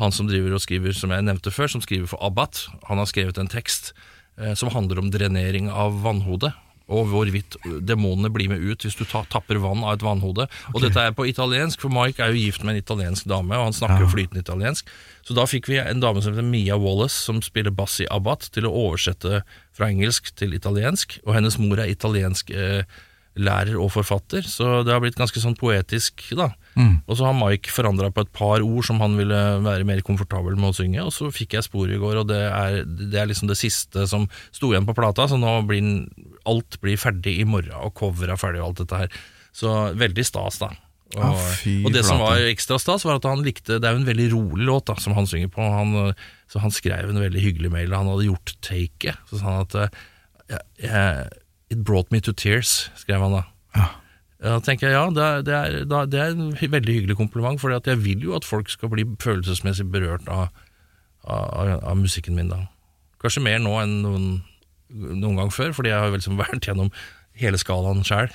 [0.00, 2.66] han som driver og skriver, som jeg nevnte før, som skriver for Abbat.
[2.88, 3.94] Han har skrevet en tekst
[4.38, 6.52] øh, som handler om drenering av vannhodet.
[6.86, 10.46] Og hvorvidt demonene blir med ut hvis du ta, tapper vann av et vannhode.
[10.70, 13.68] Og dette er på italiensk, for Mike er jo gift med en italiensk dame, og
[13.70, 14.92] han snakker jo flytende italiensk.
[15.26, 18.46] Så da fikk vi en dame som heter Mia Wallace, som spiller bass i Abbat,
[18.54, 19.42] til å oversette
[19.74, 21.18] fra engelsk til italiensk.
[21.26, 22.86] Og hennes mor er italiensk eh,
[23.36, 26.50] lærer og forfatter, så det har blitt ganske sånn poetisk, da.
[27.08, 30.56] Og så har Mike forandra på et par ord som han ville være mer komfortabel
[30.56, 33.28] med å synge, og så fikk jeg spor i går, og det er, det er
[33.28, 35.84] liksom det siste som sto igjen på plata, så nå blir
[36.48, 39.20] alt blir ferdig i morgen, og cover er ferdig og alt dette her.
[39.56, 40.72] Så veldig stas, da.
[41.14, 43.94] Og, ah, fy og det som var ekstra stas, var at han likte Det er
[43.94, 45.62] jo en veldig rolig låt da, som han synger på.
[45.62, 46.14] Han,
[46.50, 47.94] så han skrev en veldig hyggelig mail.
[47.94, 49.14] Han hadde gjort taket.
[49.30, 49.76] Så sa han at
[50.50, 51.30] jeg, jeg-
[51.70, 53.44] It brought me to tears, skrev han da.
[53.76, 53.86] Ja.
[54.46, 57.72] Da tenker jeg ja, det er, det er, det er en veldig hyggelig kompliment, for
[57.72, 60.50] jeg vil jo at folk skal bli følelsesmessig berørt av,
[61.24, 62.52] av, av musikken min.
[62.52, 62.66] da
[63.22, 64.26] Kanskje mer nå enn noen,
[64.92, 66.92] noen gang før, fordi jeg har liksom vært gjennom
[67.36, 68.30] hele skalaen sjøl.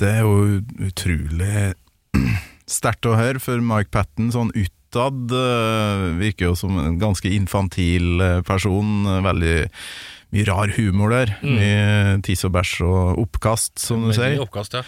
[0.00, 1.74] Det er jo utrolig
[2.78, 8.22] sterkt å høre, for Mike Patten sånn utad eh, virker jo som en ganske infantil
[8.22, 9.02] eh, person.
[9.10, 9.56] eh, Veldig
[10.36, 11.32] mye rar humor der.
[11.42, 14.36] Mye tiss og bæsj og oppkast, som du sier.
[14.44, 14.84] Oppkast, ja.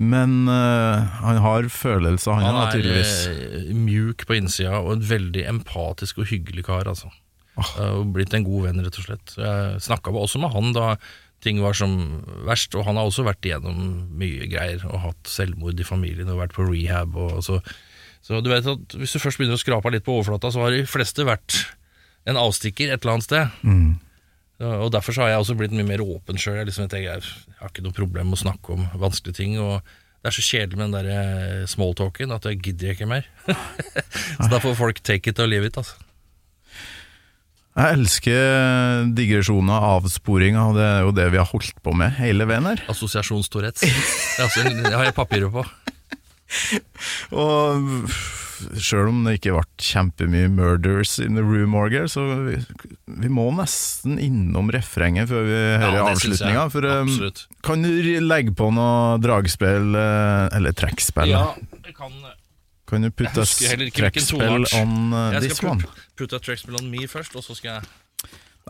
[0.00, 3.16] Men uh, han har følelser, han, Han er tydeligvis.
[3.28, 6.88] eh, mjuk på innsida og en veldig empatisk og hyggelig kar.
[6.88, 7.10] Altså.
[7.60, 9.34] Eh, Og blitt en god venn, rett og slett.
[9.36, 10.94] Jeg snakka også med han da
[11.44, 11.92] ting var som
[12.48, 16.40] verst, og han har også vært igjennom mye greier og hatt selvmord i familien og
[16.42, 17.16] vært på rehab.
[17.16, 17.60] Og så,
[18.24, 20.76] så du vet at hvis du først begynner å skrape litt på overflata, så har
[20.76, 21.62] de fleste vært
[22.28, 23.54] en avstikker et eller annet sted.
[23.64, 23.94] Mm.
[24.60, 26.58] Og Derfor så har jeg også blitt mye mer åpen sjøl.
[26.60, 29.56] Jeg, liksom, jeg, jeg har ikke noe problem med å snakke om vanskelige ting.
[29.62, 29.80] Og
[30.20, 33.28] det er så kjedelig med den der eh, smalltalken at jeg gidder ikke mer.
[34.42, 35.80] så da får folk take it or leave it.
[35.80, 35.96] Altså.
[37.70, 42.44] Jeg elsker digresjoner, avsporinger, og det er jo det vi har holdt på med hele
[42.50, 42.82] veien her.
[42.92, 43.86] Assosiasjonstourettes.
[43.86, 45.64] Det, altså, det har jeg papirer på.
[47.40, 48.10] Og
[48.80, 52.56] sjøl om det ikke ble kjempemye 'murders in the room', Morgan, så vi,
[53.06, 56.66] vi må nesten innom refrenget før vi hører Ja, avslutninga.
[56.74, 57.12] For um,
[57.66, 57.90] kan du
[58.24, 61.32] legge på noe dragspill, eh, eller trekkspill?
[61.32, 61.54] Ja,
[61.86, 62.12] jeg kan
[62.90, 65.84] Kan du putte trekkspill on uh, this one?
[66.18, 67.90] putte trekkspill on me først, og så skal jeg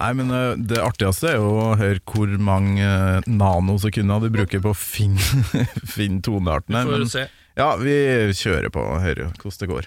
[0.01, 0.31] Nei, men
[0.65, 2.87] det artigste er jo å høre hvor mange
[3.27, 5.21] nanosekunder du bruker på å finne,
[5.97, 6.87] finne toneartene.
[6.87, 7.27] Får Men, se.
[7.61, 7.93] Ja, vi
[8.33, 9.87] kjører på og hører hvordan det går.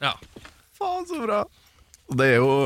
[0.00, 0.12] Ja.
[0.76, 1.44] Faen, så bra!
[2.16, 2.65] Det er jo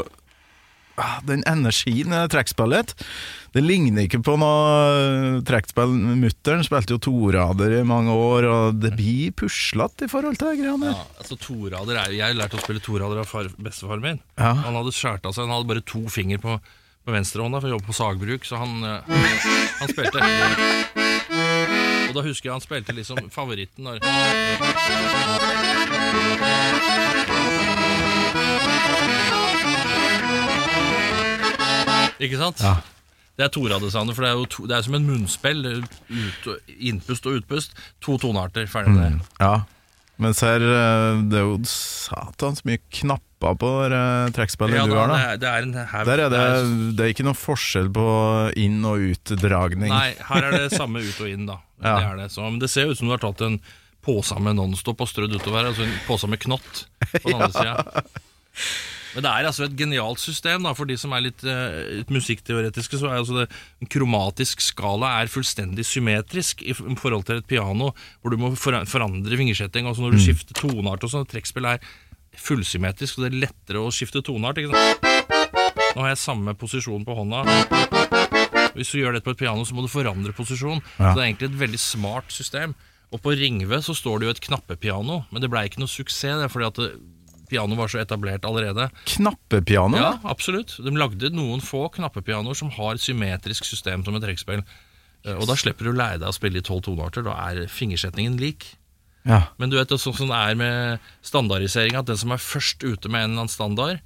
[1.31, 2.93] Den energien i trekkspillet
[3.55, 5.95] Det ligner ikke på noe trekkspill.
[6.21, 10.61] Mutter'n spilte jo torader i mange år, og det blir puslete i forhold til de
[10.63, 11.17] greiene Ja, der.
[11.25, 14.21] altså torader er, Jeg lærte å spille torader av far, bestefaren min.
[14.39, 14.53] Ja.
[14.67, 16.59] Han hadde skjært av seg Han hadde bare to finger på,
[17.07, 19.01] på venstrehånda for å jobbe på sagbruk, så han, eh,
[19.81, 20.19] han spilte.
[22.11, 24.01] Og da husker jeg han spilte liksom favoritten når
[32.21, 32.61] Ikke sant?
[32.65, 32.77] Ja.
[33.41, 35.63] Det er toradesoundet, for det er jo to, det er som en munnspill.
[36.11, 37.73] Ut, innpust og utpust.
[38.05, 38.67] To tonearter.
[38.69, 39.29] Ferdig med det.
[39.41, 39.55] Ja.
[40.21, 44.93] Mens her, eh, det er jo satans mye knapper på det eh, trekkspillet Ja, du
[44.93, 46.05] da, har, det, er, det er.
[46.05, 46.43] Der er det,
[46.99, 48.05] det er- ikke noen forskjell på
[48.61, 49.89] inn- og utdragning.
[49.89, 51.57] Nei, her er det samme ut og inn, da.
[51.81, 51.95] Ja.
[51.97, 52.27] Det, er det.
[52.35, 53.57] Så, men det ser ut som du har tatt en
[54.05, 55.71] pose med Nonstop og strødd utover.
[55.73, 58.05] Altså en pose med knott på den andre sida.
[59.15, 63.01] Men det er altså et genialt system da, for de som er litt, uh, musikkteoretiske.
[63.01, 63.49] så er altså det,
[63.83, 69.41] En kromatisk skala er fullstendig symmetrisk i forhold til et piano, hvor du må forandre
[69.41, 69.89] fingersetting.
[69.89, 71.29] Altså når du skifter toneart og sånn.
[71.31, 71.83] Trekkspill er
[72.41, 74.61] fullsymmetrisk, så det er lettere å skifte toneart.
[74.63, 75.09] Ikke sant?
[75.97, 77.43] Nå har jeg samme posisjon på hånda.
[78.77, 80.79] Hvis du gjør det på et piano, så må du forandre posisjon.
[80.99, 81.11] Ja.
[81.11, 82.77] Så det er egentlig et veldig smart system.
[83.11, 86.39] Og på Ringve så står det jo et knappepiano, men det blei ikke noe suksess.
[86.39, 86.91] Det er fordi at det,
[87.51, 88.89] pianoet var så etablert allerede.
[89.17, 89.99] Knappepiano?
[90.01, 90.77] Ja, absolutt.
[90.83, 94.63] De lagde noen få knappepianoer som har et symmetrisk system som et trekkspill.
[95.21, 95.37] Yes.
[95.37, 97.27] Og da slipper du å lære deg å spille i tolv tonearter.
[97.27, 98.71] Da er fingersetningen lik.
[99.29, 99.43] Ja.
[99.61, 103.11] Men du vet sånn som det er med standardisering, at den som er først ute
[103.11, 104.01] med en eller annen standard,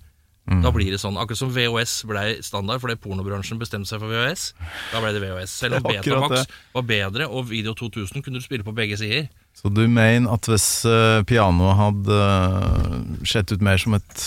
[0.45, 0.61] Mm.
[0.61, 1.17] da blir det sånn.
[1.17, 4.51] Akkurat som VHS ble standard fordi pornobransjen bestemte seg for VHS.
[4.93, 5.55] Da ble det VHS.
[5.63, 9.31] Selv om Betamax var bedre, og Video 2000 kunne du spille på begge sider.
[9.57, 12.97] Så du mener at hvis uh, pianoet hadde eh,
[13.31, 14.25] sett ut mer som et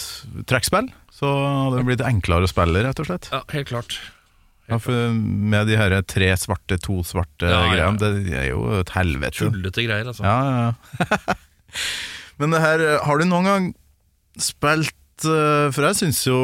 [0.49, 3.29] trekkspill, så hadde det blitt enklere å spille, rett og slett?
[3.33, 3.99] Ja, helt klart.
[4.67, 7.91] Ja, for Med de her tre svarte, to svarte Ja, ja, ja.
[7.95, 9.47] det er jo et helvete.
[9.47, 10.25] Tullete greier, altså.
[10.27, 11.35] Ja, ja, ja.
[12.41, 13.69] Men det her, eh, har du noen gang
[14.37, 16.39] spilt eh, For jeg syns jo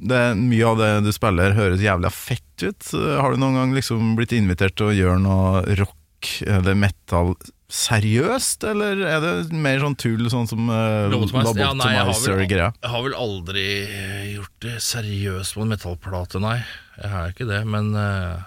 [0.00, 2.88] det, mye av det du spiller høres jævla fett ut.
[2.94, 7.34] Eh, Har du noen gang liksom blitt invitert til å gjøre noe rock eller metal
[7.70, 11.58] seriøst, eller er det mer sånn tull, sånn som uh, Lobotomizer?
[11.60, 15.72] Ja, nei, jeg har, vel, jeg har vel aldri eh, gjort det seriøst på en
[15.74, 16.60] metallplate, nei.
[17.00, 18.44] Jeg har ikke det, men uh,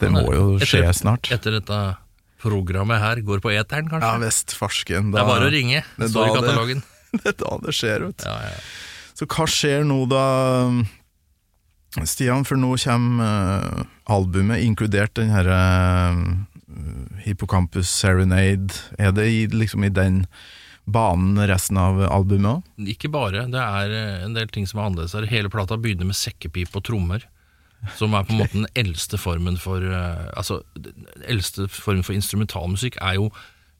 [0.00, 1.28] Det må jo skje etter, snart.
[1.36, 1.82] Etter dette
[2.42, 4.08] programmet her går på eteren, kanskje?
[4.08, 5.12] Ja visst, farsken.
[5.12, 5.84] det er bare å ringe.
[6.00, 6.82] det står i da det- katalogen.
[7.12, 8.24] Det er da det skjer, vet du.
[8.24, 8.60] Ja, ja.
[9.18, 10.24] Så hva skjer nå da,
[12.08, 12.46] Stian?
[12.48, 16.22] For nå kommer eh, albumet, inkludert den her eh,
[17.26, 18.80] Hippocampus Serenade.
[18.98, 20.24] Er det i, liksom i den
[20.84, 22.88] banen resten av albumet òg?
[22.94, 23.46] Ikke bare.
[23.52, 25.28] Det er eh, en del ting som er annerledes her.
[25.30, 27.28] Hele plata begynner med sekkepipe og trommer.
[27.98, 32.94] Som er på en måte den eldste formen for Altså, den eldste formen for instrumentalmusikk
[33.02, 33.24] er jo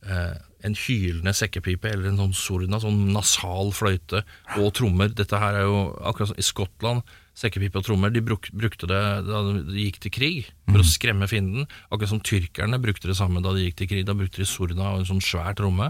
[0.03, 4.23] eh, en hylende sekkepipe eller en sånn sorna, sånn nasal fløyte
[4.59, 5.13] og trommer.
[5.15, 7.03] Dette her er jo akkurat som i Skottland.
[7.39, 8.13] Sekkepipe og trommer.
[8.13, 11.69] De bruk, brukte det da de gikk til krig, for å skremme fienden.
[11.89, 14.05] Akkurat som tyrkerne brukte det samme da de gikk til krig.
[14.09, 15.89] Da brukte de sorna og en sånn svær tromme.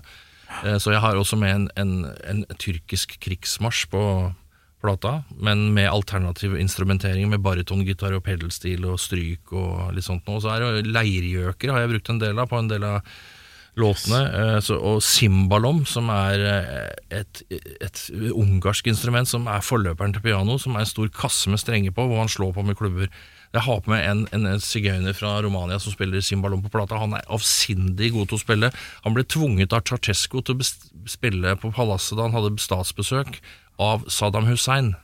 [0.62, 1.92] Eh, Så jeg har også med en, en,
[2.28, 4.04] en tyrkisk krigsmarsj på
[4.82, 10.42] plata, men med alternativ instrumentering, med baritongitar og pedelstil og stryk og litt sånt noe.
[10.42, 13.06] Så er det leirgjøker har jeg brukt en del av på en del av
[13.76, 14.22] låtene.
[14.38, 17.42] eh, Så, og cimbalom, som er eh, et,
[17.80, 18.02] et
[18.32, 22.06] ungarsk instrument som er forløperen til piano, som er en stor kasse med strenger på,
[22.06, 23.08] hvor man slår på med klubber.
[23.52, 26.96] Jeg har på meg en, en, en sigøyner fra Romania som spiller cimbalom på plata.
[26.96, 28.70] Han er avsindig god til å spille.
[29.04, 30.68] Han ble tvunget av Ceaucescu til å
[31.08, 33.42] spille på palasset da han hadde statsbesøk
[33.76, 34.94] av Saddam Hussein.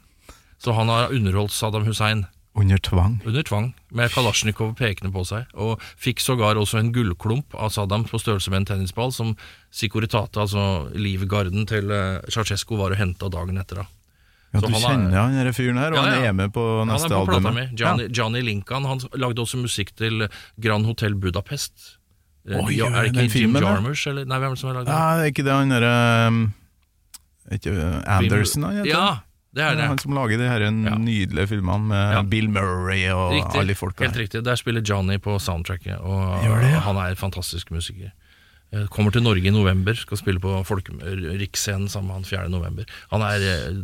[0.58, 2.24] Så han har underholdt Saddam Hussein
[2.58, 3.20] Under tvang?
[3.24, 8.04] under tvang, med Kalasjnikov pekende på seg, og fikk sågar også en gullklump av Saddam
[8.08, 9.36] på størrelse med en tennisball, som
[9.70, 13.82] Securitate, altså livgarden til eh, Ceaucescu, var og henta dagen etter.
[13.82, 13.86] da.
[14.54, 16.52] Ja, Så du han er- kjenner han denne fyren her, og Ja, han er med
[16.52, 17.54] på Han neste er på plata album.
[17.54, 17.76] mi.
[17.76, 20.26] Johnny, Johnny Lincoln han lagde også musikk til
[20.58, 21.98] Grand Hotel Budapest.
[22.48, 23.62] Eh, Oi, ja, er det den ikke Jim filmen.
[23.62, 24.24] Jarmusch, eller?
[24.24, 25.18] Nei, hvem er det som har lagd Ja, den?
[25.18, 26.54] det er ikke det han derre um,
[27.50, 27.74] er ikke
[28.08, 28.88] Anderson, han heter?
[28.88, 29.18] Ja,
[29.58, 29.88] det er det.
[29.90, 32.22] Han som lager de her nydelige filmene med Ja.
[32.22, 34.44] Bill Murray og Riktig, alle folk helt riktig.
[34.46, 36.80] Der spiller Johnny på soundtracket, og det, ja.
[36.86, 38.14] han er fantastisk musiker.
[38.72, 42.48] Eh, Kommer til Norge i november, skal spille på Riksscenen sammen med han 4.
[42.52, 42.84] november.
[43.10, 43.78] Han er eh,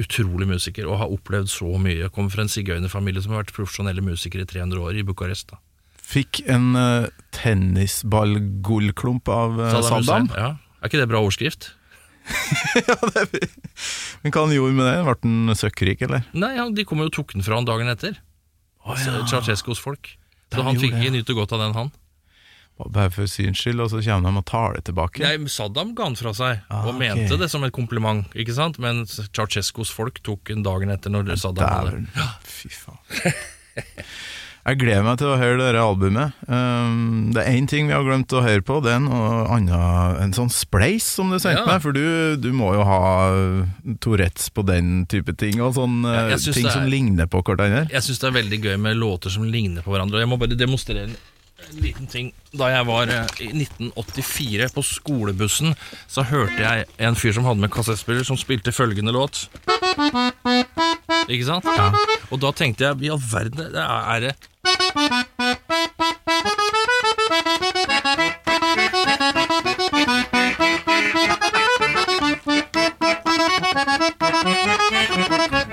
[0.00, 2.08] utrolig musiker og har opplevd så mye.
[2.08, 5.58] Kommer fra en sigøynerfamilie som har vært profesjonelle musikere i 300 år i Bucuresti.
[6.10, 10.30] Fikk en uh, tennisballgullklump av uh, Saddam Saddam.
[10.30, 10.56] Hussein, Ja.
[10.80, 11.74] Er ikke det bra overskrift?
[14.22, 14.96] Men hva han gjorde med det?
[15.06, 16.26] Ble han søkkrik, eller?
[16.36, 18.18] Nei, han, de kom jo og tok den fra han dagen etter.
[19.00, 20.14] Så Ceaucescos folk.
[20.50, 21.90] Så De han fikk ikke nyte godt av den, han.
[22.80, 25.20] Bare for syns skyld, og så kommer de og tar det tilbake.
[25.20, 27.00] Nei, Saddam ga den fra seg, Ah, og ok.
[27.02, 28.24] mente det som et kompliment.
[28.32, 28.78] ikke sant?
[28.80, 32.30] Men Ceaucescos folk tok den dagen etter når Saddam hadde.
[32.48, 32.96] Fy faen.
[34.60, 36.34] Jeg gleder meg til å høre dette albumet.
[36.46, 40.18] Um, det er én ting vi har glemt å høre på, det er noe annet,
[40.20, 41.66] en sånn spleis som du sendte Ja.
[41.66, 41.80] meg.
[41.82, 43.00] For du, du må jo ha
[44.04, 47.40] Tourettes på den type ting, og sånn Ja, eh, ting er, som er- ligner på
[47.42, 47.88] hverandre.
[47.90, 50.20] Jeg syns det er veldig gøy med låter som ligner på hverandre.
[50.20, 51.16] Og Jeg må bare demonstrere en,
[51.70, 52.32] en liten ting.
[52.52, 55.74] Da jeg var eh, i 1984 på skolebussen,
[56.06, 59.48] så hørte jeg en fyr som hadde med kassettspiller, som spilte følgende låt.
[61.30, 61.66] Ikke sant?
[62.30, 64.34] Og da tenkte jeg i all verden, det er, er det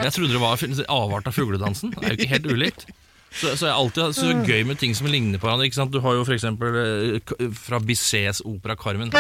[0.04, 1.92] Jeg trodde det var avart av fugledansen.
[1.92, 2.88] Det er jo ikke helt ulikt.
[3.38, 5.68] Så, så jeg alltid hatt så gøy med ting som ligner på hverandre.
[5.68, 5.94] Ikke sant?
[5.94, 9.12] Du har jo eksempel eh, fra Bissets opera Carmen.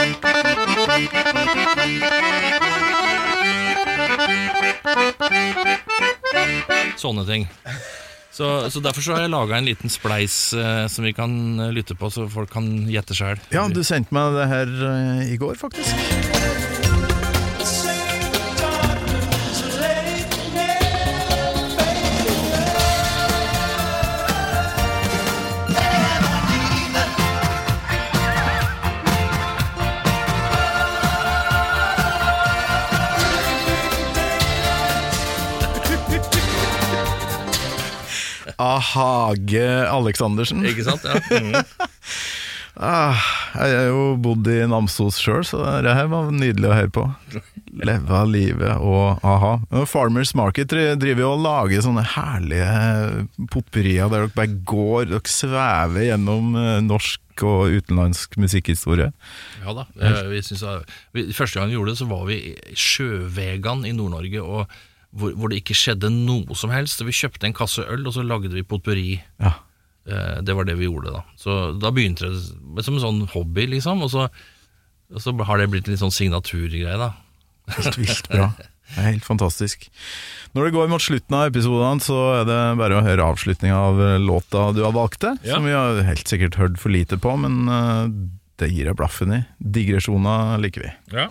[6.97, 7.47] Sånne ting.
[8.37, 11.71] Så, så Derfor så har jeg laga en liten spleis eh, som vi kan eh,
[11.73, 13.41] lytte på, så folk kan gjette sjøl.
[13.53, 16.66] Ja, du sendte meg det her eh, i går, faktisk.
[38.61, 40.65] Ahage Aleksandersen.
[40.65, 41.05] Ikke sant?
[41.07, 41.21] Ja.
[41.39, 41.57] Mm.
[42.77, 43.17] Ah,
[43.57, 47.05] jeg har jo bodd i Namsos sjøl, så det her var nydelig å høre på.
[47.81, 49.55] Leve av livet og a-ha.
[49.89, 56.05] Farmers Market driver jo og lager sånne herlige popperier der dere bare går, dere svever
[56.11, 59.09] gjennom eh, norsk og utenlandsk musikkhistorie.
[59.65, 59.88] Ja da.
[59.97, 60.61] eh, Vi synes,
[61.17, 64.77] vi, første gang vi gjorde det, så var vi i Sjøvegan i Nord-Norge, og
[65.18, 67.02] hvor, hvor det ikke skjedde noe som helst.
[67.06, 69.18] Vi kjøpte en kasse øl, og så lagde vi potpurri.
[69.41, 69.56] Ja.
[70.07, 71.23] Eh, Det var det vi gjorde da.
[71.39, 74.02] Så da begynte det som en sånn hobby, liksom.
[74.06, 74.27] Og så,
[75.14, 77.14] og så har det blitt en litt sånn signaturgreie, da.
[77.76, 78.52] Helt vilt bra.
[78.88, 79.89] Det er helt fantastisk.
[80.56, 83.99] Når det går mot slutten av episoden, så er det bare å høre avslutninga av
[83.99, 85.57] eh, låta du har valgt det, Ja.
[85.57, 88.07] som vi har helt sikkert hørt for lite på, men eh,
[88.64, 89.41] det gir jeg blaffen i.
[89.60, 90.94] Digresjoner liker vi.
[91.19, 91.27] Ja.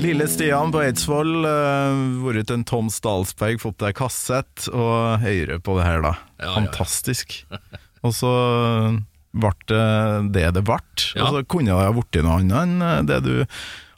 [0.00, 5.58] Lille Stian på Eidsvoll, uh, vært til en Tom Stalsberg, fått deg kassett, og høyere
[5.60, 6.14] på det her, da.
[6.16, 6.54] Ja, ja, ja.
[6.56, 7.36] Fantastisk.
[8.06, 8.32] Og så
[9.36, 9.84] ble det
[10.34, 10.80] det det ble.
[11.14, 11.26] Ja.
[11.26, 13.34] Og så kunne det ha blitt noe annet enn eh, det du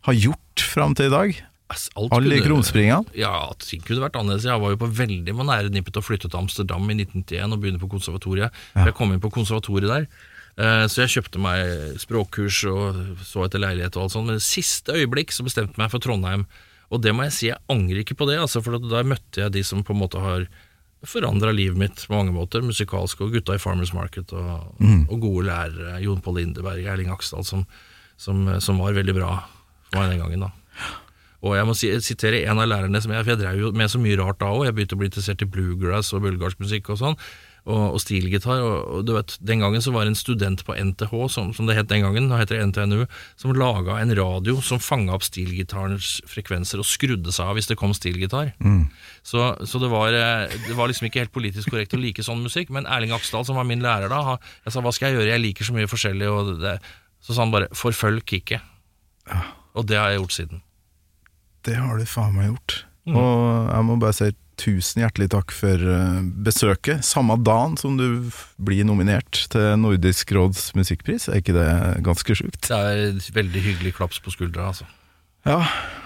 [0.09, 1.41] har gjort fram til i dag.
[1.73, 3.15] Alt Alle krumspringene.
[3.17, 4.45] Ja, ting kunne vært annerledes.
[4.45, 7.63] Jeg var jo på veldig nære nippet til å flytte til Amsterdam i 1991 og
[7.63, 8.61] begynne på konservatoriet.
[8.77, 13.63] Jeg kom inn på konservatoriet der, eh, så jeg kjøpte meg språkkurs og så etter
[13.63, 14.29] leilighet og alt sånt.
[14.29, 16.45] Men i siste øyeblikk så bestemte jeg meg for Trondheim.
[16.93, 19.55] Og det må jeg si, jeg angrer ikke på det, altså, for da møtte jeg
[19.55, 20.45] de som på en måte har
[21.09, 24.75] forandra livet mitt på mange måter, musikalsk, og gutta i Farmers Market, og,
[25.09, 27.65] og gode lærere, Jon Pål Lindeberg, Erling Aksdal, som,
[28.21, 29.33] som, som var veldig bra
[29.89, 30.45] for meg den gangen.
[30.45, 30.53] da.
[31.43, 33.91] Og jeg må si, sitere en av lærerne som jeg, for jeg drev jo med
[33.91, 34.67] så mye rart da òg.
[34.69, 37.19] Jeg begynte å bli interessert i bluegrass og bulgarsk musikk og sånn,
[37.69, 38.63] og, og stilgitar.
[38.63, 41.69] Og, og du vet, Den gangen så var det en student på NTH, som, som
[41.69, 43.05] det het den gangen, nå heter det NTNU,
[43.39, 47.79] som laga en radio som fanga opp stilgitarens frekvenser og skrudde seg av hvis det
[47.81, 48.53] kom stilgitar.
[49.23, 52.43] Så, så det, var, eh, det var liksom ikke helt politisk korrekt å like sånn
[52.43, 52.73] musikk.
[52.75, 55.47] Men Erling Aksdal, som var min lærer da, jeg sa hva skal jeg gjøre, jeg
[55.47, 56.31] liker så mye forskjellig.
[56.33, 56.77] Og det,
[57.23, 58.71] så sa han bare forfølg kicket.
[59.79, 60.63] Og det har jeg gjort siden.
[61.63, 62.83] Det har du faen meg gjort.
[63.07, 63.17] Mm.
[63.19, 64.31] Og jeg må bare si
[64.63, 67.03] tusen hjertelig takk for eh, besøket.
[67.07, 68.31] Samme dagen som du
[68.63, 71.29] blir nominert til Nordisk råds musikkpris.
[71.29, 71.69] Er ikke det
[72.07, 72.65] ganske sjukt?
[72.69, 74.89] Det er veldig hyggelig klaps på skuldra, altså.
[75.43, 75.59] Ja,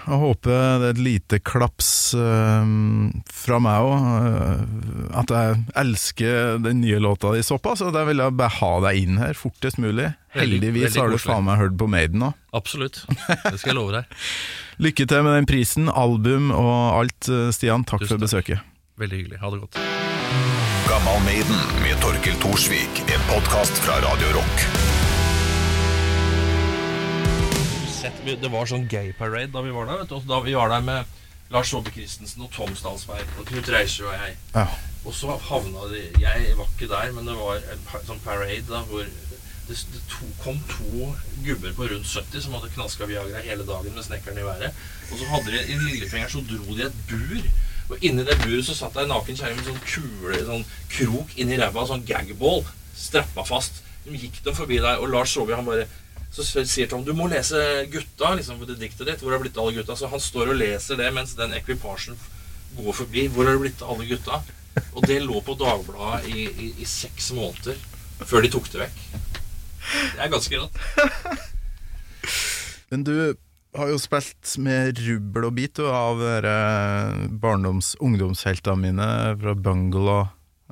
[0.07, 0.49] jeg håper
[0.81, 2.69] det er et lite klaps eh,
[3.37, 4.05] fra meg òg.
[5.19, 9.19] at jeg elsker den nye låta di såpass, at jeg ville bare ha deg inn
[9.21, 10.09] her fortest mulig.
[10.33, 12.31] Heldigvis veldig har du faen meg hørt på Maiden nå.
[12.57, 13.03] Absolutt.
[13.51, 14.17] Det skal jeg love deg.
[14.81, 17.85] Lykke til med den prisen, album og alt, eh, Stian.
[17.85, 18.25] Takk Tusen for takk.
[18.25, 18.73] besøket.
[18.97, 19.41] Veldig hyggelig.
[19.43, 19.81] Ha det godt.
[20.87, 23.03] Gammal Maiden med Torkel Thorsvik.
[23.11, 25.06] En podkast fra Radio Rock.
[28.07, 30.03] Sett, det var sånn gay parade da vi var der.
[30.03, 30.27] Vet du.
[30.29, 31.15] Da vi var der med
[31.51, 34.37] Lars Saabye Christensen og Tom Stalsberg og Knut Reiser og jeg.
[34.53, 34.67] Ja.
[35.07, 38.83] Og så havna de Jeg var ikke der, men det var en sånn parade da
[38.87, 39.03] hvor
[39.67, 41.09] det, det to, kom to
[41.43, 44.81] gubber på rundt 70 som hadde knaska Viagra hele dagen med snekkeren i været.
[45.11, 47.49] Og så hadde de i lillefingeren så dro de et bur.
[47.89, 50.65] Og inni det buret så satt det ei naken kjerring med sånn kule, sånn
[50.95, 52.63] krok inni ræva, sånn gagball,
[52.95, 53.83] strappa fast.
[54.07, 55.87] De gikk dem forbi der, og Lars Saabye han bare
[56.31, 57.59] så sier Tom du må lese
[57.91, 59.21] gutta, liksom, det diktet ditt.
[59.23, 59.95] Hvor har det blitt av alle gutta?
[59.97, 62.17] Så han står og leser det mens den ekvipasjen
[62.77, 63.27] går forbi.
[63.31, 64.41] Hvor har det blitt av alle gutta?
[64.93, 67.79] Og det lå på Dagbladet i, i, i seks måneder
[68.27, 69.03] før de tok det vekk.
[69.87, 70.79] Det er ganske rått.
[72.91, 73.15] Men du
[73.77, 76.53] har jo spilt med rubbel og bit du, av dere
[77.41, 79.09] barndoms- ungdomsheltene mine
[79.41, 80.19] fra Bungle.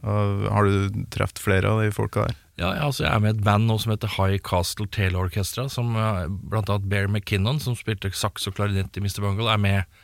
[0.05, 2.41] Har du truffet flere av de folka der?
[2.55, 5.17] Ja, jeg, altså Jeg er med i et band nå som heter High Castle Tail
[5.19, 5.67] Orchestra.
[5.71, 9.19] Som eh, blant annet Bear McKinnon, som spilte saks og klarinett i Mr.
[9.25, 9.97] Bungle, er med.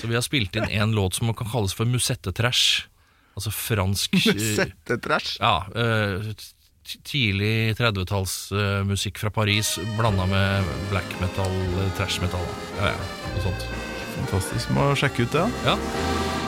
[0.00, 2.88] Så vi har spilt inn en låt som kan kalles for musettetrash.
[3.38, 4.58] Altså fransk Musettetrash?
[4.58, 5.38] Settetrash?
[5.40, 6.32] Ja, eh,
[7.08, 12.44] tidlig 30-tallsmusikk fra Paris blanda med black metal, eh, trash metal.
[12.80, 13.66] Ja, ja, noe sånt.
[14.18, 14.74] Fantastisk.
[14.76, 15.46] Må sjekke ut det.
[15.46, 15.72] da.
[15.72, 16.41] Ja,